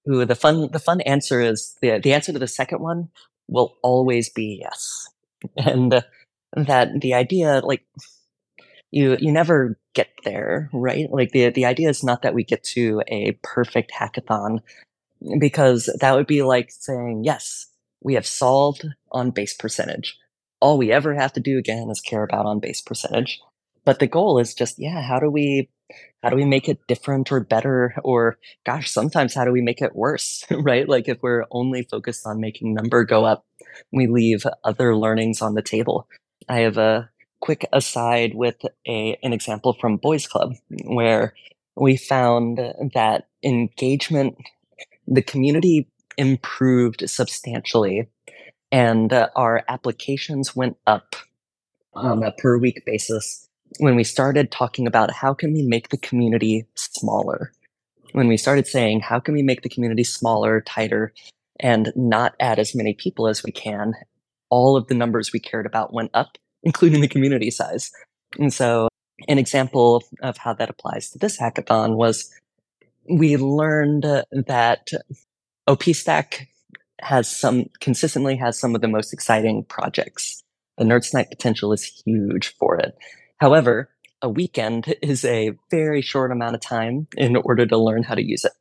Ooh, 0.10 0.26
the 0.26 0.36
fun 0.36 0.70
the 0.72 0.80
fun 0.80 1.02
answer 1.02 1.40
is 1.40 1.78
the 1.82 1.98
the 1.98 2.14
answer 2.14 2.34
to 2.34 2.40
the 2.40 2.48
second 2.48 2.80
one 2.82 3.10
will 3.48 3.78
always 3.82 4.30
be 4.30 4.60
yes. 4.62 5.08
And 5.58 5.94
uh, 5.94 6.02
that 6.56 7.02
the 7.02 7.14
idea 7.14 7.62
like 7.64 7.86
you 8.92 9.18
you 9.20 9.32
never 9.32 9.80
get 9.94 10.10
there, 10.24 10.70
right? 10.74 11.10
Like 11.10 11.32
the 11.32 11.50
the 11.50 11.66
idea 11.66 11.90
is 11.90 12.04
not 12.04 12.22
that 12.22 12.34
we 12.34 12.44
get 12.44 12.64
to 12.76 13.02
a 13.08 13.38
perfect 13.44 13.92
hackathon 13.92 14.60
because 15.40 15.90
that 16.00 16.16
would 16.16 16.28
be 16.28 16.44
like 16.44 16.70
saying, 16.72 17.24
yes, 17.24 17.68
we 18.02 18.16
have 18.16 18.26
solved 18.26 18.86
on 19.12 19.32
base 19.32 19.54
percentage. 19.54 20.18
All 20.60 20.78
we 20.78 20.92
ever 20.92 21.14
have 21.14 21.34
to 21.34 21.40
do 21.40 21.58
again 21.58 21.90
is 21.90 22.02
care 22.02 22.24
about 22.24 22.46
on 22.46 22.60
base 22.60 22.82
percentage. 22.82 23.40
But 23.86 24.00
the 24.00 24.08
goal 24.08 24.40
is 24.40 24.54
just, 24.54 24.80
yeah, 24.80 25.02
how 25.02 25.20
do 25.20 25.30
we 25.30 25.70
how 26.22 26.30
do 26.30 26.36
we 26.38 26.46
make 26.46 26.70
it 26.70 26.80
different 26.88 27.32
or 27.32 27.42
better 27.42 27.96
or 28.04 28.38
gosh 28.66 28.90
sometimes 28.90 29.34
how 29.34 29.46
do 29.46 29.52
we 29.52 29.62
make 29.62 29.82
it 29.82 29.96
worse 29.96 30.46
right 30.52 30.88
like 30.88 31.08
if 31.08 31.22
we're 31.22 31.46
only 31.52 31.84
focused 31.84 32.26
on 32.26 32.40
making 32.40 32.74
number 32.74 33.04
go 33.04 33.26
up 33.26 33.46
we 33.92 34.08
leave 34.08 34.46
other 34.64 34.96
learnings 34.96 35.42
on 35.42 35.54
the 35.54 35.62
table 35.62 36.08
i 36.50 36.60
have 36.60 36.78
a 36.78 37.10
quick 37.42 37.68
aside 37.74 38.34
with 38.34 38.66
a 38.88 39.18
an 39.22 39.34
example 39.34 39.74
from 39.74 39.98
boys 39.98 40.26
club 40.26 40.56
where 40.86 41.34
we 41.76 41.98
found 41.98 42.58
that 42.94 43.28
engagement 43.44 44.38
the 45.08 45.22
community 45.22 45.88
improved 46.18 47.10
substantially 47.10 48.08
and 48.72 49.14
uh, 49.14 49.30
our 49.36 49.64
applications 49.68 50.56
went 50.56 50.78
up 50.88 51.16
on 51.94 52.24
a 52.24 52.32
per 52.32 52.58
week 52.58 52.84
basis 52.86 53.48
when 53.80 53.96
we 53.96 54.04
started 54.04 54.52
talking 54.52 54.88
about 54.88 55.12
how 55.12 55.34
can 55.34 55.54
we 55.54 55.62
make 55.64 55.90
the 55.90 55.98
community 55.98 56.66
smaller. 56.76 57.52
When 58.14 58.28
we 58.28 58.38
started 58.38 58.68
saying 58.68 59.02
how 59.02 59.20
can 59.20 59.34
we 59.34 59.42
make 59.42 59.62
the 59.62 59.70
community 59.70 60.04
smaller 60.04 60.62
tighter 60.62 61.14
and 61.60 61.92
not 61.96 62.36
add 62.40 62.60
as 62.60 62.76
many 62.76 62.94
people 62.94 63.28
as 63.28 63.44
we 63.44 63.52
can? 63.52 63.94
All 64.50 64.76
of 64.78 64.88
the 64.88 64.96
numbers 64.96 65.34
we 65.34 65.40
cared 65.40 65.66
about 65.66 65.94
went 65.94 66.12
up 66.14 66.38
including 66.64 67.02
the 67.02 67.08
community 67.08 67.52
size. 67.52 67.92
And 68.40 68.52
so 68.54 68.88
an 69.28 69.38
example 69.38 70.04
of 70.22 70.38
how 70.38 70.54
that 70.54 70.70
applies 70.70 71.10
to 71.12 71.20
this 71.20 71.40
hackathon 71.40 71.96
was 71.96 72.32
we 73.10 73.38
learned 73.38 74.04
that 74.04 74.90
OPStack 75.68 76.48
has 77.02 77.30
some 77.30 77.66
consistently 77.80 78.36
has 78.38 78.58
some 78.58 78.76
of 78.76 78.82
the 78.82 78.88
most 78.88 79.14
exciting 79.14 79.64
projects. 79.66 80.42
The 80.78 80.86
NerdSnipe 80.86 81.30
potential 81.30 81.74
is 81.74 81.84
huge 81.84 82.56
for 82.56 82.78
it. 82.78 82.96
However, 83.38 83.90
a 84.22 84.30
weekend 84.30 84.96
is 85.02 85.26
a 85.26 85.52
very 85.70 86.02
short 86.02 86.32
amount 86.32 86.56
of 86.56 86.62
time 86.62 87.08
in 87.18 87.36
order 87.36 87.66
to 87.66 87.78
learn 87.78 88.04
how 88.04 88.16
to 88.16 88.24
use 88.24 88.46
it. 88.46 88.54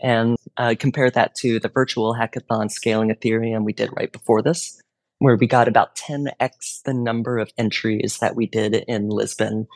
And 0.00 0.36
uh, 0.56 0.74
compare 0.78 1.10
that 1.10 1.34
to 1.36 1.58
the 1.58 1.68
virtual 1.68 2.14
hackathon 2.14 2.70
scaling 2.70 3.10
Ethereum 3.10 3.64
we 3.64 3.72
did 3.72 3.90
right 3.96 4.12
before 4.12 4.40
this, 4.40 4.80
where 5.18 5.36
we 5.36 5.46
got 5.46 5.68
about 5.68 5.96
10x 5.96 6.82
the 6.84 6.94
number 6.94 7.38
of 7.38 7.50
entries 7.58 8.18
that 8.18 8.36
we 8.36 8.46
did 8.46 8.74
in 8.74 9.08
Lisbon 9.08 9.66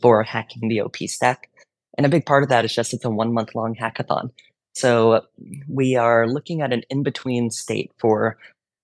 for 0.00 0.22
hacking 0.22 0.68
the 0.68 0.80
OP 0.80 0.96
stack. 1.06 1.50
And 1.98 2.06
a 2.06 2.08
big 2.08 2.24
part 2.24 2.44
of 2.44 2.48
that 2.48 2.64
is 2.64 2.74
just 2.74 2.94
it's 2.94 3.04
a 3.04 3.10
one 3.10 3.34
month 3.34 3.54
long 3.56 3.74
hackathon. 3.74 4.30
So 4.74 5.22
we 5.68 5.96
are 5.96 6.28
looking 6.28 6.62
at 6.62 6.72
an 6.72 6.82
in 6.88 7.02
between 7.02 7.50
state 7.50 7.90
for 7.98 8.38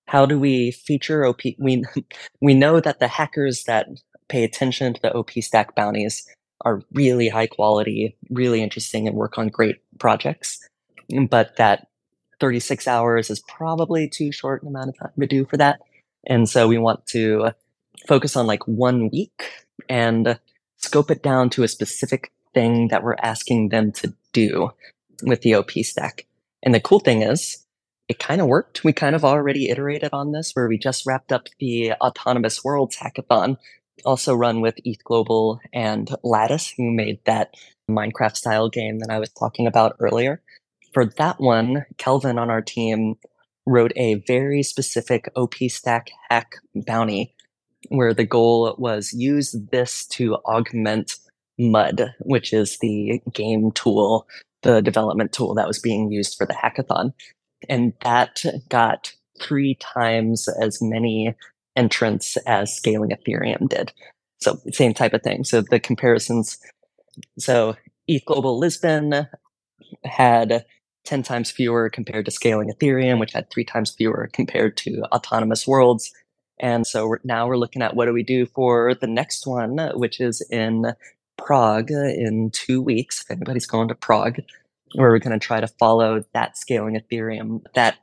how 0.08 0.26
do 0.26 0.38
we 0.38 0.72
feature 0.72 1.24
OP? 1.24 1.40
We, 1.58 1.84
we 2.42 2.54
know 2.54 2.80
that 2.80 2.98
the 2.98 3.08
hackers 3.08 3.64
that 3.64 3.86
pay 4.28 4.42
attention 4.42 4.94
to 4.94 5.00
the 5.00 5.14
OP 5.14 5.30
stack 5.40 5.76
bounties 5.76 6.28
are 6.64 6.82
really 6.92 7.28
high 7.28 7.46
quality, 7.46 8.16
really 8.30 8.62
interesting, 8.62 9.06
and 9.06 9.16
work 9.16 9.38
on 9.38 9.48
great 9.48 9.76
projects. 9.98 10.58
But 11.28 11.56
that 11.56 11.86
36 12.40 12.88
hours 12.88 13.30
is 13.30 13.40
probably 13.40 14.08
too 14.08 14.32
short 14.32 14.62
an 14.62 14.68
amount 14.68 14.88
of 14.88 14.98
time 14.98 15.12
to 15.20 15.26
do 15.26 15.44
for 15.44 15.56
that. 15.58 15.80
And 16.26 16.48
so 16.48 16.66
we 16.66 16.78
want 16.78 17.06
to 17.08 17.52
focus 18.08 18.34
on 18.34 18.46
like 18.46 18.66
one 18.66 19.08
week 19.10 19.52
and 19.88 20.38
scope 20.78 21.10
it 21.10 21.22
down 21.22 21.50
to 21.50 21.62
a 21.62 21.68
specific 21.68 22.32
thing 22.54 22.88
that 22.88 23.02
we're 23.02 23.16
asking 23.22 23.68
them 23.70 23.92
to 23.92 24.14
do 24.32 24.70
with 25.22 25.42
the 25.42 25.54
OP 25.54 25.70
stack. 25.82 26.26
And 26.62 26.74
the 26.74 26.80
cool 26.80 27.00
thing 27.00 27.22
is, 27.22 27.64
it 28.08 28.18
kind 28.18 28.40
of 28.40 28.46
worked. 28.46 28.84
We 28.84 28.92
kind 28.92 29.14
of 29.14 29.24
already 29.24 29.70
iterated 29.70 30.10
on 30.12 30.32
this 30.32 30.52
where 30.52 30.68
we 30.68 30.78
just 30.78 31.06
wrapped 31.06 31.32
up 31.32 31.48
the 31.58 31.92
Autonomous 31.92 32.62
Worlds 32.62 32.96
hackathon, 32.96 33.56
also 34.04 34.34
run 34.34 34.60
with 34.60 34.74
ETH 34.84 35.02
Global 35.04 35.60
and 35.72 36.14
Lattice, 36.22 36.74
who 36.76 36.90
made 36.90 37.20
that 37.24 37.54
Minecraft 37.90 38.36
style 38.36 38.68
game 38.68 38.98
that 38.98 39.10
I 39.10 39.18
was 39.18 39.30
talking 39.30 39.66
about 39.66 39.96
earlier. 40.00 40.42
For 40.92 41.06
that 41.06 41.40
one, 41.40 41.86
Kelvin 41.96 42.38
on 42.38 42.50
our 42.50 42.62
team 42.62 43.16
wrote 43.66 43.92
a 43.96 44.16
very 44.26 44.62
specific 44.62 45.28
OP 45.34 45.54
stack 45.68 46.10
hack 46.30 46.56
bounty 46.74 47.34
where 47.88 48.14
the 48.14 48.24
goal 48.24 48.74
was 48.78 49.12
use 49.12 49.54
this 49.70 50.06
to 50.06 50.36
augment 50.46 51.16
Mud, 51.58 52.14
which 52.20 52.52
is 52.52 52.78
the 52.78 53.20
game 53.32 53.70
tool 53.72 54.26
the 54.64 54.82
development 54.82 55.32
tool 55.32 55.54
that 55.54 55.68
was 55.68 55.78
being 55.78 56.10
used 56.10 56.36
for 56.36 56.46
the 56.46 56.54
hackathon. 56.54 57.12
And 57.68 57.92
that 58.00 58.42
got 58.68 59.12
three 59.40 59.76
times 59.76 60.48
as 60.60 60.82
many 60.82 61.34
entrants 61.76 62.36
as 62.46 62.74
scaling 62.74 63.10
Ethereum 63.10 63.68
did. 63.68 63.92
So 64.40 64.58
same 64.72 64.94
type 64.94 65.12
of 65.12 65.22
thing. 65.22 65.44
So 65.44 65.60
the 65.60 65.78
comparisons. 65.78 66.58
So 67.38 67.76
ETH 68.08 68.24
Global 68.24 68.58
Lisbon 68.58 69.26
had 70.04 70.64
10 71.04 71.22
times 71.22 71.50
fewer 71.50 71.90
compared 71.90 72.24
to 72.24 72.30
scaling 72.30 72.72
Ethereum, 72.72 73.20
which 73.20 73.32
had 73.32 73.50
three 73.50 73.64
times 73.64 73.90
fewer 73.90 74.28
compared 74.32 74.76
to 74.78 75.02
autonomous 75.12 75.66
worlds. 75.66 76.12
And 76.58 76.86
so 76.86 77.06
we're, 77.06 77.18
now 77.24 77.46
we're 77.46 77.58
looking 77.58 77.82
at 77.82 77.94
what 77.94 78.06
do 78.06 78.12
we 78.12 78.22
do 78.22 78.46
for 78.46 78.94
the 78.94 79.06
next 79.06 79.46
one, 79.46 79.78
which 79.94 80.20
is 80.20 80.40
in 80.50 80.94
Prague 81.36 81.90
in 81.90 82.50
two 82.52 82.80
weeks. 82.80 83.22
If 83.22 83.30
anybody's 83.30 83.66
going 83.66 83.88
to 83.88 83.94
Prague, 83.94 84.40
where 84.94 85.10
we're 85.10 85.18
going 85.18 85.38
to 85.38 85.44
try 85.44 85.60
to 85.60 85.66
follow 85.66 86.24
that 86.32 86.56
scaling 86.56 86.98
Ethereum, 86.98 87.62
that 87.74 87.96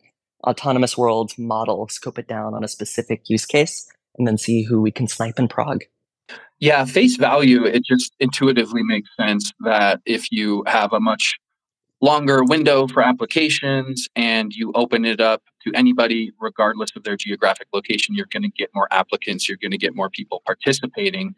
autonomous 0.44 0.98
world 0.98 1.32
model, 1.38 1.88
scope 1.90 2.20
it 2.20 2.28
down 2.28 2.54
on 2.54 2.64
a 2.64 2.68
specific 2.68 3.30
use 3.30 3.46
case, 3.46 3.92
and 4.18 4.28
then 4.28 4.38
see 4.38 4.64
who 4.64 4.82
we 4.82 4.92
can 4.92 5.08
snipe 5.08 5.40
in 5.40 5.48
Prague. 5.48 5.84
Yeah, 6.60 6.86
face 6.86 7.16
value, 7.16 7.66
it 7.66 7.84
just 7.84 8.14
intuitively 8.20 8.84
makes 8.84 9.10
sense 9.18 9.52
that 9.62 10.00
if 10.06 10.32
you 10.32 10.64
have 10.68 10.94
a 10.94 11.00
much 11.00 11.40
longer 12.02 12.44
window 12.44 12.88
for 12.88 13.02
applications 13.02 14.08
and 14.16 14.54
you 14.54 14.72
open 14.76 15.06
it 15.06 15.20
up 15.20 15.44
to 15.64 15.72
anybody, 15.74 16.32
regardless 16.40 16.92
of 16.96 17.04
their 17.04 17.16
geographic 17.16 17.68
location, 17.74 18.16
you're 18.16 18.28
going 18.28 18.44
to 18.44 18.50
get 18.50 18.70
more 18.74 18.88
applicants, 18.92 19.48
you're 19.48 19.58
going 19.58 19.72
to 19.72 19.78
get 19.78 19.96
more 19.96 20.10
people 20.10 20.42
participating 20.46 21.36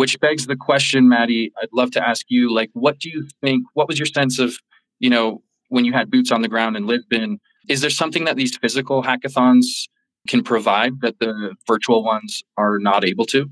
which 0.00 0.18
begs 0.18 0.46
the 0.46 0.56
question, 0.56 1.10
Mattie, 1.10 1.52
I'd 1.60 1.68
love 1.74 1.90
to 1.90 2.08
ask 2.08 2.24
you, 2.30 2.50
like, 2.50 2.70
what 2.72 2.98
do 2.98 3.10
you 3.10 3.28
think, 3.42 3.66
what 3.74 3.86
was 3.86 3.98
your 3.98 4.06
sense 4.06 4.38
of, 4.38 4.56
you 4.98 5.10
know, 5.10 5.42
when 5.68 5.84
you 5.84 5.92
had 5.92 6.10
boots 6.10 6.32
on 6.32 6.40
the 6.40 6.48
ground 6.48 6.74
in 6.74 6.86
Lisbon? 6.86 7.38
Is 7.68 7.82
there 7.82 7.90
something 7.90 8.24
that 8.24 8.36
these 8.36 8.56
physical 8.56 9.02
hackathons 9.02 9.88
can 10.26 10.42
provide 10.42 11.02
that 11.02 11.18
the 11.18 11.54
virtual 11.66 12.02
ones 12.02 12.42
are 12.56 12.78
not 12.78 13.04
able 13.04 13.26
to? 13.26 13.50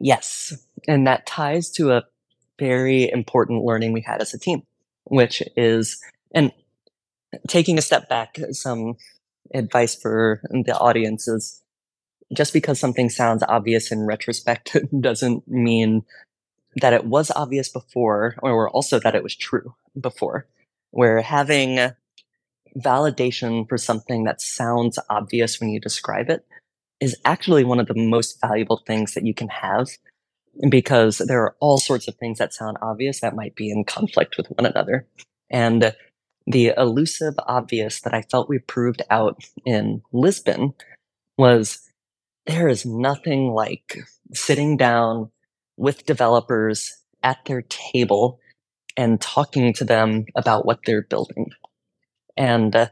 Yes. 0.00 0.66
And 0.88 1.06
that 1.06 1.26
ties 1.26 1.70
to 1.72 1.92
a 1.92 2.04
very 2.58 3.10
important 3.10 3.64
learning 3.64 3.92
we 3.92 4.00
had 4.00 4.22
as 4.22 4.32
a 4.32 4.38
team, 4.38 4.62
which 5.04 5.42
is, 5.58 6.02
and 6.34 6.52
taking 7.48 7.76
a 7.76 7.82
step 7.82 8.08
back, 8.08 8.38
some 8.52 8.94
advice 9.52 9.94
for 9.94 10.40
the 10.48 10.74
audience 10.78 11.28
is 11.28 11.60
just 12.32 12.52
because 12.52 12.80
something 12.80 13.10
sounds 13.10 13.42
obvious 13.48 13.92
in 13.92 14.06
retrospect 14.06 14.76
doesn't 15.00 15.46
mean 15.48 16.04
that 16.76 16.92
it 16.92 17.04
was 17.04 17.30
obvious 17.30 17.68
before 17.68 18.34
or 18.42 18.68
also 18.70 18.98
that 19.00 19.14
it 19.14 19.22
was 19.22 19.36
true 19.36 19.74
before. 20.00 20.46
Where 20.90 21.22
having 21.22 21.90
validation 22.76 23.68
for 23.68 23.78
something 23.78 24.24
that 24.24 24.40
sounds 24.40 24.98
obvious 25.08 25.60
when 25.60 25.70
you 25.70 25.80
describe 25.80 26.28
it 26.30 26.44
is 27.00 27.16
actually 27.24 27.64
one 27.64 27.80
of 27.80 27.86
the 27.86 27.94
most 27.94 28.40
valuable 28.40 28.82
things 28.86 29.14
that 29.14 29.26
you 29.26 29.34
can 29.34 29.48
have 29.48 29.88
because 30.68 31.18
there 31.18 31.42
are 31.42 31.56
all 31.60 31.78
sorts 31.78 32.08
of 32.08 32.14
things 32.16 32.38
that 32.38 32.54
sound 32.54 32.76
obvious 32.80 33.20
that 33.20 33.34
might 33.34 33.54
be 33.54 33.70
in 33.70 33.84
conflict 33.84 34.36
with 34.36 34.46
one 34.48 34.66
another. 34.66 35.06
And 35.50 35.94
the 36.46 36.72
elusive 36.76 37.34
obvious 37.46 38.00
that 38.02 38.14
I 38.14 38.22
felt 38.22 38.48
we 38.48 38.58
proved 38.58 39.02
out 39.10 39.42
in 39.64 40.02
Lisbon 40.12 40.74
was 41.36 41.83
there 42.46 42.68
is 42.68 42.84
nothing 42.84 43.52
like 43.52 43.98
sitting 44.32 44.76
down 44.76 45.30
with 45.76 46.06
developers 46.06 46.96
at 47.22 47.38
their 47.46 47.62
table 47.62 48.38
and 48.96 49.20
talking 49.20 49.72
to 49.74 49.84
them 49.84 50.26
about 50.36 50.66
what 50.66 50.80
they're 50.84 51.02
building. 51.02 51.50
And 52.36 52.74
uh, 52.76 52.88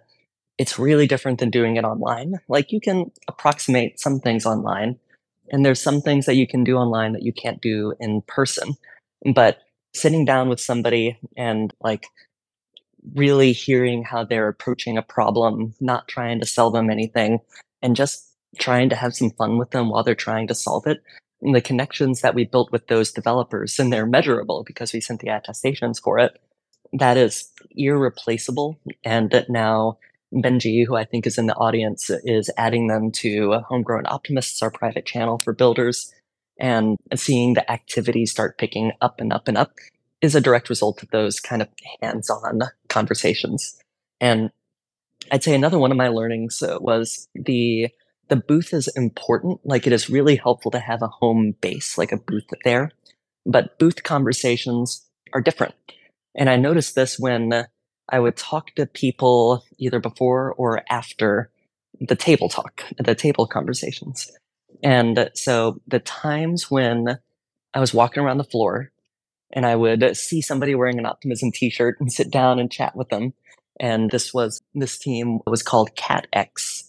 it's 0.59 0.78
really 0.78 1.07
different 1.07 1.38
than 1.38 1.50
doing 1.50 1.76
it 1.76 1.84
online. 1.84 2.40
Like 2.48 2.72
you 2.72 2.80
can 2.80 3.11
approximate 3.28 4.00
some 4.00 4.20
things 4.20 4.46
online, 4.46 4.98
and 5.50 5.64
there's 5.64 5.82
some 5.82 6.00
things 6.00 6.26
that 6.26 6.36
you 6.36 6.46
can 6.46 6.64
do 6.64 6.76
online 6.76 7.12
that 7.12 7.22
you 7.22 7.32
can't 7.32 7.61
do 7.61 7.94
in 8.00 8.22
person. 8.22 8.74
But 9.34 9.59
sitting 9.94 10.24
down 10.24 10.48
with 10.48 10.61
somebody 10.61 11.18
and 11.36 11.72
like 11.80 12.07
really 13.14 13.53
hearing 13.53 14.05
how 14.05 14.24
they're 14.24 14.48
approaching 14.48 14.96
a 14.96 15.03
problem, 15.03 15.74
not 15.80 16.09
trying 16.09 16.40
to 16.40 16.46
sell 16.46 16.70
them 16.70 16.90
anything, 16.90 17.40
and 17.82 17.96
just 17.96 18.31
trying 18.59 18.88
to 18.90 18.96
have 18.96 19.14
some 19.14 19.30
fun 19.30 19.59
with 19.59 19.70
them 19.70 19.88
while 19.88 20.03
they're 20.03 20.14
trying 20.14 20.46
to 20.48 20.55
solve 20.55 20.86
it. 20.86 21.03
And 21.40 21.55
the 21.55 21.61
connections 21.61 22.20
that 22.20 22.34
we 22.34 22.44
built 22.44 22.70
with 22.70 22.86
those 22.86 23.11
developers, 23.11 23.78
and 23.78 23.92
they're 23.92 24.07
measurable 24.07 24.62
because 24.64 24.92
we 24.92 25.00
sent 25.00 25.20
the 25.20 25.28
attestations 25.28 25.98
for 25.98 26.18
it, 26.18 26.40
that 26.92 27.16
is 27.16 27.50
irreplaceable. 27.72 28.78
And 29.05 29.30
that 29.30 29.50
now 29.50 29.98
Benji, 30.32 30.86
who 30.86 30.96
I 30.96 31.05
think 31.05 31.26
is 31.26 31.38
in 31.38 31.46
the 31.46 31.57
audience, 31.57 32.11
is 32.24 32.50
adding 32.57 32.86
them 32.86 33.11
to 33.12 33.61
Homegrown 33.68 34.07
Optimists, 34.07 34.62
our 34.62 34.70
private 34.70 35.05
channel 35.05 35.38
for 35.38 35.53
builders, 35.53 36.12
and 36.59 36.96
seeing 37.14 37.55
the 37.55 37.70
activity 37.70 38.24
start 38.26 38.59
picking 38.59 38.92
up 39.00 39.20
and 39.20 39.32
up 39.32 39.48
and 39.48 39.59
up 39.59 39.72
is 40.20 40.34
a 40.34 40.40
direct 40.40 40.68
result 40.68 41.03
of 41.03 41.11
those 41.11 41.40
kind 41.40 41.61
of 41.61 41.68
hands 42.00 42.30
on 42.30 42.62
conversations. 42.88 43.76
And 44.20 44.50
I'd 45.30 45.42
say 45.42 45.55
another 45.55 45.78
one 45.78 45.90
of 45.90 45.96
my 45.96 46.09
learnings 46.09 46.62
uh, 46.62 46.78
was 46.80 47.28
the 47.34 47.88
the 48.28 48.36
booth 48.36 48.72
is 48.72 48.88
important. 48.88 49.60
Like 49.64 49.86
it 49.86 49.92
is 49.92 50.10
really 50.10 50.36
helpful 50.36 50.70
to 50.70 50.78
have 50.78 51.02
a 51.02 51.08
home 51.08 51.54
base, 51.60 51.98
like 51.98 52.12
a 52.12 52.16
booth 52.16 52.46
there. 52.64 52.90
But 53.44 53.78
booth 53.78 54.02
conversations 54.02 55.06
are 55.32 55.40
different. 55.40 55.74
And 56.34 56.48
I 56.48 56.56
noticed 56.56 56.94
this 56.94 57.18
when 57.18 57.66
I 58.08 58.18
would 58.18 58.36
talk 58.36 58.74
to 58.76 58.86
people 58.86 59.64
either 59.78 60.00
before 60.00 60.52
or 60.54 60.82
after 60.88 61.50
the 62.00 62.16
table 62.16 62.48
talk, 62.48 62.84
the 62.98 63.14
table 63.14 63.46
conversations. 63.46 64.30
And 64.82 65.30
so 65.34 65.80
the 65.86 65.98
times 66.00 66.70
when 66.70 67.18
I 67.74 67.80
was 67.80 67.94
walking 67.94 68.22
around 68.22 68.38
the 68.38 68.44
floor 68.44 68.90
and 69.52 69.66
I 69.66 69.76
would 69.76 70.16
see 70.16 70.40
somebody 70.40 70.74
wearing 70.74 70.98
an 70.98 71.06
optimism 71.06 71.52
t-shirt 71.52 72.00
and 72.00 72.10
sit 72.10 72.30
down 72.30 72.58
and 72.58 72.70
chat 72.70 72.96
with 72.96 73.08
them. 73.10 73.34
And 73.78 74.10
this 74.10 74.32
was, 74.32 74.62
this 74.74 74.98
team 74.98 75.40
was 75.46 75.62
called 75.62 75.94
Cat 75.94 76.26
X 76.32 76.88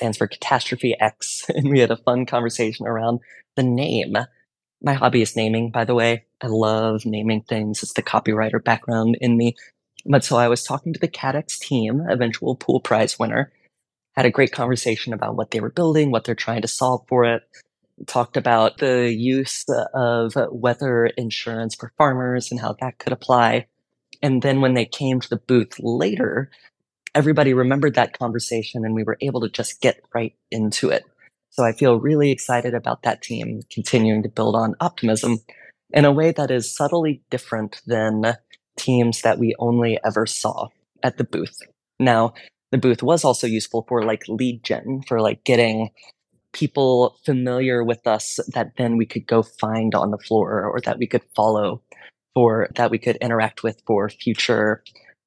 stands 0.00 0.16
for 0.16 0.26
Catastrophe 0.26 0.96
X. 0.98 1.44
And 1.54 1.68
we 1.68 1.80
had 1.80 1.90
a 1.90 1.96
fun 1.96 2.24
conversation 2.24 2.86
around 2.86 3.20
the 3.54 3.62
name. 3.62 4.16
My 4.82 4.94
hobby 4.94 5.20
is 5.20 5.36
naming, 5.36 5.70
by 5.70 5.84
the 5.84 5.94
way. 5.94 6.24
I 6.40 6.46
love 6.46 7.04
naming 7.04 7.42
things. 7.42 7.82
It's 7.82 7.92
the 7.92 8.02
copywriter 8.02 8.64
background 8.64 9.18
in 9.20 9.36
me. 9.36 9.56
But 10.06 10.24
so 10.24 10.38
I 10.38 10.48
was 10.48 10.64
talking 10.64 10.94
to 10.94 10.98
the 10.98 11.08
CADX 11.08 11.58
team, 11.58 12.00
eventual 12.08 12.56
pool 12.56 12.80
prize 12.80 13.18
winner, 13.18 13.52
had 14.16 14.24
a 14.24 14.30
great 14.30 14.52
conversation 14.52 15.12
about 15.12 15.36
what 15.36 15.50
they 15.50 15.60
were 15.60 15.70
building, 15.70 16.10
what 16.10 16.24
they're 16.24 16.34
trying 16.34 16.62
to 16.62 16.68
solve 16.68 17.04
for 17.06 17.24
it. 17.26 17.42
Talked 18.06 18.38
about 18.38 18.78
the 18.78 19.12
use 19.12 19.66
of 19.92 20.32
weather 20.50 21.06
insurance 21.18 21.74
for 21.74 21.92
farmers 21.98 22.50
and 22.50 22.58
how 22.58 22.74
that 22.80 22.96
could 22.96 23.12
apply. 23.12 23.66
And 24.22 24.40
then 24.40 24.62
when 24.62 24.72
they 24.72 24.86
came 24.86 25.20
to 25.20 25.28
the 25.28 25.36
booth 25.36 25.78
later, 25.78 26.50
everybody 27.14 27.54
remembered 27.54 27.94
that 27.94 28.18
conversation 28.18 28.84
and 28.84 28.94
we 28.94 29.02
were 29.02 29.18
able 29.20 29.40
to 29.40 29.48
just 29.48 29.80
get 29.80 30.00
right 30.14 30.34
into 30.50 30.90
it. 30.90 31.04
So 31.50 31.64
I 31.64 31.72
feel 31.72 31.98
really 31.98 32.30
excited 32.30 32.74
about 32.74 33.02
that 33.02 33.22
team 33.22 33.62
continuing 33.70 34.22
to 34.22 34.28
build 34.28 34.54
on 34.54 34.76
optimism 34.80 35.38
in 35.92 36.04
a 36.04 36.12
way 36.12 36.32
that 36.32 36.50
is 36.50 36.74
subtly 36.74 37.22
different 37.30 37.80
than 37.86 38.36
teams 38.78 39.22
that 39.22 39.38
we 39.38 39.54
only 39.58 39.98
ever 40.04 40.26
saw 40.26 40.68
at 41.02 41.18
the 41.18 41.24
booth. 41.24 41.58
Now, 41.98 42.34
the 42.70 42.78
booth 42.78 43.02
was 43.02 43.24
also 43.24 43.46
useful 43.46 43.84
for 43.88 44.04
like 44.04 44.22
lead 44.28 44.62
gen, 44.62 45.02
for 45.08 45.20
like 45.20 45.44
getting 45.44 45.90
people 46.52 47.16
familiar 47.24 47.84
with 47.84 48.06
us 48.06 48.38
that 48.54 48.72
then 48.76 48.96
we 48.96 49.06
could 49.06 49.26
go 49.26 49.42
find 49.42 49.94
on 49.94 50.10
the 50.10 50.18
floor 50.18 50.64
or 50.64 50.80
that 50.80 50.98
we 50.98 51.06
could 51.06 51.22
follow 51.34 51.82
for 52.34 52.68
that 52.76 52.90
we 52.90 52.98
could 52.98 53.16
interact 53.16 53.62
with 53.62 53.82
for 53.86 54.08
future 54.08 54.82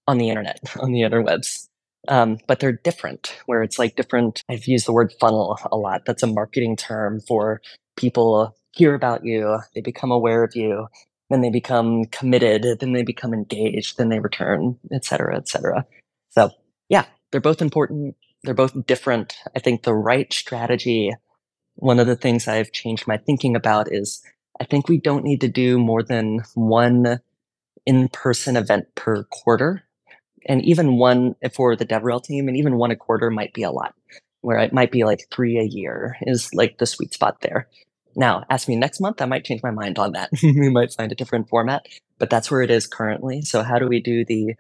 on 0.08 0.18
the 0.18 0.30
internet, 0.30 0.60
on 0.80 0.92
the 0.92 1.02
interwebs. 1.02 1.68
Um, 2.08 2.38
but 2.48 2.60
they're 2.60 2.80
different, 2.84 3.36
where 3.46 3.64
it's 3.64 3.80
like 3.80 3.96
different. 3.96 4.44
I've 4.50 4.68
used 4.68 4.86
the 4.86 4.94
word 4.94 5.14
funnel 5.20 5.58
a 5.72 5.78
lot. 5.78 6.06
That's 6.06 6.24
a 6.24 6.28
marketing 6.28 6.76
term 6.76 7.22
for 7.22 7.62
people 7.96 8.56
hear 8.74 8.96
about 8.96 9.24
you, 9.24 9.60
they 9.76 9.82
become 9.82 10.12
aware 10.12 10.44
of 10.44 10.56
you, 10.56 10.88
then 11.30 11.42
they 11.42 11.50
become 11.50 12.06
committed, 12.06 12.80
then 12.80 12.94
they 12.94 13.04
become 13.04 13.34
engaged, 13.34 13.98
then 13.98 14.10
they 14.10 14.20
return, 14.20 14.78
et 14.92 15.06
cetera, 15.06 15.38
et 15.38 15.48
cetera. 15.48 15.86
So 16.32 16.50
yeah, 16.90 17.06
they're 17.32 17.42
both 17.42 17.62
important. 17.62 18.16
They're 18.44 18.54
both 18.54 18.86
different. 18.86 19.36
I 19.56 19.60
think 19.60 19.84
the 19.84 19.94
right 19.94 20.32
strategy, 20.34 21.14
one 21.76 22.00
of 22.00 22.08
the 22.08 22.16
things 22.16 22.48
I've 22.48 22.72
changed 22.72 23.08
my 23.08 23.18
thinking 23.18 23.56
about 23.56 23.92
is 23.92 24.22
I 24.60 24.66
think 24.66 24.90
we 24.90 25.00
don't 25.00 25.24
need 25.24 25.42
to 25.42 25.48
do 25.48 25.80
more 25.80 26.04
than 26.04 26.42
one 26.56 27.20
in 27.86 28.10
person 28.10 28.58
event 28.58 28.94
per 28.96 29.24
quarter. 29.26 29.84
And 30.46 30.64
even 30.64 30.98
one 30.98 31.36
for 31.54 31.76
the 31.76 31.86
DevRel 31.86 32.24
team, 32.24 32.48
and 32.48 32.58
even 32.58 32.78
one 32.78 32.92
a 32.92 32.96
quarter 32.96 33.30
might 33.30 33.54
be 33.54 33.64
a 33.64 33.72
lot, 33.72 33.94
where 34.42 34.58
it 34.58 34.74
might 34.74 34.92
be 34.92 35.04
like 35.04 35.28
three 35.32 35.58
a 35.58 35.64
year 35.64 36.18
is 36.22 36.54
like 36.54 36.78
the 36.78 36.86
sweet 36.86 37.14
spot 37.14 37.42
there. 37.42 37.68
Now, 38.16 38.44
ask 38.50 38.68
me 38.68 38.76
next 38.76 39.00
month, 39.00 39.22
I 39.22 39.26
might 39.26 39.46
change 39.46 39.64
my 39.64 39.72
mind 39.72 39.98
on 39.98 40.12
that. 40.14 40.30
we 40.44 40.70
might 40.70 40.94
find 40.94 41.12
a 41.12 41.16
different 41.16 41.50
format, 41.50 41.88
but 42.20 42.30
that's 42.30 42.52
where 42.52 42.62
it 42.62 42.70
is 42.70 42.88
currently. 42.88 43.42
So, 43.42 43.64
how 43.64 43.80
do 43.80 43.88
we 43.88 44.02
do 44.02 44.24
the 44.26 44.56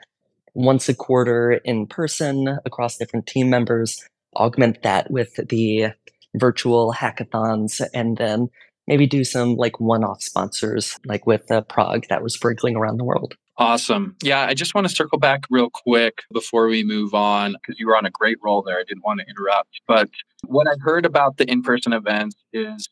once 0.53 0.89
a 0.89 0.93
quarter 0.93 1.53
in 1.53 1.87
person 1.87 2.59
across 2.65 2.97
different 2.97 3.27
team 3.27 3.49
members, 3.49 4.07
augment 4.35 4.81
that 4.83 5.09
with 5.11 5.35
the 5.35 5.89
virtual 6.35 6.93
hackathons, 6.93 7.81
and 7.93 8.17
then 8.17 8.49
maybe 8.87 9.07
do 9.07 9.23
some 9.23 9.55
like 9.55 9.79
one 9.79 10.03
off 10.03 10.21
sponsors, 10.21 10.99
like 11.05 11.25
with 11.25 11.51
uh, 11.51 11.61
Prague 11.61 12.05
that 12.09 12.21
we're 12.21 12.29
sprinkling 12.29 12.75
around 12.75 12.97
the 12.97 13.03
world. 13.03 13.35
Awesome. 13.57 14.15
Yeah, 14.23 14.45
I 14.45 14.55
just 14.55 14.73
want 14.73 14.87
to 14.87 14.95
circle 14.95 15.19
back 15.19 15.43
real 15.49 15.69
quick 15.69 16.23
before 16.33 16.67
we 16.67 16.83
move 16.83 17.13
on 17.13 17.53
because 17.53 17.79
you 17.79 17.87
were 17.87 17.95
on 17.95 18.05
a 18.05 18.09
great 18.09 18.37
roll 18.43 18.63
there. 18.63 18.79
I 18.79 18.83
didn't 18.83 19.03
want 19.03 19.19
to 19.19 19.25
interrupt. 19.29 19.81
But 19.87 20.09
what 20.45 20.67
I 20.67 20.73
heard 20.79 21.05
about 21.05 21.37
the 21.37 21.49
in 21.49 21.61
person 21.61 21.93
events 21.93 22.35
is 22.51 22.89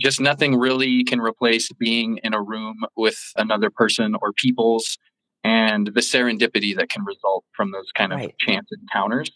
just 0.00 0.20
nothing 0.20 0.56
really 0.56 1.02
can 1.02 1.20
replace 1.20 1.72
being 1.72 2.18
in 2.22 2.34
a 2.34 2.42
room 2.42 2.84
with 2.96 3.18
another 3.36 3.70
person 3.70 4.14
or 4.20 4.32
peoples 4.32 4.96
and 5.42 5.88
the 5.88 6.00
serendipity 6.00 6.76
that 6.76 6.88
can 6.88 7.04
result 7.04 7.44
from 7.52 7.72
those 7.72 7.90
kind 7.94 8.12
of 8.12 8.18
right. 8.18 8.38
chance 8.38 8.68
encounters. 8.80 9.30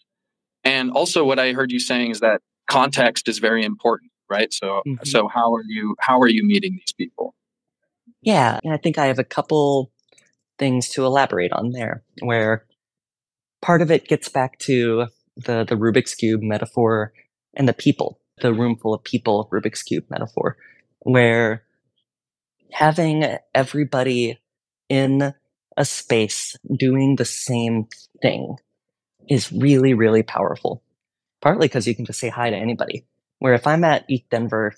And 0.63 0.91
also 0.91 1.25
what 1.25 1.39
I 1.39 1.51
heard 1.51 1.71
you 1.71 1.79
saying 1.79 2.11
is 2.11 2.19
that 2.21 2.41
context 2.69 3.27
is 3.27 3.39
very 3.39 3.65
important, 3.65 4.11
right? 4.29 4.53
So 4.53 4.81
mm-hmm. 4.87 5.03
so 5.03 5.27
how 5.27 5.53
are 5.53 5.63
you 5.67 5.95
how 5.99 6.19
are 6.19 6.27
you 6.27 6.45
meeting 6.45 6.73
these 6.73 6.93
people? 6.93 7.35
Yeah, 8.21 8.59
and 8.63 8.71
I 8.71 8.77
think 8.77 8.97
I 8.97 9.07
have 9.07 9.19
a 9.19 9.23
couple 9.23 9.90
things 10.61 10.87
to 10.89 11.03
elaborate 11.03 11.51
on 11.51 11.71
there 11.71 12.03
where 12.21 12.65
part 13.61 13.81
of 13.81 13.91
it 13.91 14.07
gets 14.07 14.29
back 14.29 14.59
to 14.59 15.07
the 15.35 15.65
the 15.65 15.75
Rubik's 15.75 16.15
cube 16.15 16.41
metaphor 16.41 17.11
and 17.55 17.67
the 17.67 17.73
people 17.73 18.21
the 18.41 18.53
room 18.53 18.75
full 18.75 18.93
of 18.93 19.03
people 19.03 19.47
Rubik's 19.51 19.83
Cube 19.83 20.05
metaphor, 20.09 20.57
where 20.99 21.63
having 22.71 23.37
everybody 23.53 24.39
in 24.89 25.33
a 25.77 25.85
space 25.85 26.55
doing 26.75 27.15
the 27.15 27.25
same 27.25 27.87
thing 28.21 28.57
is 29.29 29.51
really, 29.51 29.93
really 29.93 30.23
powerful. 30.23 30.83
Partly 31.41 31.67
because 31.67 31.87
you 31.87 31.95
can 31.95 32.05
just 32.05 32.19
say 32.19 32.29
hi 32.29 32.49
to 32.49 32.55
anybody. 32.55 33.05
Where 33.39 33.53
if 33.53 33.65
I'm 33.65 33.83
at 33.83 34.07
ETHDenver, 34.09 34.71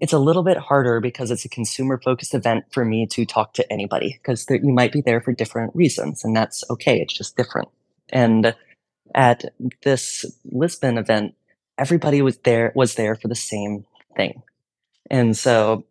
it's 0.00 0.12
a 0.12 0.18
little 0.18 0.42
bit 0.42 0.56
harder 0.56 1.00
because 1.00 1.30
it's 1.30 1.44
a 1.44 1.48
consumer 1.48 2.00
focused 2.02 2.34
event 2.34 2.64
for 2.70 2.84
me 2.84 3.06
to 3.06 3.24
talk 3.24 3.54
to 3.54 3.72
anybody 3.72 4.18
because 4.20 4.46
you 4.48 4.72
might 4.72 4.92
be 4.92 5.00
there 5.00 5.20
for 5.20 5.32
different 5.32 5.74
reasons 5.74 6.24
and 6.24 6.36
that's 6.36 6.64
okay. 6.70 7.00
It's 7.00 7.14
just 7.16 7.36
different. 7.36 7.68
And 8.10 8.54
at 9.14 9.44
this 9.82 10.24
Lisbon 10.44 10.98
event, 10.98 11.34
everybody 11.76 12.22
was 12.22 12.38
there 12.38 12.72
was 12.74 12.94
there 12.94 13.14
for 13.14 13.28
the 13.28 13.34
same 13.34 13.84
thing. 14.16 14.42
And 15.10 15.36
so 15.36 15.84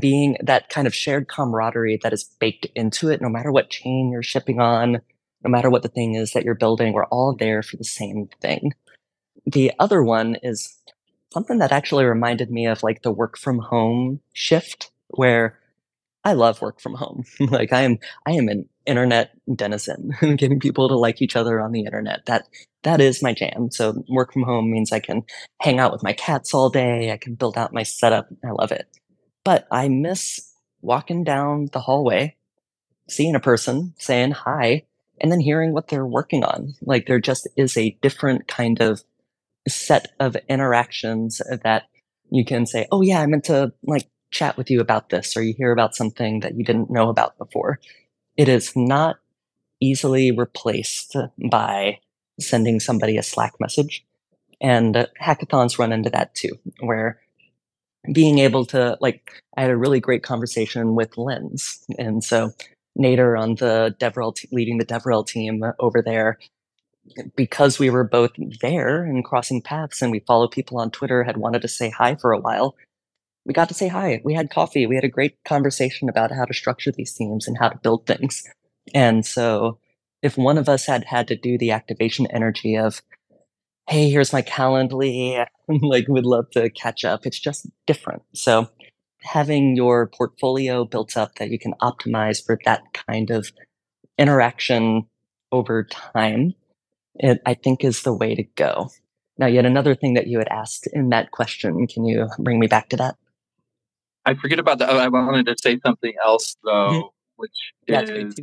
being 0.00 0.36
that 0.42 0.68
kind 0.68 0.86
of 0.86 0.94
shared 0.94 1.28
camaraderie 1.28 1.98
that 2.02 2.12
is 2.12 2.24
baked 2.38 2.66
into 2.76 3.08
it, 3.08 3.20
no 3.20 3.28
matter 3.28 3.50
what 3.50 3.70
chain 3.70 4.10
you're 4.12 4.22
shipping 4.22 4.60
on, 4.60 5.00
no 5.42 5.50
matter 5.50 5.70
what 5.70 5.82
the 5.82 5.88
thing 5.88 6.14
is 6.14 6.32
that 6.32 6.44
you're 6.44 6.54
building, 6.54 6.92
we're 6.92 7.06
all 7.06 7.34
there 7.34 7.62
for 7.62 7.76
the 7.76 7.84
same 7.84 8.28
thing. 8.40 8.72
The 9.46 9.72
other 9.78 10.02
one 10.02 10.36
is 10.42 10.76
something 11.32 11.58
that 11.58 11.72
actually 11.72 12.04
reminded 12.04 12.50
me 12.50 12.66
of 12.66 12.82
like 12.82 13.02
the 13.02 13.12
work 13.12 13.38
from 13.38 13.58
home 13.58 14.20
shift 14.32 14.90
where 15.08 15.58
I 16.24 16.34
love 16.34 16.60
work 16.60 16.80
from 16.80 16.94
home. 16.94 17.24
like 17.40 17.72
I 17.72 17.82
am 17.82 17.98
I 18.26 18.32
am 18.32 18.48
an 18.48 18.68
internet 18.86 19.32
denizen, 19.54 20.12
getting 20.36 20.60
people 20.60 20.88
to 20.88 20.96
like 20.96 21.22
each 21.22 21.36
other 21.36 21.60
on 21.60 21.72
the 21.72 21.84
internet. 21.84 22.26
That 22.26 22.46
that 22.82 23.00
is 23.00 23.22
my 23.22 23.32
jam. 23.32 23.70
So 23.70 24.04
work 24.08 24.32
from 24.32 24.42
home 24.42 24.70
means 24.70 24.92
I 24.92 25.00
can 25.00 25.22
hang 25.60 25.78
out 25.78 25.92
with 25.92 26.02
my 26.02 26.12
cats 26.12 26.52
all 26.54 26.70
day. 26.70 27.12
I 27.12 27.16
can 27.16 27.34
build 27.34 27.56
out 27.56 27.72
my 27.72 27.82
setup. 27.82 28.28
I 28.44 28.50
love 28.50 28.72
it. 28.72 28.86
But 29.44 29.66
I 29.70 29.88
miss 29.88 30.52
walking 30.82 31.24
down 31.24 31.68
the 31.72 31.80
hallway, 31.80 32.36
seeing 33.08 33.34
a 33.34 33.40
person, 33.40 33.94
saying 33.98 34.32
hi, 34.32 34.84
and 35.20 35.30
then 35.30 35.40
hearing 35.40 35.72
what 35.72 35.88
they're 35.88 36.06
working 36.06 36.44
on. 36.44 36.74
Like 36.82 37.06
there 37.06 37.20
just 37.20 37.48
is 37.56 37.76
a 37.76 37.96
different 38.02 38.48
kind 38.48 38.80
of 38.80 39.02
set 39.68 40.12
of 40.18 40.36
interactions 40.48 41.40
that 41.62 41.84
you 42.30 42.44
can 42.44 42.66
say, 42.66 42.86
"Oh 42.92 43.02
yeah, 43.02 43.20
I 43.20 43.26
meant 43.26 43.44
to 43.44 43.72
like 43.82 44.08
chat 44.30 44.56
with 44.56 44.70
you 44.70 44.80
about 44.80 45.10
this," 45.10 45.36
or 45.36 45.42
you 45.42 45.54
hear 45.56 45.72
about 45.72 45.94
something 45.94 46.40
that 46.40 46.54
you 46.56 46.64
didn't 46.64 46.90
know 46.90 47.08
about 47.08 47.36
before. 47.38 47.80
It 48.36 48.48
is 48.48 48.74
not 48.76 49.16
easily 49.80 50.30
replaced 50.30 51.16
by 51.50 51.98
sending 52.38 52.80
somebody 52.80 53.16
a 53.16 53.22
Slack 53.22 53.54
message. 53.60 54.04
And 54.60 55.08
hackathons 55.20 55.78
run 55.78 55.92
into 55.92 56.10
that 56.10 56.34
too, 56.34 56.58
where 56.80 57.20
being 58.12 58.38
able 58.38 58.66
to, 58.66 58.96
like, 59.00 59.42
I 59.56 59.62
had 59.62 59.70
a 59.70 59.76
really 59.76 60.00
great 60.00 60.22
conversation 60.22 60.94
with 60.94 61.16
Lens. 61.16 61.84
And 61.98 62.22
so 62.22 62.52
Nader 62.98 63.40
on 63.40 63.54
the 63.56 63.94
DevRel, 63.98 64.34
t- 64.34 64.48
leading 64.52 64.78
the 64.78 64.84
DevRel 64.84 65.26
team 65.26 65.62
over 65.78 66.02
there, 66.02 66.38
because 67.36 67.78
we 67.78 67.90
were 67.90 68.04
both 68.04 68.32
there 68.60 69.02
and 69.04 69.24
crossing 69.24 69.62
paths 69.62 70.02
and 70.02 70.10
we 70.10 70.20
follow 70.20 70.48
people 70.48 70.78
on 70.78 70.90
Twitter, 70.90 71.24
had 71.24 71.36
wanted 71.36 71.62
to 71.62 71.68
say 71.68 71.90
hi 71.90 72.14
for 72.14 72.32
a 72.32 72.40
while. 72.40 72.76
We 73.44 73.54
got 73.54 73.68
to 73.68 73.74
say 73.74 73.88
hi. 73.88 74.20
We 74.24 74.34
had 74.34 74.50
coffee. 74.50 74.86
We 74.86 74.94
had 74.94 75.04
a 75.04 75.08
great 75.08 75.42
conversation 75.44 76.08
about 76.08 76.30
how 76.30 76.44
to 76.44 76.54
structure 76.54 76.92
these 76.92 77.12
teams 77.14 77.48
and 77.48 77.58
how 77.58 77.70
to 77.70 77.78
build 77.78 78.06
things. 78.06 78.42
And 78.94 79.24
so 79.24 79.78
if 80.22 80.36
one 80.36 80.58
of 80.58 80.68
us 80.68 80.86
had 80.86 81.04
had 81.04 81.28
to 81.28 81.36
do 81.36 81.56
the 81.56 81.70
activation 81.70 82.26
energy 82.26 82.76
of, 82.76 83.02
hey, 83.88 84.10
here's 84.10 84.32
my 84.32 84.42
Calendly, 84.42 85.46
like 85.68 86.06
would 86.08 86.26
love 86.26 86.50
to 86.52 86.70
catch 86.70 87.04
up, 87.04 87.26
it's 87.26 87.40
just 87.40 87.66
different. 87.86 88.22
So 88.34 88.68
having 89.22 89.76
your 89.76 90.06
portfolio 90.06 90.84
built 90.84 91.16
up 91.16 91.36
that 91.36 91.50
you 91.50 91.58
can 91.58 91.74
optimize 91.82 92.44
for 92.44 92.58
that 92.64 92.82
kind 92.92 93.30
of 93.30 93.52
interaction 94.18 95.06
over 95.52 95.84
time, 95.84 96.54
it, 97.14 97.40
I 97.46 97.54
think 97.54 97.84
is 97.84 98.02
the 98.02 98.14
way 98.14 98.34
to 98.34 98.44
go. 98.56 98.90
Now, 99.38 99.46
yet 99.46 99.64
another 99.64 99.94
thing 99.94 100.14
that 100.14 100.26
you 100.26 100.38
had 100.38 100.48
asked 100.48 100.86
in 100.92 101.08
that 101.10 101.30
question, 101.30 101.86
can 101.86 102.04
you 102.04 102.28
bring 102.38 102.58
me 102.58 102.66
back 102.66 102.90
to 102.90 102.96
that? 102.96 103.16
I 104.26 104.34
forget 104.34 104.58
about 104.58 104.78
that. 104.80 104.90
I 104.90 105.08
wanted 105.08 105.46
to 105.46 105.56
say 105.58 105.80
something 105.84 106.12
else 106.22 106.56
though, 106.62 106.70
mm-hmm. 106.70 107.06
which 107.36 107.50
is 107.88 108.34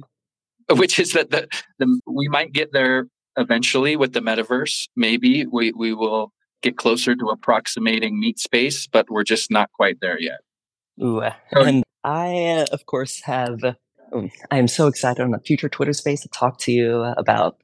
which 0.72 0.99
is 0.99 1.13
that 1.13 1.30
the, 1.30 1.47
the 1.78 2.01
we 2.07 2.28
might 2.28 2.51
get 2.51 2.74
there 2.74 3.07
eventually 3.38 3.95
with 3.95 4.13
the 4.13 4.22
metaverse. 4.22 4.88
Maybe 4.95 5.45
we 5.45 5.72
we 5.72 5.93
will 5.93 6.34
get 6.63 6.78
closer 6.78 7.15
to 7.15 7.26
approximating 7.28 8.20
meat 8.20 8.39
space, 8.39 8.88
but 8.88 9.09
we're 9.09 9.24
just 9.24 9.51
not 9.51 9.72
quite 9.72 9.99
there 10.01 10.20
yet. 10.20 10.39
Ooh, 11.01 11.22
and 11.51 11.84
I, 12.03 12.65
of 12.72 12.86
course, 12.86 13.22
have. 13.22 13.59
Um, 14.13 14.32
I 14.49 14.57
am 14.57 14.68
so 14.68 14.88
excited 14.88 15.22
on 15.22 15.32
the 15.32 15.39
future 15.39 15.70
Twitter 15.70 15.93
space 15.93 16.22
to 16.22 16.30
talk 16.30 16.57
to 16.59 16.72
you 16.72 17.01
about 17.18 17.57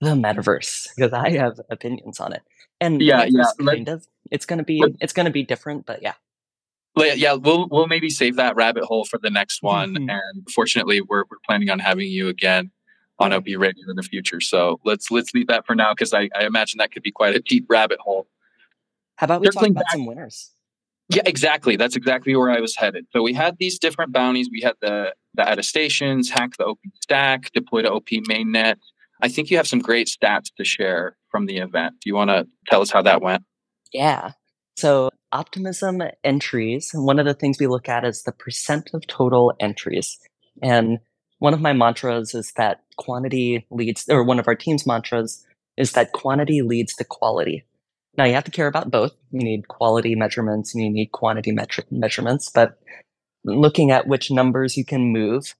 the 0.00 0.10
metaverse 0.10 0.88
because 0.94 1.12
I 1.12 1.30
have 1.30 1.60
opinions 1.70 2.20
on 2.20 2.32
it. 2.32 2.42
And 2.80 3.00
yeah, 3.00 3.24
yeah, 3.24 3.44
kind 3.64 3.88
of. 3.88 4.06
It's 4.30 4.46
gonna 4.46 4.64
be 4.64 4.82
it's 5.00 5.12
gonna 5.12 5.30
be 5.30 5.42
different, 5.42 5.86
but 5.86 6.02
yeah. 6.02 6.14
Yeah, 6.96 7.34
we'll 7.34 7.68
we'll 7.68 7.86
maybe 7.86 8.10
save 8.10 8.36
that 8.36 8.56
rabbit 8.56 8.84
hole 8.84 9.04
for 9.04 9.18
the 9.18 9.30
next 9.30 9.62
one. 9.62 9.94
Mm-hmm. 9.94 10.10
And 10.10 10.48
fortunately, 10.54 11.00
we're 11.00 11.24
we're 11.30 11.38
planning 11.46 11.70
on 11.70 11.78
having 11.78 12.08
you 12.08 12.28
again 12.28 12.70
on 13.18 13.32
OP 13.32 13.46
Radio 13.46 13.84
in 13.88 13.96
the 13.96 14.02
future. 14.02 14.40
So 14.40 14.80
let's 14.84 15.10
let's 15.10 15.34
leave 15.34 15.46
that 15.48 15.66
for 15.66 15.74
now 15.74 15.92
because 15.92 16.12
I, 16.12 16.28
I 16.34 16.44
imagine 16.44 16.78
that 16.78 16.92
could 16.92 17.02
be 17.02 17.12
quite 17.12 17.34
a 17.34 17.40
deep 17.40 17.66
rabbit 17.68 17.98
hole. 18.00 18.26
How 19.16 19.24
about 19.24 19.40
we 19.40 19.46
Circling 19.46 19.74
talk 19.74 19.82
about 19.82 19.84
back, 19.84 19.92
some 19.92 20.06
winners? 20.06 20.50
Yeah, 21.08 21.22
exactly. 21.24 21.76
That's 21.76 21.96
exactly 21.96 22.36
where 22.36 22.50
I 22.50 22.60
was 22.60 22.76
headed. 22.76 23.06
So 23.12 23.22
we 23.22 23.32
had 23.32 23.56
these 23.58 23.78
different 23.78 24.12
bounties. 24.12 24.48
We 24.50 24.60
had 24.60 24.74
the 24.80 25.14
the 25.34 25.50
attestations, 25.50 26.30
hack 26.30 26.56
the 26.58 26.66
OP 26.66 26.78
stack, 27.00 27.50
deploy 27.52 27.82
to 27.82 27.92
OP 27.92 28.08
mainnet. 28.28 28.76
I 29.20 29.28
think 29.28 29.50
you 29.50 29.56
have 29.56 29.66
some 29.66 29.80
great 29.80 30.08
stats 30.08 30.52
to 30.56 30.64
share 30.64 31.16
from 31.30 31.46
the 31.46 31.58
event. 31.58 31.94
Do 32.00 32.08
you 32.08 32.14
want 32.14 32.30
to 32.30 32.46
tell 32.68 32.80
us 32.80 32.90
how 32.90 33.02
that 33.02 33.22
went? 33.22 33.42
Yeah. 33.92 34.32
So 34.76 35.10
optimism 35.32 36.02
entries, 36.24 36.90
one 36.94 37.18
of 37.18 37.26
the 37.26 37.34
things 37.34 37.58
we 37.58 37.66
look 37.66 37.88
at 37.88 38.04
is 38.04 38.22
the 38.22 38.32
percent 38.32 38.90
of 38.94 39.06
total 39.06 39.52
entries. 39.60 40.18
And 40.62 40.98
one 41.38 41.54
of 41.54 41.60
my 41.60 41.72
mantras 41.72 42.34
is 42.34 42.52
that 42.56 42.82
quantity 42.96 43.66
leads, 43.70 44.08
or 44.08 44.24
one 44.24 44.38
of 44.38 44.48
our 44.48 44.54
team's 44.54 44.86
mantras 44.86 45.44
is 45.76 45.92
that 45.92 46.12
quantity 46.12 46.62
leads 46.62 46.94
to 46.96 47.04
quality. 47.04 47.64
Now 48.16 48.24
you 48.24 48.34
have 48.34 48.44
to 48.44 48.50
care 48.50 48.66
about 48.66 48.90
both. 48.90 49.12
You 49.30 49.44
need 49.44 49.68
quality 49.68 50.14
measurements 50.16 50.74
and 50.74 50.82
you 50.82 50.90
need 50.90 51.12
quantity 51.12 51.52
metric 51.52 51.86
measurements, 51.90 52.50
but 52.50 52.78
looking 53.44 53.90
at 53.90 54.08
which 54.08 54.30
numbers 54.30 54.76
you 54.76 54.84
can 54.84 55.12
move, 55.12 55.54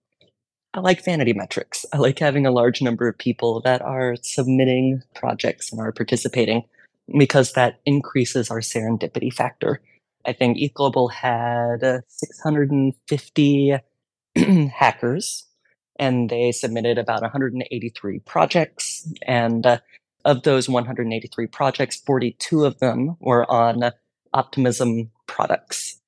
I 0.78 0.80
like 0.80 1.04
vanity 1.04 1.32
metrics. 1.32 1.84
I 1.92 1.96
like 1.96 2.20
having 2.20 2.46
a 2.46 2.52
large 2.52 2.80
number 2.80 3.08
of 3.08 3.18
people 3.18 3.60
that 3.62 3.82
are 3.82 4.14
submitting 4.22 5.02
projects 5.12 5.72
and 5.72 5.80
are 5.80 5.90
participating 5.90 6.62
because 7.18 7.54
that 7.54 7.80
increases 7.84 8.48
our 8.48 8.60
serendipity 8.60 9.32
factor. 9.32 9.80
I 10.24 10.34
think 10.34 10.56
ETH 10.60 10.74
Global 10.74 11.08
had 11.08 12.04
650 12.06 13.76
hackers 14.72 15.46
and 15.98 16.30
they 16.30 16.52
submitted 16.52 16.96
about 16.96 17.22
183 17.22 18.20
projects. 18.20 19.12
And 19.26 19.66
uh, 19.66 19.78
of 20.24 20.44
those 20.44 20.68
183 20.68 21.48
projects, 21.48 21.96
42 21.96 22.64
of 22.64 22.78
them 22.78 23.16
were 23.18 23.50
on 23.50 23.90
Optimism 24.32 25.10
products. 25.26 25.98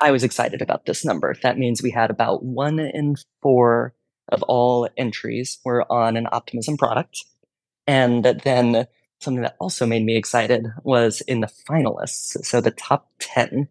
I 0.00 0.10
was 0.10 0.24
excited 0.24 0.60
about 0.60 0.86
this 0.86 1.04
number. 1.04 1.36
That 1.44 1.56
means 1.56 1.82
we 1.82 1.92
had 1.92 2.10
about 2.10 2.42
one 2.42 2.80
in 2.80 3.14
four 3.42 3.94
of 4.28 4.42
all 4.44 4.88
entries 4.96 5.58
were 5.64 5.90
on 5.90 6.16
an 6.16 6.28
Optimism 6.30 6.76
product. 6.76 7.24
And 7.86 8.24
then 8.24 8.86
something 9.20 9.42
that 9.42 9.56
also 9.58 9.86
made 9.86 10.04
me 10.04 10.16
excited 10.16 10.66
was 10.82 11.20
in 11.22 11.40
the 11.40 11.50
finalists. 11.68 12.44
So 12.44 12.60
the 12.60 12.70
top 12.70 13.08
10 13.20 13.68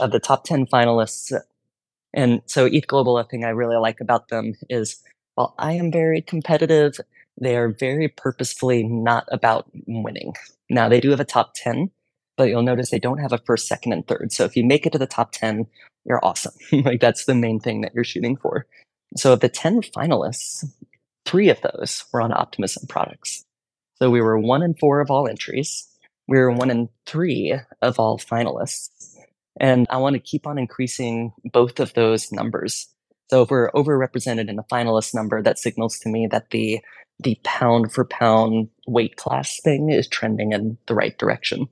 of 0.00 0.12
the 0.12 0.20
top 0.20 0.44
10 0.44 0.66
finalists. 0.66 1.32
And 2.12 2.42
so 2.46 2.66
ETH 2.66 2.86
Global, 2.86 3.18
a 3.18 3.24
thing 3.24 3.44
I 3.44 3.50
really 3.50 3.76
like 3.76 4.00
about 4.00 4.28
them 4.28 4.54
is 4.68 5.02
while 5.34 5.54
I 5.58 5.72
am 5.72 5.90
very 5.90 6.20
competitive, 6.20 7.00
they 7.40 7.56
are 7.56 7.68
very 7.68 8.08
purposefully 8.08 8.84
not 8.84 9.26
about 9.32 9.68
winning. 9.86 10.34
Now, 10.70 10.88
they 10.88 11.00
do 11.00 11.10
have 11.10 11.20
a 11.20 11.24
top 11.24 11.52
10, 11.56 11.90
but 12.36 12.48
you'll 12.48 12.62
notice 12.62 12.90
they 12.90 12.98
don't 12.98 13.18
have 13.18 13.32
a 13.32 13.38
first, 13.38 13.66
second, 13.66 13.92
and 13.92 14.06
third. 14.06 14.32
So 14.32 14.44
if 14.44 14.56
you 14.56 14.64
make 14.64 14.86
it 14.86 14.92
to 14.92 14.98
the 14.98 15.06
top 15.06 15.32
10, 15.32 15.66
you're 16.04 16.24
awesome. 16.24 16.54
like 16.72 17.00
that's 17.00 17.24
the 17.24 17.34
main 17.34 17.58
thing 17.58 17.80
that 17.80 17.94
you're 17.94 18.04
shooting 18.04 18.36
for. 18.36 18.66
So 19.16 19.32
of 19.32 19.40
the 19.40 19.48
10 19.48 19.82
finalists, 19.82 20.64
three 21.24 21.48
of 21.48 21.60
those 21.60 22.04
were 22.12 22.20
on 22.20 22.32
Optimism 22.32 22.86
products. 22.88 23.44
So 23.96 24.10
we 24.10 24.20
were 24.20 24.38
one 24.38 24.62
in 24.62 24.74
four 24.74 25.00
of 25.00 25.10
all 25.10 25.28
entries. 25.28 25.88
We 26.26 26.38
were 26.38 26.50
one 26.50 26.70
in 26.70 26.88
three 27.06 27.58
of 27.80 27.98
all 27.98 28.18
finalists. 28.18 29.14
And 29.60 29.86
I 29.88 29.98
want 29.98 30.14
to 30.14 30.20
keep 30.20 30.46
on 30.46 30.58
increasing 30.58 31.32
both 31.44 31.78
of 31.78 31.94
those 31.94 32.32
numbers. 32.32 32.88
So 33.30 33.42
if 33.42 33.50
we're 33.50 33.70
overrepresented 33.70 34.48
in 34.48 34.56
the 34.56 34.64
finalist 34.64 35.14
number, 35.14 35.42
that 35.42 35.58
signals 35.58 35.98
to 36.00 36.08
me 36.08 36.26
that 36.30 36.50
the 36.50 36.80
the 37.20 37.38
pound 37.44 37.92
for 37.92 38.04
pound 38.04 38.68
weight 38.88 39.14
class 39.16 39.60
thing 39.60 39.88
is 39.90 40.08
trending 40.08 40.52
in 40.52 40.76
the 40.88 40.94
right 40.96 41.16
direction. 41.16 41.68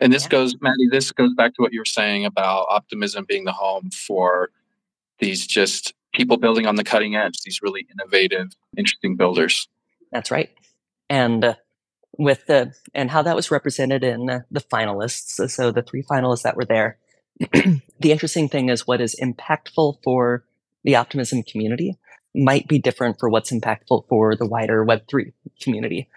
And 0.00 0.12
this 0.12 0.24
yeah. 0.24 0.30
goes, 0.30 0.56
Mattie, 0.60 0.88
this 0.90 1.12
goes 1.12 1.34
back 1.34 1.54
to 1.54 1.62
what 1.62 1.74
you 1.74 1.80
were 1.80 1.84
saying 1.84 2.24
about 2.24 2.66
optimism 2.70 3.26
being 3.28 3.44
the 3.44 3.52
home 3.52 3.90
for 3.90 4.50
these 5.18 5.46
just 5.46 5.92
people 6.16 6.36
building 6.36 6.66
on 6.66 6.76
the 6.76 6.84
cutting 6.84 7.14
edge, 7.14 7.40
these 7.44 7.60
really 7.62 7.86
innovative, 7.92 8.48
interesting 8.76 9.16
builders. 9.16 9.68
That's 10.10 10.30
right 10.30 10.50
and 11.08 11.44
uh, 11.44 11.54
with 12.18 12.46
the 12.46 12.72
and 12.94 13.10
how 13.10 13.22
that 13.22 13.36
was 13.36 13.50
represented 13.50 14.02
in 14.02 14.26
the 14.26 14.60
finalists. 14.60 15.50
So 15.50 15.70
the 15.70 15.82
three 15.82 16.02
finalists 16.02 16.42
that 16.42 16.56
were 16.56 16.64
there. 16.64 16.98
the 17.52 17.82
interesting 18.12 18.48
thing 18.48 18.70
is 18.70 18.86
what 18.86 19.00
is 19.00 19.14
impactful 19.22 19.98
for 20.02 20.44
the 20.84 20.96
optimism 20.96 21.42
community 21.42 21.96
might 22.34 22.66
be 22.66 22.78
different 22.78 23.18
for 23.18 23.28
what's 23.28 23.50
impactful 23.50 24.08
for 24.08 24.34
the 24.34 24.46
wider 24.46 24.84
Web3 24.84 25.32
community. 25.60 26.08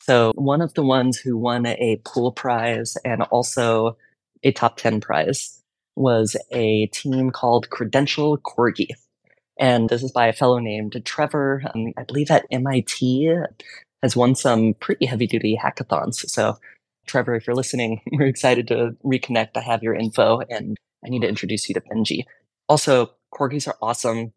So 0.00 0.32
one 0.34 0.60
of 0.60 0.74
the 0.74 0.82
ones 0.82 1.18
who 1.18 1.36
won 1.36 1.66
a 1.66 2.00
pool 2.04 2.32
prize 2.32 2.96
and 3.04 3.22
also 3.22 3.96
a 4.42 4.52
top 4.52 4.76
10 4.76 5.00
prize 5.00 5.62
was 5.94 6.36
a 6.50 6.86
team 6.86 7.30
called 7.30 7.70
Credential 7.70 8.36
Corgi. 8.38 8.88
And 9.58 9.88
this 9.88 10.02
is 10.02 10.12
by 10.12 10.26
a 10.26 10.32
fellow 10.32 10.58
named 10.58 11.00
Trevor, 11.04 11.62
um, 11.74 11.92
I 11.96 12.02
believe 12.02 12.30
at 12.30 12.46
MIT 12.50 13.30
has 14.02 14.16
won 14.16 14.34
some 14.34 14.74
pretty 14.74 15.06
heavy 15.06 15.26
duty 15.26 15.58
hackathons. 15.62 16.28
So, 16.28 16.58
Trevor, 17.06 17.34
if 17.36 17.46
you're 17.46 17.56
listening, 17.56 18.00
we're 18.12 18.26
excited 18.26 18.68
to 18.68 18.96
reconnect. 19.04 19.56
I 19.56 19.60
have 19.60 19.82
your 19.82 19.94
info 19.94 20.40
and 20.50 20.76
I 21.04 21.08
need 21.08 21.22
to 21.22 21.28
introduce 21.28 21.68
you 21.68 21.74
to 21.74 21.80
Benji. 21.80 22.24
Also, 22.68 23.12
corgis 23.32 23.68
are 23.68 23.76
awesome. 23.80 24.32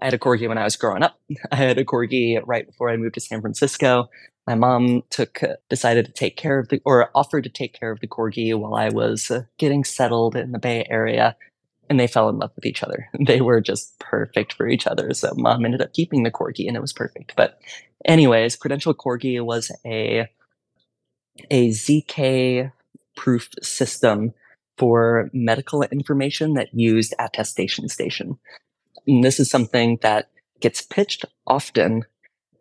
I 0.00 0.06
had 0.06 0.14
a 0.14 0.18
corgi 0.18 0.48
when 0.48 0.58
I 0.58 0.64
was 0.64 0.76
growing 0.76 1.02
up. 1.02 1.18
I 1.52 1.56
had 1.56 1.78
a 1.78 1.84
corgi 1.84 2.40
right 2.44 2.66
before 2.66 2.90
I 2.90 2.96
moved 2.96 3.14
to 3.14 3.20
San 3.20 3.40
Francisco. 3.40 4.08
My 4.46 4.54
mom 4.54 5.02
took 5.10 5.42
decided 5.68 6.06
to 6.06 6.12
take 6.12 6.36
care 6.36 6.58
of 6.58 6.68
the 6.68 6.80
or 6.84 7.10
offered 7.14 7.44
to 7.44 7.50
take 7.50 7.78
care 7.78 7.90
of 7.90 8.00
the 8.00 8.06
corgi 8.06 8.58
while 8.58 8.74
I 8.74 8.88
was 8.88 9.30
uh, 9.30 9.42
getting 9.58 9.84
settled 9.84 10.36
in 10.36 10.52
the 10.52 10.58
Bay 10.58 10.86
Area 10.88 11.36
and 11.88 11.98
they 11.98 12.06
fell 12.06 12.28
in 12.28 12.38
love 12.38 12.52
with 12.56 12.66
each 12.66 12.82
other. 12.82 13.08
They 13.18 13.40
were 13.40 13.60
just 13.60 13.98
perfect 13.98 14.54
for 14.54 14.68
each 14.68 14.86
other. 14.86 15.12
So 15.14 15.32
mom 15.36 15.64
ended 15.64 15.82
up 15.82 15.92
keeping 15.92 16.22
the 16.22 16.30
corgi 16.30 16.66
and 16.66 16.76
it 16.76 16.80
was 16.80 16.92
perfect. 16.92 17.34
But 17.36 17.60
anyways, 18.04 18.56
Credential 18.56 18.94
Corgi 18.94 19.40
was 19.44 19.70
a 19.84 20.28
a 21.50 21.68
ZK 21.68 22.72
proof 23.16 23.50
system 23.62 24.32
for 24.76 25.30
medical 25.32 25.82
information 25.82 26.54
that 26.54 26.72
used 26.72 27.14
attestation 27.18 27.88
station. 27.88 28.38
And 29.06 29.24
this 29.24 29.40
is 29.40 29.50
something 29.50 29.98
that 30.02 30.30
gets 30.60 30.82
pitched 30.82 31.24
often, 31.46 32.04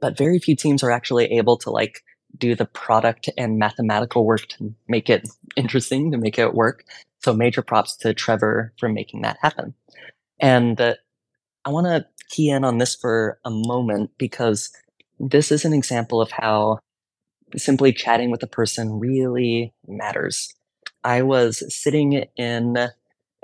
but 0.01 0.17
very 0.17 0.39
few 0.39 0.55
teams 0.55 0.83
are 0.83 0.91
actually 0.91 1.25
able 1.37 1.57
to 1.57 1.69
like 1.69 2.03
do 2.37 2.55
the 2.55 2.65
product 2.65 3.29
and 3.37 3.57
mathematical 3.57 4.25
work 4.25 4.47
to 4.47 4.73
make 4.87 5.09
it 5.09 5.27
interesting, 5.55 6.11
to 6.11 6.17
make 6.17 6.37
it 6.37 6.53
work. 6.53 6.85
So 7.19 7.33
major 7.33 7.61
props 7.61 7.95
to 7.97 8.13
Trevor 8.13 8.73
for 8.79 8.89
making 8.89 9.21
that 9.21 9.37
happen. 9.41 9.73
And 10.39 10.79
uh, 10.79 10.95
I 11.65 11.69
want 11.69 11.87
to 11.87 12.05
key 12.29 12.49
in 12.49 12.63
on 12.63 12.77
this 12.77 12.95
for 12.95 13.39
a 13.43 13.49
moment 13.49 14.11
because 14.17 14.71
this 15.19 15.51
is 15.51 15.65
an 15.65 15.73
example 15.73 16.21
of 16.21 16.31
how 16.31 16.79
simply 17.55 17.93
chatting 17.93 18.31
with 18.31 18.43
a 18.43 18.47
person 18.47 18.99
really 18.99 19.73
matters. 19.87 20.53
I 21.03 21.21
was 21.21 21.63
sitting 21.73 22.25
in 22.35 22.89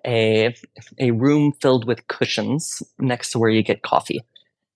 a 0.06 0.56
a 1.00 1.12
room 1.12 1.54
filled 1.62 1.88
with 1.88 2.08
cushions 2.08 2.84
next 3.00 3.32
to 3.32 3.40
where 3.40 3.50
you 3.50 3.64
get 3.64 3.84
coffee, 3.84 4.22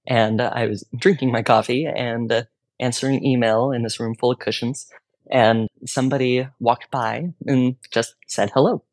and 0.08 0.41
I 0.41 0.68
was 0.68 0.86
drinking 0.98 1.32
my 1.32 1.43
coffee 1.43 1.86
and 1.86 2.48
answering 2.80 3.26
email 3.26 3.72
in 3.72 3.84
this 3.84 4.00
room 4.00 4.16
full 4.16 4.32
of 4.32 4.39
cushions 4.39 4.89
and 5.32 5.67
somebody 5.86 6.47
walked 6.59 6.91
by 6.91 7.34
and 7.45 7.75
just 7.91 8.15
said 8.28 8.51
hello. 8.53 8.84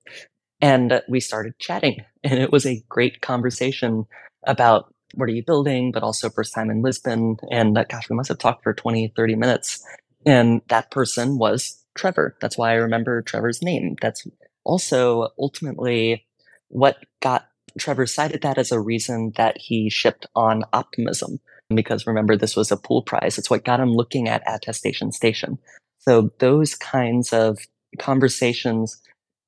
And 0.61 1.03
we 1.09 1.20
started 1.20 1.59
chatting, 1.59 2.05
and 2.22 2.39
it 2.39 2.53
was 2.53 2.66
a 2.66 2.82
great 2.89 3.20
conversation 3.20 4.07
about 4.47 4.95
what 5.14 5.28
are 5.28 5.32
you 5.32 5.45
building, 5.45 5.93
but 5.93 6.03
also 6.03 6.30
first 6.30 6.55
time 6.55 6.70
in 6.70 6.82
Lisbon. 6.82 7.37
And 7.51 7.76
uh, 7.76 7.85
gosh, 7.85 8.09
we 8.09 8.16
must 8.16 8.28
have 8.28 8.39
talked 8.39 8.62
for 8.62 8.74
20, 8.74 9.12
30 9.16 9.35
minutes. 9.37 9.85
And 10.26 10.62
that 10.68 10.91
person 10.91 11.39
was 11.39 11.85
Trevor. 11.95 12.37
That's 12.41 12.59
why 12.59 12.70
I 12.70 12.74
remember 12.74 13.22
Trevor's 13.22 13.62
name. 13.62 13.97
That's 14.01 14.26
also 14.64 15.28
ultimately 15.39 16.26
what 16.68 16.97
got 17.20 17.47
Trevor 17.78 18.07
cited 18.07 18.43
that 18.43 18.59
as 18.59 18.72
a 18.72 18.80
reason 18.80 19.32
that 19.37 19.59
he 19.59 19.91
shipped 19.91 20.26
on 20.35 20.64
optimism. 20.72 21.41
Because 21.74 22.07
remember, 22.07 22.37
this 22.37 22.57
was 22.57 22.70
a 22.70 22.76
pool 22.76 23.03
prize. 23.03 23.39
It's 23.39 23.51
what 23.51 23.64
got 23.64 23.80
him 23.80 23.91
looking 23.93 24.28
at 24.28 24.43
Attestation 24.47 25.12
Station. 25.12 25.59
So 26.07 26.31
those 26.39 26.75
kinds 26.75 27.33
of 27.33 27.59
conversations 27.99 29.01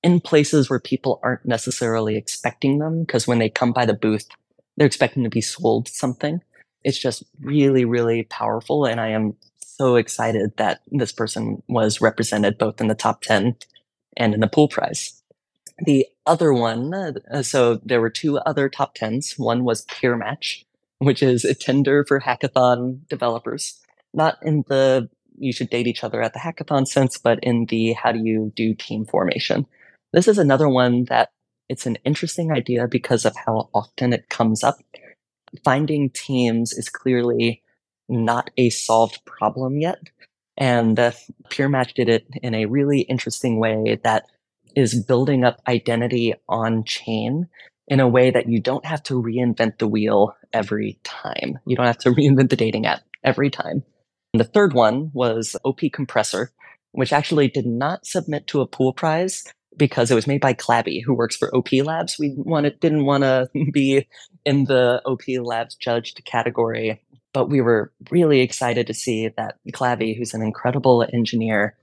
in 0.03 0.21
places 0.21 0.71
where 0.71 0.81
people 0.81 1.21
aren't 1.23 1.45
necessarily 1.45 2.17
expecting 2.17 2.79
them 2.79 3.01
because 3.01 3.27
when 3.27 3.39
they 3.39 3.49
come 3.49 3.73
by 3.73 3.85
the 3.85 3.95
booth, 3.95 4.27
they're 4.77 4.87
expecting 4.87 5.25
to 5.25 5.31
be 5.31 5.41
sold 5.41 5.89
something. 5.89 6.41
It's 6.85 6.99
just 6.99 7.25
really, 7.41 7.85
really 7.85 8.23
powerful. 8.25 8.87
And 8.87 9.01
I 9.01 9.09
am 9.09 9.35
so 9.59 9.97
excited 9.97 10.57
that 10.57 10.81
this 10.91 11.13
person 11.13 11.63
was 11.69 12.01
represented 12.01 12.57
both 12.59 12.81
in 12.81 12.89
the 12.89 12.95
top 12.95 13.23
10 13.23 13.57
and 14.17 14.35
in 14.35 14.41
the 14.41 14.47
pool 14.47 14.69
prize. 14.69 15.23
The 15.79 16.07
other 16.25 16.53
one, 16.55 16.95
uh, 16.95 17.43
so 17.43 17.81
there 17.85 18.01
were 18.01 18.09
two 18.11 18.39
other 18.39 18.69
top 18.69 18.97
10s. 18.97 19.39
One 19.39 19.65
was 19.65 19.83
Peer 19.83 20.17
Match, 20.17 20.65
which 20.99 21.23
is 21.23 21.45
a 21.45 21.55
Tinder 21.55 22.05
for 22.07 22.21
hackathon 22.21 23.07
developers. 23.09 23.79
Not 24.15 24.39
in 24.43 24.65
the 24.69 25.11
you 25.39 25.53
should 25.53 25.71
date 25.71 25.87
each 25.87 26.05
other 26.05 26.23
at 26.23 26.33
the 26.33 26.39
hackathon 26.39 26.87
sense, 26.87 27.19
but 27.19 27.39
in 27.43 27.67
the 27.67 27.93
how 27.93 28.13
do 28.13 28.21
you 28.23 28.53
do 28.55 28.75
team 28.75 29.05
formation. 29.05 29.67
This 30.13 30.29
is 30.29 30.39
another 30.39 30.69
one 30.69 31.05
that 31.05 31.31
it's 31.69 31.87
an 31.87 31.99
interesting 32.05 32.53
idea 32.53 32.87
because 32.89 33.25
of 33.25 33.35
how 33.37 33.69
often 33.75 34.13
it 34.13 34.29
comes 34.29 34.63
up. 34.63 34.77
Finding 35.65 36.11
teams 36.11 36.73
is 36.73 36.89
clearly 36.89 37.63
not 38.09 38.51
a 38.57 38.71
solved 38.71 39.25
problem 39.25 39.81
yet. 39.81 39.99
And 40.57 40.99
uh, 40.99 41.13
Peer 41.51 41.69
Match 41.69 41.95
did 41.95 42.09
it 42.09 42.27
in 42.43 42.55
a 42.55 42.67
really 42.67 43.01
interesting 43.01 43.59
way 43.59 43.99
that 44.05 44.27
is 44.75 45.03
building 45.05 45.45
up 45.45 45.61
identity 45.67 46.35
on 46.49 46.85
chain 46.85 47.49
in 47.89 48.01
a 48.01 48.09
way 48.09 48.31
that 48.31 48.49
you 48.49 48.61
don't 48.61 48.85
have 48.85 49.03
to 49.05 49.15
reinvent 49.15 49.79
the 49.79 49.89
wheel 49.89 50.35
every 50.53 50.99
time. 51.05 51.59
You 51.67 51.77
don't 51.77 51.87
have 51.87 51.99
to 51.99 52.11
reinvent 52.13 52.51
the 52.51 52.57
dating 52.57 52.87
app 52.87 53.03
every 53.25 53.51
time. 53.51 53.85
And 54.37 54.41
the 54.43 54.53
third 54.53 54.75
one 54.75 55.11
was 55.15 55.57
OP 55.65 55.81
Compressor, 55.95 56.51
which 56.93 57.11
actually 57.11 57.49
did 57.49 57.65
not 57.65 58.05
submit 58.05 58.47
to 58.49 58.61
a 58.61 58.67
pool 58.67 58.93
prize 58.93 59.45
because 59.79 60.11
it 60.11 60.15
was 60.15 60.27
made 60.27 60.43
by 60.43 60.53
Clabby, 60.53 61.01
who 61.01 61.15
works 61.15 61.39
for 61.39 61.49
OP 61.57 61.73
Labs. 61.73 62.19
We 62.19 62.35
wanted, 62.37 62.79
didn't 62.79 63.07
want 63.07 63.23
to 63.23 63.49
be 63.73 64.07
in 64.45 64.65
the 64.65 65.01
OP 65.07 65.23
Labs 65.43 65.75
judged 65.75 66.23
category, 66.27 67.01
but 67.33 67.49
we 67.49 67.63
were 67.63 67.95
really 68.11 68.41
excited 68.41 68.87
to 68.89 68.93
see 68.93 69.29
that 69.39 69.57
Clabby, 69.73 70.13
who's 70.13 70.35
an 70.35 70.43
incredible 70.43 71.07
engineer, 71.11 71.75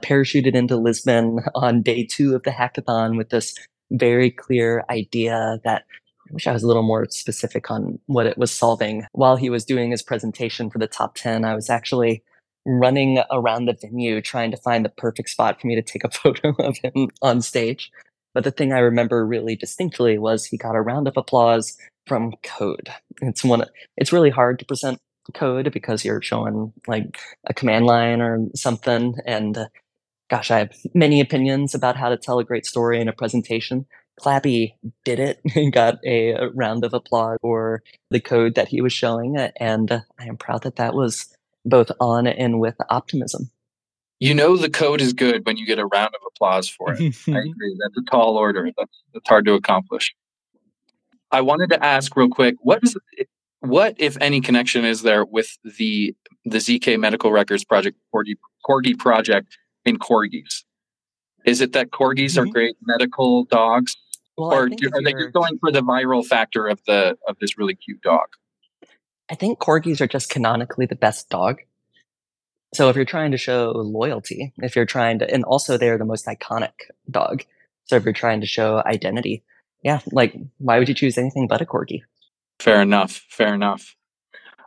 parachuted 0.00 0.56
into 0.56 0.76
Lisbon 0.76 1.38
on 1.54 1.80
day 1.82 2.04
two 2.04 2.34
of 2.34 2.42
the 2.42 2.50
hackathon 2.50 3.16
with 3.16 3.28
this 3.28 3.54
very 3.92 4.32
clear 4.32 4.82
idea 4.90 5.60
that 5.62 5.84
wish 6.32 6.46
I 6.46 6.52
was 6.52 6.62
a 6.62 6.66
little 6.66 6.82
more 6.82 7.06
specific 7.10 7.70
on 7.70 7.98
what 8.06 8.26
it 8.26 8.38
was 8.38 8.50
solving. 8.50 9.04
While 9.12 9.36
he 9.36 9.50
was 9.50 9.64
doing 9.64 9.90
his 9.90 10.02
presentation 10.02 10.70
for 10.70 10.78
the 10.78 10.86
top 10.86 11.14
10, 11.14 11.44
I 11.44 11.54
was 11.54 11.70
actually 11.70 12.22
running 12.64 13.20
around 13.30 13.66
the 13.66 13.76
venue 13.80 14.20
trying 14.20 14.50
to 14.50 14.56
find 14.56 14.84
the 14.84 14.90
perfect 14.90 15.28
spot 15.28 15.60
for 15.60 15.66
me 15.66 15.74
to 15.74 15.82
take 15.82 16.04
a 16.04 16.10
photo 16.10 16.54
of 16.58 16.76
him 16.78 17.08
on 17.20 17.40
stage. 17.40 17.90
But 18.34 18.44
the 18.44 18.50
thing 18.50 18.72
I 18.72 18.78
remember 18.78 19.26
really 19.26 19.56
distinctly 19.56 20.18
was 20.18 20.46
he 20.46 20.56
got 20.56 20.76
a 20.76 20.80
round 20.80 21.06
of 21.06 21.16
applause 21.16 21.76
from 22.06 22.32
code. 22.42 22.88
It's 23.20 23.44
one 23.44 23.64
it's 23.96 24.12
really 24.12 24.30
hard 24.30 24.58
to 24.58 24.64
present 24.64 25.00
code 25.34 25.72
because 25.72 26.04
you're 26.04 26.22
showing 26.22 26.72
like 26.86 27.18
a 27.46 27.54
command 27.54 27.86
line 27.86 28.20
or 28.20 28.46
something. 28.54 29.16
And 29.26 29.56
uh, 29.56 29.66
gosh, 30.30 30.50
I 30.50 30.58
have 30.58 30.72
many 30.94 31.20
opinions 31.20 31.74
about 31.74 31.96
how 31.96 32.08
to 32.08 32.16
tell 32.16 32.38
a 32.38 32.44
great 32.44 32.66
story 32.66 33.00
in 33.00 33.08
a 33.08 33.12
presentation. 33.12 33.86
Clabby 34.20 34.76
did 35.04 35.18
it 35.18 35.40
and 35.54 35.72
got 35.72 35.98
a, 36.04 36.48
round 36.54 36.84
of 36.84 36.94
applause 36.94 37.38
for 37.40 37.82
the 38.10 38.20
code 38.20 38.54
that 38.54 38.68
he 38.68 38.80
was 38.80 38.92
showing. 38.92 39.36
And 39.56 39.90
uh, 39.90 40.00
I 40.18 40.24
am 40.24 40.36
proud 40.36 40.62
that 40.62 40.76
that 40.76 40.94
was 40.94 41.34
both 41.64 41.90
on 42.00 42.26
and 42.26 42.60
with 42.60 42.76
optimism. 42.90 43.50
You 44.18 44.34
know 44.34 44.56
the 44.56 44.70
code 44.70 45.00
is 45.00 45.12
good 45.12 45.44
when 45.44 45.56
you 45.56 45.66
get 45.66 45.80
a 45.80 45.86
round 45.86 46.14
of 46.14 46.20
applause 46.28 46.68
for 46.68 46.92
it. 46.92 47.00
I 47.00 47.04
agree. 47.30 47.76
That's 47.80 47.96
a 47.98 48.10
tall 48.10 48.36
order. 48.36 48.70
That's, 48.76 49.02
that's 49.12 49.28
hard 49.28 49.44
to 49.46 49.54
accomplish. 49.54 50.14
I 51.32 51.40
wanted 51.40 51.70
to 51.70 51.84
ask 51.84 52.14
real 52.14 52.28
quick, 52.28 52.54
what 52.60 52.80
is 52.84 52.96
what, 53.60 53.94
if 53.98 54.16
any, 54.20 54.40
connection 54.40 54.84
is 54.84 55.02
there 55.02 55.24
with 55.24 55.56
the 55.64 56.14
the 56.44 56.58
ZK 56.58 56.98
Medical 56.98 57.30
Records 57.30 57.64
Project 57.64 57.96
Corgi, 58.14 58.34
Corgi 58.68 58.98
project 58.98 59.56
in 59.84 59.98
corgis? 59.98 60.64
Is 61.44 61.60
it 61.60 61.72
that 61.72 61.90
corgis 61.90 62.32
mm-hmm. 62.32 62.40
are 62.40 62.52
great 62.52 62.76
medical 62.82 63.44
dogs, 63.44 63.96
well, 64.36 64.52
or 64.52 64.68
do, 64.68 64.90
are 64.92 65.02
they 65.02 65.12
just 65.12 65.32
going 65.32 65.58
for 65.58 65.70
the 65.70 65.82
viral 65.82 66.24
factor 66.24 66.66
of 66.66 66.80
the 66.86 67.16
of 67.26 67.36
this 67.40 67.58
really 67.58 67.74
cute 67.74 68.02
dog? 68.02 68.28
I 69.30 69.34
think 69.34 69.58
corgis 69.58 70.00
are 70.00 70.06
just 70.06 70.30
canonically 70.30 70.86
the 70.86 70.96
best 70.96 71.28
dog. 71.28 71.60
So 72.74 72.88
if 72.88 72.96
you're 72.96 73.04
trying 73.04 73.32
to 73.32 73.36
show 73.36 73.72
loyalty, 73.74 74.52
if 74.58 74.76
you're 74.76 74.86
trying 74.86 75.18
to, 75.18 75.30
and 75.30 75.44
also 75.44 75.76
they're 75.76 75.98
the 75.98 76.06
most 76.06 76.26
iconic 76.26 76.72
dog. 77.10 77.42
So 77.84 77.96
if 77.96 78.04
you're 78.04 78.14
trying 78.14 78.40
to 78.40 78.46
show 78.46 78.82
identity, 78.86 79.42
yeah, 79.82 80.00
like 80.10 80.34
why 80.58 80.78
would 80.78 80.88
you 80.88 80.94
choose 80.94 81.18
anything 81.18 81.48
but 81.48 81.60
a 81.60 81.66
corgi? 81.66 82.02
Fair 82.60 82.80
enough. 82.80 83.24
Fair 83.28 83.54
enough. 83.54 83.94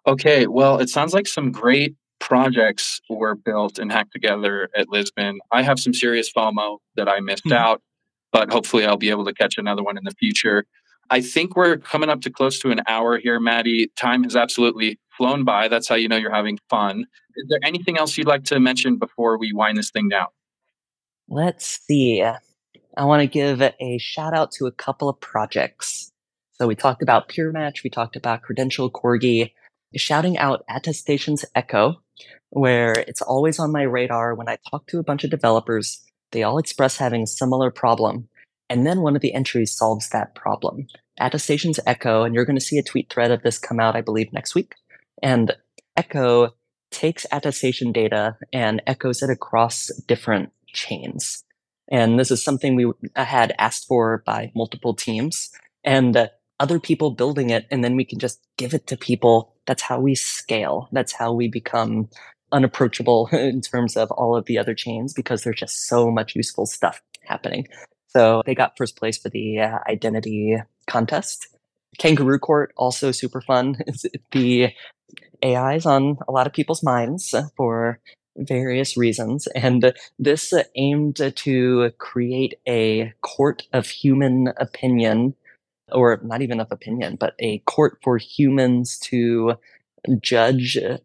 Okay. 0.06 0.46
Well, 0.46 0.80
it 0.80 0.90
sounds 0.90 1.14
like 1.14 1.28
some 1.28 1.52
great 1.52 1.96
projects 2.20 3.02
were 3.10 3.36
built 3.36 3.80
and 3.80 3.92
hacked 3.92 4.12
together 4.12 4.70
at 4.76 4.90
Lisbon. 4.90 5.40
I 5.52 5.62
have 5.62 5.80
some 5.80 5.94
serious 5.94 6.32
FOMO 6.32 6.80
that 6.96 7.08
I 7.08 7.20
missed 7.20 7.46
mm-hmm. 7.46 7.58
out, 7.58 7.82
but 8.32 8.52
hopefully 8.52 8.86
I'll 8.86 8.98
be 8.98 9.10
able 9.10 9.26
to 9.26 9.34
catch 9.34 9.58
another 9.58 9.84
one 9.84 9.98
in 9.98 10.04
the 10.04 10.12
future. 10.12 10.66
I 11.10 11.22
think 11.22 11.56
we're 11.56 11.78
coming 11.78 12.10
up 12.10 12.22
to 12.22 12.32
close 12.32 12.60
to 12.60 12.72
an 12.72 12.82
hour 12.88 13.18
here, 13.20 13.40
Mattie. 13.40 13.92
Time 13.96 14.24
has 14.24 14.36
absolutely 14.36 15.00
flown 15.16 15.44
by. 15.44 15.68
That's 15.68 15.88
how 15.88 15.96
you 15.96 16.08
know 16.08 16.16
you're 16.16 16.34
having 16.34 16.58
fun. 16.70 17.06
Is 17.36 17.46
there 17.50 17.60
anything 17.64 17.98
else 17.98 18.18
you'd 18.18 18.28
like 18.28 18.44
to 18.46 18.60
mention 18.60 18.98
before 18.98 19.38
we 19.38 19.54
wind 19.54 19.78
this 19.78 19.92
thing 19.92 20.10
down? 20.10 20.28
Let's 21.28 21.80
see. 21.86 22.24
I 22.24 23.06
want 23.06 23.22
to 23.22 23.28
give 23.28 23.62
a 23.62 23.98
shout 23.98 24.34
out 24.34 24.52
to 24.54 24.66
a 24.68 24.72
couple 24.72 25.10
of 25.10 25.20
projects. 25.20 26.12
So 26.54 26.68
we 26.68 26.76
talked 26.76 27.02
about 27.02 27.28
Peer 27.28 27.52
Match, 27.52 27.84
we 27.84 27.90
talked 27.90 28.16
about 28.16 28.42
Credential 28.42 28.90
Corgi, 28.90 29.52
shouting 29.98 30.38
out 30.38 30.66
Attestations 30.70 31.46
Echo, 31.56 32.02
where 32.50 32.94
it's 32.94 33.22
always 33.22 33.60
on 33.60 33.72
my 33.72 33.84
radar 33.84 34.36
when 34.36 34.50
I 34.50 34.58
talk 34.70 34.88
to 34.88 35.00
a 35.00 35.04
bunch 35.04 35.24
of 35.24 35.30
developers. 35.30 36.02
They 36.32 36.44
all 36.44 36.58
express 36.58 36.98
having 36.98 37.24
a 37.24 37.28
similar 37.28 37.72
problem. 37.72 38.28
And 38.70 38.86
then 38.86 39.02
one 39.02 39.16
of 39.16 39.22
the 39.22 39.34
entries 39.34 39.76
solves 39.76 40.10
that 40.10 40.36
problem. 40.36 40.88
Attestations 41.20 41.80
Echo, 41.86 42.24
and 42.24 42.34
you're 42.34 42.46
going 42.46 42.58
to 42.58 42.66
see 42.66 42.78
a 42.78 42.84
tweet 42.84 43.12
thread 43.12 43.32
of 43.32 43.44
this 43.44 43.58
come 43.58 43.80
out, 43.80 43.96
I 43.96 44.02
believe, 44.02 44.34
next 44.34 44.56
week. 44.56 44.74
And 45.22 45.56
Echo 45.96 46.56
takes 46.92 47.26
attestation 47.32 47.92
data 47.92 48.38
and 48.52 48.82
echoes 48.88 49.22
it 49.22 49.30
across 49.30 49.88
different 50.08 50.52
chains. 50.68 51.44
And 51.90 52.20
this 52.20 52.32
is 52.32 52.44
something 52.44 52.76
we 52.76 52.92
had 53.16 53.54
asked 53.60 53.88
for 53.88 54.24
by 54.26 54.52
multiple 54.56 54.94
teams. 54.94 55.52
And 55.84 56.30
other 56.60 56.80
people 56.80 57.12
building 57.12 57.50
it 57.50 57.66
and 57.72 57.84
then 57.84 57.96
we 57.96 58.06
can 58.06 58.20
just 58.20 58.40
give 58.58 58.74
it 58.74 58.88
to 58.88 58.98
people. 58.98 59.54
That's 59.66 59.82
how 59.82 60.00
we 60.00 60.16
scale. 60.16 60.90
That's 60.92 61.14
how 61.14 61.34
we 61.34 61.48
become 61.48 62.10
unapproachable 62.52 63.28
in 63.32 63.62
terms 63.62 63.98
of 63.98 64.12
all 64.12 64.36
of 64.36 64.46
the 64.46 64.58
other 64.58 64.74
chains 64.74 65.14
because 65.14 65.44
there's 65.44 65.60
just 65.60 65.88
so 65.88 66.10
much 66.12 66.36
useful 66.36 66.66
stuff 66.66 67.02
happening. 67.24 67.68
So 68.08 68.44
they 68.46 68.56
got 68.56 68.78
first 68.78 68.96
place 68.96 69.18
for 69.18 69.30
the 69.30 69.60
uh, 69.60 69.80
identity 69.90 70.56
contest. 70.88 71.48
Kangaroo 71.98 72.40
Court 72.40 72.74
also 72.78 73.12
super 73.12 73.42
fun. 73.42 73.78
the 74.32 74.70
AI 75.42 75.76
is 75.76 75.86
on 75.86 76.18
a 76.28 76.32
lot 76.32 76.48
of 76.48 76.54
people's 76.54 76.84
minds 76.84 77.36
for 77.58 78.00
various 78.38 78.98
reasons, 78.98 79.48
and 79.48 79.94
this 80.20 80.54
aimed 80.76 81.22
to 81.36 81.92
create 81.98 82.56
a 82.68 83.14
court 83.22 83.64
of 83.72 83.88
human 83.88 84.50
opinion 84.58 85.36
or 85.92 86.20
not 86.24 86.42
even 86.42 86.60
of 86.60 86.72
opinion, 86.72 87.18
but 87.20 87.36
a 87.40 87.60
court 87.60 88.00
for 88.04 88.18
humans 88.18 88.98
to 89.00 89.56
judge 90.22 90.78
uh, 90.78 90.98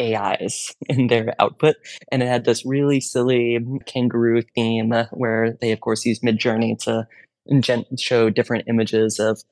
AIs 0.00 0.74
in 0.88 1.08
their 1.08 1.34
output. 1.38 1.76
And 2.10 2.22
it 2.22 2.26
had 2.26 2.44
this 2.44 2.64
really 2.64 3.00
silly 3.00 3.58
kangaroo 3.86 4.42
theme 4.54 4.92
where 5.10 5.56
they, 5.60 5.72
of 5.72 5.80
course, 5.80 6.04
used 6.04 6.22
Midjourney 6.22 6.78
to 6.84 7.06
show 7.98 8.30
different 8.30 8.68
images 8.68 9.18
of 9.18 9.42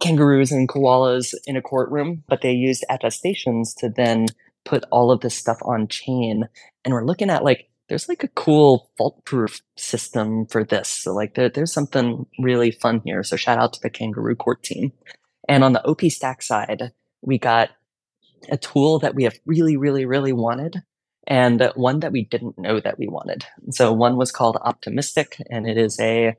kangaroos 0.00 0.52
and 0.52 0.68
koalas 0.68 1.34
in 1.46 1.56
a 1.56 1.62
courtroom, 1.62 2.22
but 2.28 2.42
they 2.42 2.52
used 2.52 2.84
attestations 2.90 3.72
to 3.74 3.88
then 3.88 4.26
put 4.64 4.84
all 4.90 5.10
of 5.10 5.20
this 5.20 5.36
stuff 5.36 5.58
on 5.62 5.88
chain. 5.88 6.48
And 6.84 6.92
we're 6.92 7.04
looking 7.04 7.30
at 7.30 7.44
like 7.44 7.68
there's 7.88 8.08
like 8.08 8.24
a 8.24 8.28
cool 8.28 8.90
fault 8.98 9.24
proof 9.24 9.60
system 9.76 10.46
for 10.46 10.64
this. 10.64 10.88
So 10.88 11.14
like 11.14 11.34
there, 11.34 11.48
there's 11.48 11.72
something 11.72 12.26
really 12.38 12.70
fun 12.70 13.00
here. 13.04 13.22
So 13.22 13.36
shout 13.36 13.58
out 13.58 13.72
to 13.74 13.80
the 13.82 13.90
Kangaroo 13.90 14.34
Court 14.34 14.62
team. 14.62 14.92
And 15.48 15.62
on 15.62 15.72
the 15.72 15.84
OP 15.84 16.02
Stack 16.02 16.42
side, 16.42 16.92
we 17.22 17.38
got 17.38 17.70
a 18.48 18.56
tool 18.56 18.98
that 19.00 19.14
we 19.14 19.24
have 19.24 19.38
really, 19.46 19.76
really, 19.76 20.04
really 20.04 20.32
wanted 20.32 20.82
and 21.26 21.70
one 21.74 22.00
that 22.00 22.12
we 22.12 22.24
didn't 22.24 22.58
know 22.58 22.80
that 22.80 22.98
we 22.98 23.08
wanted. 23.08 23.44
So 23.70 23.92
one 23.92 24.16
was 24.16 24.32
called 24.32 24.56
Optimystic 24.56 25.40
and 25.50 25.66
it 25.66 25.76
is 25.76 25.98
a 26.00 26.36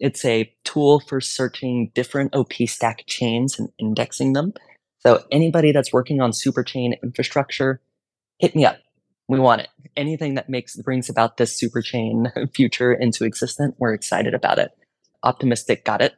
it's 0.00 0.24
a 0.24 0.52
tool 0.62 1.00
for 1.00 1.20
searching 1.20 1.90
different 1.92 2.34
OP 2.34 2.52
stack 2.66 3.04
chains 3.06 3.58
and 3.58 3.68
indexing 3.80 4.32
them. 4.32 4.54
So 5.00 5.24
anybody 5.32 5.72
that's 5.72 5.92
working 5.92 6.20
on 6.20 6.30
superchain 6.30 6.92
infrastructure, 7.02 7.80
hit 8.38 8.54
me 8.54 8.64
up 8.64 8.78
We 9.28 9.38
want 9.38 9.62
it. 9.62 9.68
Anything 9.96 10.34
that 10.34 10.48
makes 10.48 10.76
brings 10.76 11.08
about 11.08 11.36
this 11.36 11.56
super 11.56 11.82
chain 11.82 12.32
future 12.54 12.92
into 12.92 13.24
existence, 13.24 13.74
we're 13.78 13.94
excited 13.94 14.34
about 14.34 14.58
it. 14.58 14.72
Optimystic 15.24 15.84
got 15.84 16.00
it. 16.00 16.14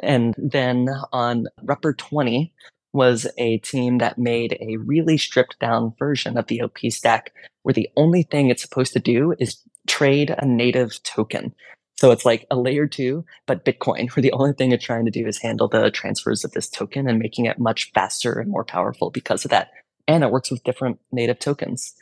And 0.00 0.34
then 0.36 0.88
on 1.12 1.46
Rupper 1.64 1.96
20 1.96 2.52
was 2.92 3.26
a 3.38 3.58
team 3.58 3.98
that 3.98 4.18
made 4.18 4.56
a 4.60 4.76
really 4.76 5.16
stripped 5.16 5.58
down 5.58 5.94
version 5.98 6.36
of 6.36 6.46
the 6.46 6.62
OP 6.62 6.78
stack 6.90 7.32
where 7.62 7.72
the 7.72 7.88
only 7.96 8.22
thing 8.22 8.50
it's 8.50 8.62
supposed 8.62 8.92
to 8.92 9.00
do 9.00 9.34
is 9.38 9.58
trade 9.88 10.34
a 10.38 10.46
native 10.46 11.02
token. 11.02 11.54
So 11.96 12.10
it's 12.10 12.24
like 12.24 12.46
a 12.50 12.56
layer 12.56 12.86
two, 12.86 13.24
but 13.46 13.64
Bitcoin, 13.64 14.10
where 14.14 14.22
the 14.22 14.32
only 14.32 14.52
thing 14.52 14.72
it's 14.72 14.84
trying 14.84 15.06
to 15.06 15.10
do 15.10 15.26
is 15.26 15.38
handle 15.38 15.68
the 15.68 15.90
transfers 15.90 16.44
of 16.44 16.52
this 16.52 16.68
token 16.68 17.08
and 17.08 17.18
making 17.18 17.46
it 17.46 17.58
much 17.58 17.90
faster 17.92 18.38
and 18.38 18.50
more 18.50 18.64
powerful 18.64 19.10
because 19.10 19.44
of 19.44 19.50
that. 19.50 19.70
And 20.06 20.22
it 20.22 20.30
works 20.30 20.50
with 20.50 20.64
different 20.64 21.00
native 21.10 21.38
tokens. 21.38 21.94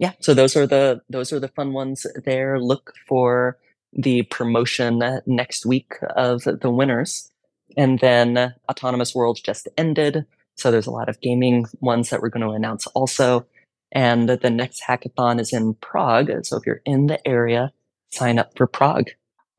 Yeah, 0.00 0.14
so 0.20 0.34
those 0.34 0.56
are 0.56 0.66
the 0.66 1.02
those 1.10 1.32
are 1.32 1.40
the 1.40 1.48
fun 1.48 1.74
ones 1.74 2.06
there. 2.24 2.60
Look 2.60 2.94
for 3.08 3.58
the 3.94 4.24
promotion 4.24 5.02
next 5.26 5.66
week 5.66 5.94
of 6.16 6.44
the 6.44 6.70
winners. 6.72 7.30
And 7.78 8.00
then 8.00 8.54
Autonomous 8.70 9.14
World 9.14 9.40
just 9.44 9.68
ended. 9.78 10.26
So 10.56 10.72
there's 10.72 10.88
a 10.88 10.92
lot 10.92 11.10
of 11.10 11.20
gaming 11.22 11.66
ones 11.80 12.10
that 12.10 12.22
we're 12.22 12.30
going 12.30 12.46
to 12.46 12.54
announce 12.54 12.86
also. 12.88 13.46
And 13.92 14.28
the 14.30 14.50
next 14.50 14.82
hackathon 14.88 15.40
is 15.40 15.52
in 15.52 15.74
Prague. 15.76 16.30
So 16.44 16.58
if 16.58 16.66
you're 16.66 16.82
in 16.86 17.08
the 17.08 17.26
area, 17.28 17.72
sign 18.12 18.40
up 18.40 18.56
for 18.58 18.68
Prague. 18.68 19.10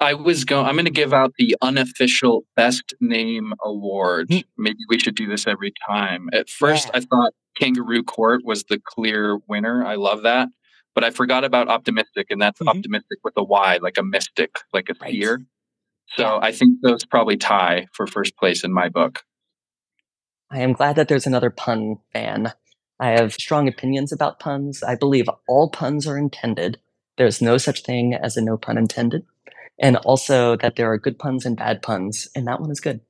I 0.01 0.15
was 0.15 0.45
going. 0.45 0.65
I'm 0.65 0.73
going 0.73 0.85
to 0.85 0.91
give 0.91 1.13
out 1.13 1.35
the 1.37 1.55
unofficial 1.61 2.43
best 2.55 2.95
name 2.99 3.53
award. 3.63 4.29
Mm. 4.29 4.43
Maybe 4.57 4.79
we 4.89 4.97
should 4.97 5.15
do 5.15 5.27
this 5.27 5.45
every 5.45 5.73
time. 5.87 6.27
At 6.33 6.49
first, 6.49 6.87
yeah. 6.87 6.97
I 6.97 6.99
thought 7.01 7.33
Kangaroo 7.57 8.03
Court 8.03 8.41
was 8.43 8.63
the 8.63 8.81
clear 8.83 9.37
winner. 9.47 9.85
I 9.85 9.95
love 9.95 10.23
that, 10.23 10.49
but 10.95 11.03
I 11.03 11.11
forgot 11.11 11.43
about 11.43 11.67
Optimystic, 11.67 12.25
and 12.31 12.41
that's 12.41 12.59
mm-hmm. 12.59 12.69
optimistic 12.69 13.19
with 13.23 13.35
a 13.37 13.43
Y, 13.43 13.77
like 13.83 13.99
a 13.99 14.03
mystic, 14.03 14.57
like 14.73 14.89
a 14.89 14.95
right. 14.99 15.37
So 16.15 16.23
yeah. 16.23 16.39
I 16.41 16.51
think 16.51 16.79
those 16.81 17.05
probably 17.05 17.37
tie 17.37 17.87
for 17.93 18.07
first 18.07 18.35
place 18.37 18.63
in 18.63 18.73
my 18.73 18.89
book. 18.89 19.23
I 20.49 20.61
am 20.61 20.73
glad 20.73 20.95
that 20.95 21.07
there's 21.09 21.27
another 21.27 21.51
pun 21.51 21.97
fan. 22.11 22.53
I 22.99 23.11
have 23.11 23.33
strong 23.33 23.67
opinions 23.67 24.11
about 24.11 24.39
puns. 24.39 24.83
I 24.83 24.95
believe 24.95 25.29
all 25.47 25.69
puns 25.69 26.07
are 26.07 26.17
intended. 26.17 26.79
There's 27.17 27.41
no 27.41 27.57
such 27.57 27.83
thing 27.83 28.13
as 28.13 28.35
a 28.35 28.41
no 28.41 28.57
pun 28.57 28.77
intended. 28.77 29.25
And 29.81 29.97
also 29.97 30.55
that 30.57 30.75
there 30.75 30.91
are 30.91 30.97
good 30.97 31.17
puns 31.17 31.45
and 31.45 31.57
bad 31.57 31.81
puns, 31.81 32.29
and 32.35 32.47
that 32.47 32.61
one 32.61 32.71
is 32.71 32.79
good. 32.79 33.01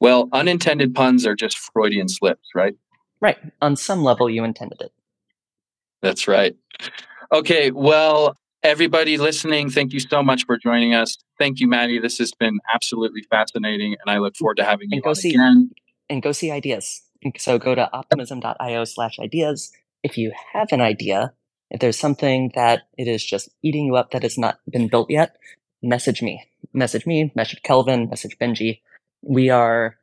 Well, 0.00 0.28
unintended 0.32 0.94
puns 0.94 1.26
are 1.26 1.36
just 1.36 1.58
Freudian 1.58 2.08
slips, 2.08 2.48
right? 2.54 2.74
Right. 3.20 3.36
On 3.60 3.76
some 3.76 4.02
level, 4.02 4.28
you 4.28 4.44
intended 4.44 4.80
it. 4.80 4.92
That's 6.02 6.26
right. 6.26 6.56
Okay. 7.32 7.70
Well, 7.70 8.36
everybody 8.62 9.18
listening, 9.18 9.70
thank 9.70 9.92
you 9.92 10.00
so 10.00 10.22
much 10.22 10.44
for 10.46 10.58
joining 10.58 10.94
us. 10.94 11.18
Thank 11.38 11.60
you, 11.60 11.68
Mattie. 11.68 11.98
This 11.98 12.18
has 12.18 12.32
been 12.32 12.58
absolutely 12.74 13.22
fascinating, 13.30 13.96
and 14.00 14.10
I 14.14 14.18
look 14.18 14.34
mm-hmm. 14.34 14.42
forward 14.42 14.56
to 14.56 14.64
having 14.64 14.90
you 14.90 14.96
and 14.96 15.02
go 15.02 15.12
see, 15.12 15.30
again. 15.30 15.70
And 16.08 16.22
go 16.22 16.32
see 16.32 16.50
ideas. 16.50 17.02
So 17.38 17.58
go 17.58 17.74
to 17.74 17.90
optimism.io 17.92 18.84
slash 18.84 19.18
ideas. 19.18 19.72
If 20.02 20.16
you 20.16 20.32
have 20.52 20.68
an 20.72 20.80
idea, 20.80 21.32
if 21.70 21.80
there's 21.80 21.98
something 21.98 22.52
that 22.54 22.88
it 22.96 23.08
is 23.08 23.24
just 23.24 23.48
eating 23.62 23.86
you 23.86 23.96
up 23.96 24.10
that 24.12 24.22
has 24.22 24.38
not 24.38 24.60
been 24.70 24.88
built 24.88 25.10
yet, 25.10 25.36
message 25.82 26.22
me. 26.22 26.44
Message 26.72 27.06
me, 27.06 27.32
message 27.34 27.62
Kelvin, 27.62 28.08
message 28.08 28.36
Benji. 28.38 28.80
We 29.22 29.50
are 29.50 29.96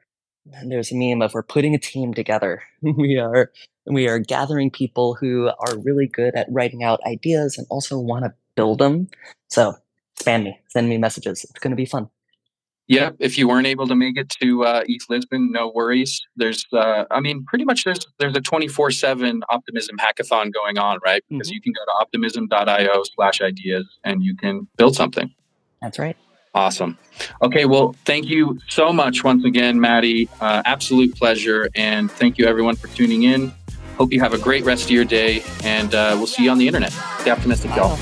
there's 0.66 0.91
a 0.91 0.95
meme 0.95 1.22
of 1.22 1.34
we're 1.34 1.43
putting 1.43 1.74
a 1.74 1.80
team 1.80 2.14
together. 2.14 2.64
we 2.82 3.18
are 3.18 3.51
we 3.86 4.07
are 4.07 4.20
gathering 4.20 4.72
people 4.72 5.16
who 5.16 5.47
are 5.47 5.78
really 5.80 6.07
good 6.07 6.36
at 6.36 6.47
writing 6.49 6.84
out 6.84 6.99
ideas 7.05 7.57
and 7.57 7.68
also 7.70 7.99
want 7.99 8.26
to 8.26 8.34
build 8.55 8.80
them. 8.80 9.07
So 9.49 9.76
spam 10.20 10.43
me, 10.43 10.59
send 10.70 10.89
me 10.89 10.97
messages. 10.97 11.43
It's 11.43 11.59
going 11.59 11.72
to 11.72 11.78
be 11.78 11.86
fun. 11.86 12.09
Yep. 12.88 13.16
If 13.20 13.38
you 13.38 13.48
weren't 13.48 13.68
able 13.68 13.88
to 13.88 13.96
make 13.96 14.18
it 14.18 14.30
to 14.42 14.66
uh, 14.66 14.84
ETH 14.86 15.04
Lisbon, 15.10 15.52
no 15.52 15.72
worries. 15.74 16.22
There's, 16.36 16.66
uh, 16.74 17.06
I 17.12 17.22
mean, 17.22 17.46
pretty 17.46 17.64
much 17.64 17.86
there's 17.86 18.06
there's 18.20 18.36
a 18.36 18.42
24 18.42 18.92
seven 18.92 19.42
optimism 19.50 19.98
hackathon 19.98 20.52
going 20.54 20.78
on, 20.78 21.00
right? 21.04 21.24
Because 21.30 21.48
mm-hmm. 21.48 21.54
you 21.54 21.62
can 21.62 21.74
go 21.74 21.84
to 21.86 21.92
optimism.io 22.02 23.04
slash 23.16 23.42
ideas 23.42 23.86
and 24.04 24.22
you 24.22 24.36
can 24.36 24.68
build 24.78 24.96
something. 24.96 25.34
That's 25.82 25.98
right. 25.98 26.18
Awesome. 26.56 26.98
Okay. 27.42 27.66
Well, 27.66 27.96
thank 28.06 28.26
you 28.26 28.60
so 28.68 28.94
much 28.94 29.24
once 29.24 29.44
again, 29.44 29.80
Mattie. 29.80 30.30
Uh, 30.40 30.62
absolute 30.66 31.16
pleasure. 31.16 31.70
And 31.76 32.12
thank 32.12 32.38
you 32.38 32.46
everyone 32.46 32.76
for 32.76 32.88
tuning 32.90 33.24
in. 33.24 33.52
Hope 33.98 34.12
you 34.12 34.20
have 34.20 34.34
a 34.34 34.40
great 34.40 34.64
rest 34.64 34.86
of 34.86 34.92
your 34.92 35.06
day 35.06 35.44
and 35.64 35.96
uh, 35.96 36.14
we'll 36.18 36.28
see 36.28 36.44
you 36.44 36.52
on 36.52 36.58
the 36.58 36.68
internet. 36.68 36.92
Stay 37.20 37.32
optimistic, 37.32 37.76
y'all. 37.76 37.98